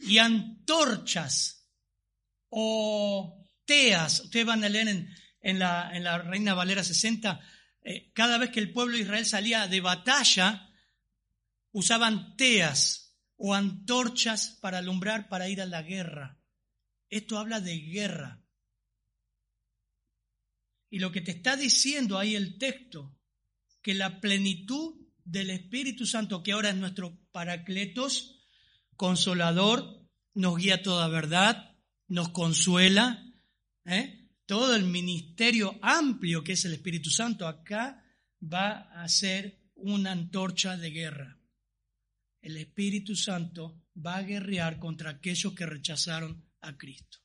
Y 0.00 0.18
antorchas 0.18 1.70
o 2.48 3.45
teas, 3.66 4.20
ustedes 4.20 4.46
van 4.46 4.64
a 4.64 4.68
leer 4.68 4.88
en, 4.88 5.58
la 5.58 6.18
Reina 6.18 6.54
Valera 6.54 6.82
60, 6.82 7.40
eh, 7.82 8.10
cada 8.12 8.38
vez 8.38 8.50
que 8.50 8.60
el 8.60 8.72
pueblo 8.72 8.96
de 8.96 9.02
Israel 9.02 9.26
salía 9.26 9.68
de 9.68 9.80
batalla, 9.80 10.70
usaban 11.72 12.36
teas 12.36 13.16
o 13.36 13.54
antorchas 13.54 14.58
para 14.60 14.78
alumbrar 14.78 15.28
para 15.28 15.48
ir 15.48 15.60
a 15.60 15.66
la 15.66 15.82
guerra. 15.82 16.40
Esto 17.10 17.38
habla 17.38 17.60
de 17.60 17.78
guerra. 17.78 18.42
Y 20.90 20.98
lo 20.98 21.12
que 21.12 21.20
te 21.20 21.32
está 21.32 21.56
diciendo 21.56 22.18
ahí 22.18 22.34
el 22.34 22.58
texto, 22.58 23.16
que 23.82 23.94
la 23.94 24.20
plenitud 24.20 24.94
del 25.24 25.50
Espíritu 25.50 26.06
Santo, 26.06 26.42
que 26.42 26.52
ahora 26.52 26.70
es 26.70 26.76
nuestro 26.76 27.20
paracletos, 27.32 28.40
consolador, 28.96 30.08
nos 30.34 30.56
guía 30.56 30.82
toda 30.82 31.08
verdad, 31.08 31.76
nos 32.08 32.30
consuela, 32.30 33.25
¿eh? 33.86 34.26
todo 34.46 34.74
el 34.74 34.84
ministerio 34.84 35.78
amplio 35.82 36.42
que 36.42 36.52
es 36.52 36.64
el 36.64 36.74
Espíritu 36.74 37.10
Santo 37.10 37.46
acá 37.46 38.04
va 38.42 39.02
a 39.02 39.08
ser 39.08 39.72
una 39.74 40.12
antorcha 40.12 40.76
de 40.76 40.90
guerra. 40.90 41.38
El 42.40 42.56
Espíritu 42.56 43.16
Santo 43.16 43.82
va 44.04 44.16
a 44.16 44.22
guerrear 44.22 44.78
contra 44.78 45.10
aquellos 45.10 45.52
que 45.54 45.66
rechazaron 45.66 46.44
a 46.60 46.76
Cristo. 46.76 47.18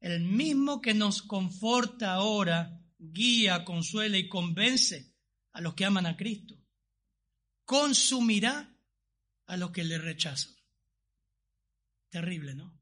El 0.00 0.20
mismo 0.20 0.80
que 0.80 0.94
nos 0.94 1.22
conforta 1.22 2.14
ahora, 2.14 2.80
guía, 2.98 3.64
consuela 3.64 4.16
y 4.16 4.28
convence 4.28 5.14
a 5.52 5.60
los 5.60 5.74
que 5.74 5.84
aman 5.84 6.06
a 6.06 6.16
Cristo, 6.16 6.56
consumirá 7.64 8.74
a 9.46 9.56
los 9.56 9.70
que 9.72 9.84
le 9.84 9.98
rechazan. 9.98 10.54
Terrible, 12.10 12.54
¿no? 12.54 12.77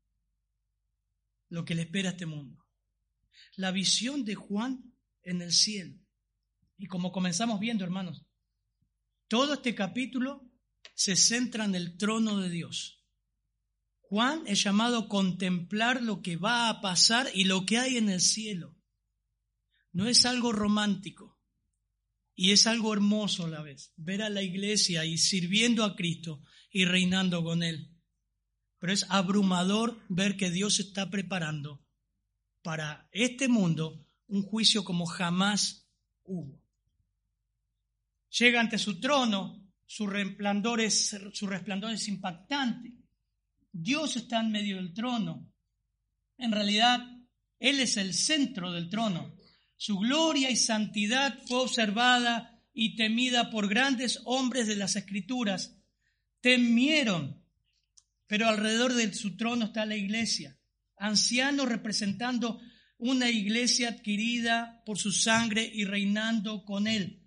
Lo 1.48 1.64
que 1.64 1.74
le 1.74 1.82
espera 1.82 2.10
a 2.10 2.12
este 2.12 2.26
mundo. 2.26 2.64
La 3.56 3.70
visión 3.70 4.24
de 4.24 4.34
Juan 4.34 4.94
en 5.22 5.42
el 5.42 5.52
cielo. 5.52 5.98
Y 6.78 6.86
como 6.86 7.12
comenzamos 7.12 7.60
viendo, 7.60 7.84
hermanos, 7.84 8.24
todo 9.28 9.54
este 9.54 9.74
capítulo 9.74 10.48
se 10.94 11.16
centra 11.16 11.64
en 11.64 11.74
el 11.74 11.96
trono 11.96 12.38
de 12.38 12.50
Dios. 12.50 13.04
Juan 14.00 14.44
es 14.46 14.62
llamado 14.62 14.98
a 14.98 15.08
contemplar 15.08 16.02
lo 16.02 16.22
que 16.22 16.36
va 16.36 16.68
a 16.68 16.80
pasar 16.80 17.28
y 17.34 17.44
lo 17.44 17.66
que 17.66 17.78
hay 17.78 17.96
en 17.96 18.08
el 18.08 18.20
cielo. 18.20 18.76
No 19.92 20.06
es 20.06 20.26
algo 20.26 20.52
romántico 20.52 21.36
y 22.34 22.52
es 22.52 22.66
algo 22.66 22.92
hermoso 22.92 23.46
a 23.46 23.48
la 23.48 23.62
vez, 23.62 23.92
ver 23.96 24.22
a 24.22 24.28
la 24.28 24.42
iglesia 24.42 25.04
y 25.04 25.18
sirviendo 25.18 25.84
a 25.84 25.96
Cristo 25.96 26.42
y 26.70 26.84
reinando 26.84 27.42
con 27.42 27.62
Él. 27.62 27.95
Pero 28.78 28.92
es 28.92 29.06
abrumador 29.08 30.00
ver 30.08 30.36
que 30.36 30.50
Dios 30.50 30.80
está 30.80 31.10
preparando 31.10 31.82
para 32.62 33.08
este 33.12 33.48
mundo 33.48 34.06
un 34.28 34.42
juicio 34.42 34.84
como 34.84 35.06
jamás 35.06 35.88
hubo. 36.24 36.60
Llega 38.38 38.60
ante 38.60 38.78
su 38.78 39.00
trono, 39.00 39.66
su 39.86 40.06
resplandor 40.06 40.80
es, 40.80 41.16
su 41.32 41.46
resplandor 41.46 41.92
es 41.92 42.08
impactante. 42.08 42.92
Dios 43.72 44.16
está 44.16 44.40
en 44.40 44.50
medio 44.50 44.76
del 44.76 44.92
trono. 44.92 45.52
En 46.38 46.52
realidad, 46.52 47.00
Él 47.58 47.80
es 47.80 47.96
el 47.96 48.14
centro 48.14 48.72
del 48.72 48.88
trono. 48.88 49.36
Su 49.76 49.98
gloria 49.98 50.50
y 50.50 50.56
santidad 50.56 51.38
fue 51.46 51.58
observada 51.58 52.62
y 52.72 52.96
temida 52.96 53.50
por 53.50 53.68
grandes 53.68 54.20
hombres 54.24 54.66
de 54.66 54.76
las 54.76 54.96
Escrituras. 54.96 55.78
Temieron, 56.40 57.42
pero 58.26 58.48
alrededor 58.48 58.94
de 58.94 59.12
su 59.14 59.36
trono 59.36 59.66
está 59.66 59.86
la 59.86 59.96
iglesia, 59.96 60.58
ancianos 60.96 61.68
representando 61.68 62.60
una 62.98 63.30
iglesia 63.30 63.90
adquirida 63.90 64.82
por 64.84 64.98
su 64.98 65.12
sangre 65.12 65.70
y 65.72 65.84
reinando 65.84 66.64
con 66.64 66.86
él. 66.86 67.22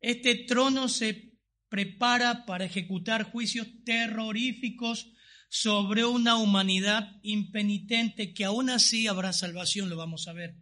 Este 0.00 0.34
trono 0.34 0.88
se 0.88 1.38
prepara 1.68 2.46
para 2.46 2.64
ejecutar 2.64 3.30
juicios 3.30 3.68
terroríficos 3.84 5.12
sobre 5.50 6.04
una 6.04 6.36
humanidad 6.36 7.16
impenitente 7.22 8.34
que 8.34 8.44
aún 8.44 8.70
así 8.70 9.06
habrá 9.06 9.32
salvación, 9.32 9.88
lo 9.88 9.96
vamos 9.96 10.28
a 10.28 10.32
ver. 10.32 10.56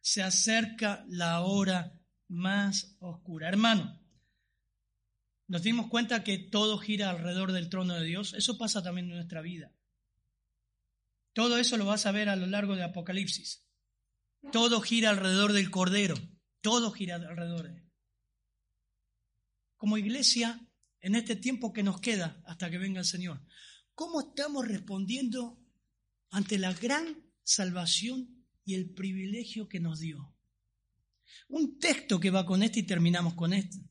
Se 0.00 0.22
acerca 0.22 1.04
la 1.08 1.40
hora 1.40 2.00
más 2.28 2.96
oscura. 3.00 3.48
Hermano, 3.48 4.00
nos 5.48 5.62
dimos 5.62 5.88
cuenta 5.88 6.22
que 6.22 6.38
todo 6.38 6.78
gira 6.78 7.08
alrededor 7.08 7.52
del 7.52 7.70
trono 7.70 7.94
de 7.94 8.04
Dios. 8.04 8.34
Eso 8.34 8.58
pasa 8.58 8.82
también 8.82 9.08
en 9.08 9.16
nuestra 9.16 9.40
vida. 9.40 9.72
Todo 11.32 11.56
eso 11.56 11.78
lo 11.78 11.86
vas 11.86 12.04
a 12.04 12.12
ver 12.12 12.28
a 12.28 12.36
lo 12.36 12.46
largo 12.46 12.76
de 12.76 12.84
Apocalipsis. 12.84 13.66
Todo 14.52 14.82
gira 14.82 15.08
alrededor 15.08 15.54
del 15.54 15.70
Cordero. 15.70 16.16
Todo 16.60 16.92
gira 16.92 17.16
alrededor 17.16 17.68
de 17.68 17.78
él. 17.78 17.84
Como 19.78 19.96
iglesia, 19.96 20.60
en 21.00 21.14
este 21.14 21.34
tiempo 21.34 21.72
que 21.72 21.82
nos 21.82 22.00
queda 22.00 22.42
hasta 22.44 22.70
que 22.70 22.76
venga 22.76 23.00
el 23.00 23.06
Señor, 23.06 23.42
¿cómo 23.94 24.20
estamos 24.20 24.68
respondiendo 24.68 25.64
ante 26.30 26.58
la 26.58 26.74
gran 26.74 27.24
salvación 27.42 28.44
y 28.64 28.74
el 28.74 28.90
privilegio 28.90 29.66
que 29.66 29.80
nos 29.80 30.00
dio? 30.00 30.34
Un 31.48 31.78
texto 31.78 32.20
que 32.20 32.30
va 32.30 32.44
con 32.44 32.62
este 32.62 32.80
y 32.80 32.82
terminamos 32.82 33.32
con 33.34 33.54
este. 33.54 33.87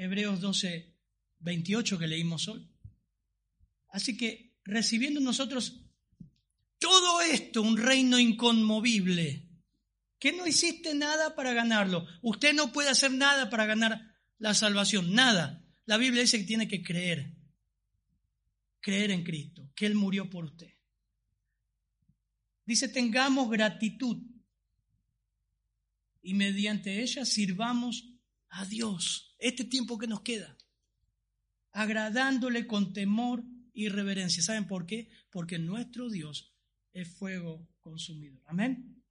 Hebreos 0.00 0.40
12, 0.40 0.96
28 1.40 1.98
que 1.98 2.06
leímos 2.06 2.48
hoy. 2.48 2.66
Así 3.90 4.16
que 4.16 4.56
recibiendo 4.64 5.20
nosotros 5.20 5.84
todo 6.78 7.20
esto, 7.20 7.60
un 7.60 7.76
reino 7.76 8.18
inconmovible, 8.18 9.46
que 10.18 10.32
no 10.32 10.46
hiciste 10.46 10.94
nada 10.94 11.36
para 11.36 11.52
ganarlo. 11.52 12.06
Usted 12.22 12.54
no 12.54 12.72
puede 12.72 12.88
hacer 12.88 13.12
nada 13.12 13.50
para 13.50 13.66
ganar 13.66 14.16
la 14.38 14.54
salvación, 14.54 15.12
nada. 15.12 15.62
La 15.84 15.98
Biblia 15.98 16.22
dice 16.22 16.38
que 16.38 16.44
tiene 16.44 16.66
que 16.66 16.82
creer, 16.82 17.36
creer 18.80 19.10
en 19.10 19.22
Cristo, 19.22 19.70
que 19.76 19.84
Él 19.84 19.96
murió 19.96 20.30
por 20.30 20.46
usted. 20.46 20.72
Dice, 22.64 22.88
tengamos 22.88 23.50
gratitud 23.50 24.16
y 26.22 26.32
mediante 26.32 27.02
ella 27.02 27.26
sirvamos 27.26 28.14
a 28.48 28.64
Dios 28.64 29.29
este 29.40 29.64
tiempo 29.64 29.98
que 29.98 30.06
nos 30.06 30.20
queda, 30.22 30.56
agradándole 31.72 32.66
con 32.66 32.92
temor 32.92 33.42
y 33.72 33.88
reverencia. 33.88 34.42
¿Saben 34.42 34.66
por 34.66 34.86
qué? 34.86 35.08
Porque 35.30 35.58
nuestro 35.58 36.10
Dios 36.10 36.52
es 36.92 37.08
fuego 37.08 37.68
consumidor. 37.80 38.42
Amén. 38.46 39.02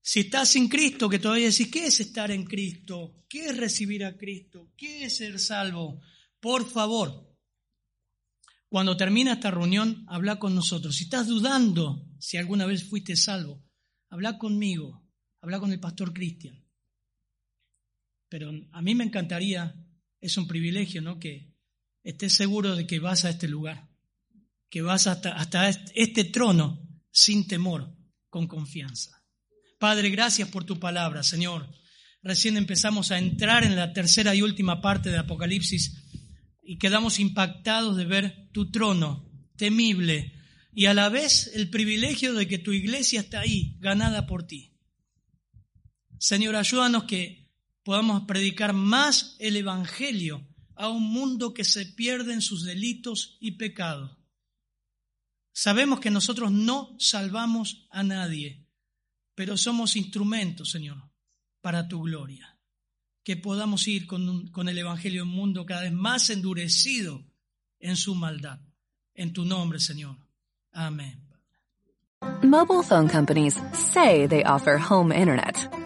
Si 0.00 0.20
estás 0.20 0.50
sin 0.50 0.68
Cristo, 0.68 1.08
que 1.08 1.18
todavía 1.18 1.48
decís, 1.48 1.70
¿qué 1.70 1.86
es 1.86 2.00
estar 2.00 2.30
en 2.30 2.44
Cristo? 2.44 3.24
¿Qué 3.28 3.46
es 3.46 3.56
recibir 3.56 4.04
a 4.04 4.16
Cristo? 4.16 4.72
¿Qué 4.76 5.04
es 5.04 5.16
ser 5.16 5.38
salvo? 5.40 6.00
Por 6.38 6.68
favor, 6.68 7.36
cuando 8.68 8.96
termina 8.96 9.34
esta 9.34 9.50
reunión, 9.50 10.04
habla 10.08 10.38
con 10.38 10.54
nosotros. 10.54 10.96
Si 10.96 11.04
estás 11.04 11.26
dudando 11.26 12.08
si 12.18 12.36
alguna 12.36 12.66
vez 12.66 12.84
fuiste 12.84 13.16
salvo, 13.16 13.64
habla 14.10 14.38
conmigo, 14.38 15.04
habla 15.40 15.60
con 15.60 15.72
el 15.72 15.80
pastor 15.80 16.12
Cristian. 16.12 16.65
Pero 18.28 18.50
a 18.72 18.82
mí 18.82 18.94
me 18.94 19.04
encantaría, 19.04 19.74
es 20.20 20.36
un 20.36 20.46
privilegio, 20.46 21.02
¿no? 21.02 21.18
Que 21.18 21.54
estés 22.02 22.34
seguro 22.34 22.76
de 22.76 22.86
que 22.86 22.98
vas 22.98 23.24
a 23.24 23.30
este 23.30 23.48
lugar, 23.48 23.88
que 24.70 24.82
vas 24.82 25.06
hasta, 25.06 25.68
este 25.94 26.24
trono 26.24 26.80
sin 27.10 27.46
temor, 27.46 27.94
con 28.28 28.46
confianza. 28.46 29.22
Padre, 29.78 30.10
gracias 30.10 30.48
por 30.48 30.64
tu 30.64 30.78
palabra, 30.78 31.22
Señor. 31.22 31.68
Recién 32.22 32.56
empezamos 32.56 33.12
a 33.12 33.18
entrar 33.18 33.64
en 33.64 33.76
la 33.76 33.92
tercera 33.92 34.34
y 34.34 34.42
última 34.42 34.80
parte 34.80 35.10
de 35.10 35.18
Apocalipsis 35.18 36.02
y 36.62 36.78
quedamos 36.78 37.20
impactados 37.20 37.96
de 37.96 38.04
ver 38.04 38.48
tu 38.52 38.70
trono 38.70 39.30
temible 39.56 40.32
y 40.72 40.86
a 40.86 40.94
la 40.94 41.08
vez 41.08 41.50
el 41.54 41.70
privilegio 41.70 42.34
de 42.34 42.46
que 42.46 42.58
tu 42.58 42.72
iglesia 42.72 43.20
está 43.20 43.40
ahí, 43.40 43.76
ganada 43.78 44.26
por 44.26 44.46
ti. 44.46 44.74
Señor, 46.18 46.56
ayúdanos 46.56 47.04
que 47.04 47.45
podamos 47.86 48.24
predicar 48.24 48.72
más 48.72 49.36
el 49.38 49.54
Evangelio 49.56 50.44
a 50.74 50.88
un 50.88 51.04
mundo 51.04 51.54
que 51.54 51.62
se 51.62 51.86
pierde 51.86 52.32
en 52.32 52.42
sus 52.42 52.64
delitos 52.64 53.36
y 53.38 53.52
pecados. 53.52 54.10
Sabemos 55.52 56.00
que 56.00 56.10
nosotros 56.10 56.50
no 56.50 56.96
salvamos 56.98 57.86
a 57.90 58.02
nadie, 58.02 58.66
pero 59.36 59.56
somos 59.56 59.94
instrumentos, 59.94 60.72
Señor, 60.72 60.96
para 61.60 61.86
tu 61.86 62.02
gloria. 62.02 62.58
Que 63.22 63.36
podamos 63.36 63.86
ir 63.86 64.08
con, 64.08 64.48
con 64.48 64.68
el 64.68 64.78
Evangelio 64.78 65.22
en 65.22 65.28
un 65.28 65.34
mundo 65.36 65.64
cada 65.64 65.82
vez 65.82 65.92
más 65.92 66.28
endurecido 66.30 67.24
en 67.78 67.96
su 67.96 68.16
maldad. 68.16 68.58
En 69.14 69.32
tu 69.32 69.44
nombre, 69.44 69.78
Señor. 69.78 70.16
Amén. 70.72 71.22
Mobile 72.42 72.82
phone 72.82 73.08
companies 73.08 73.54
say 73.72 74.26
they 74.26 74.42
offer 74.42 74.76
home 74.76 75.12
internet. 75.12 75.85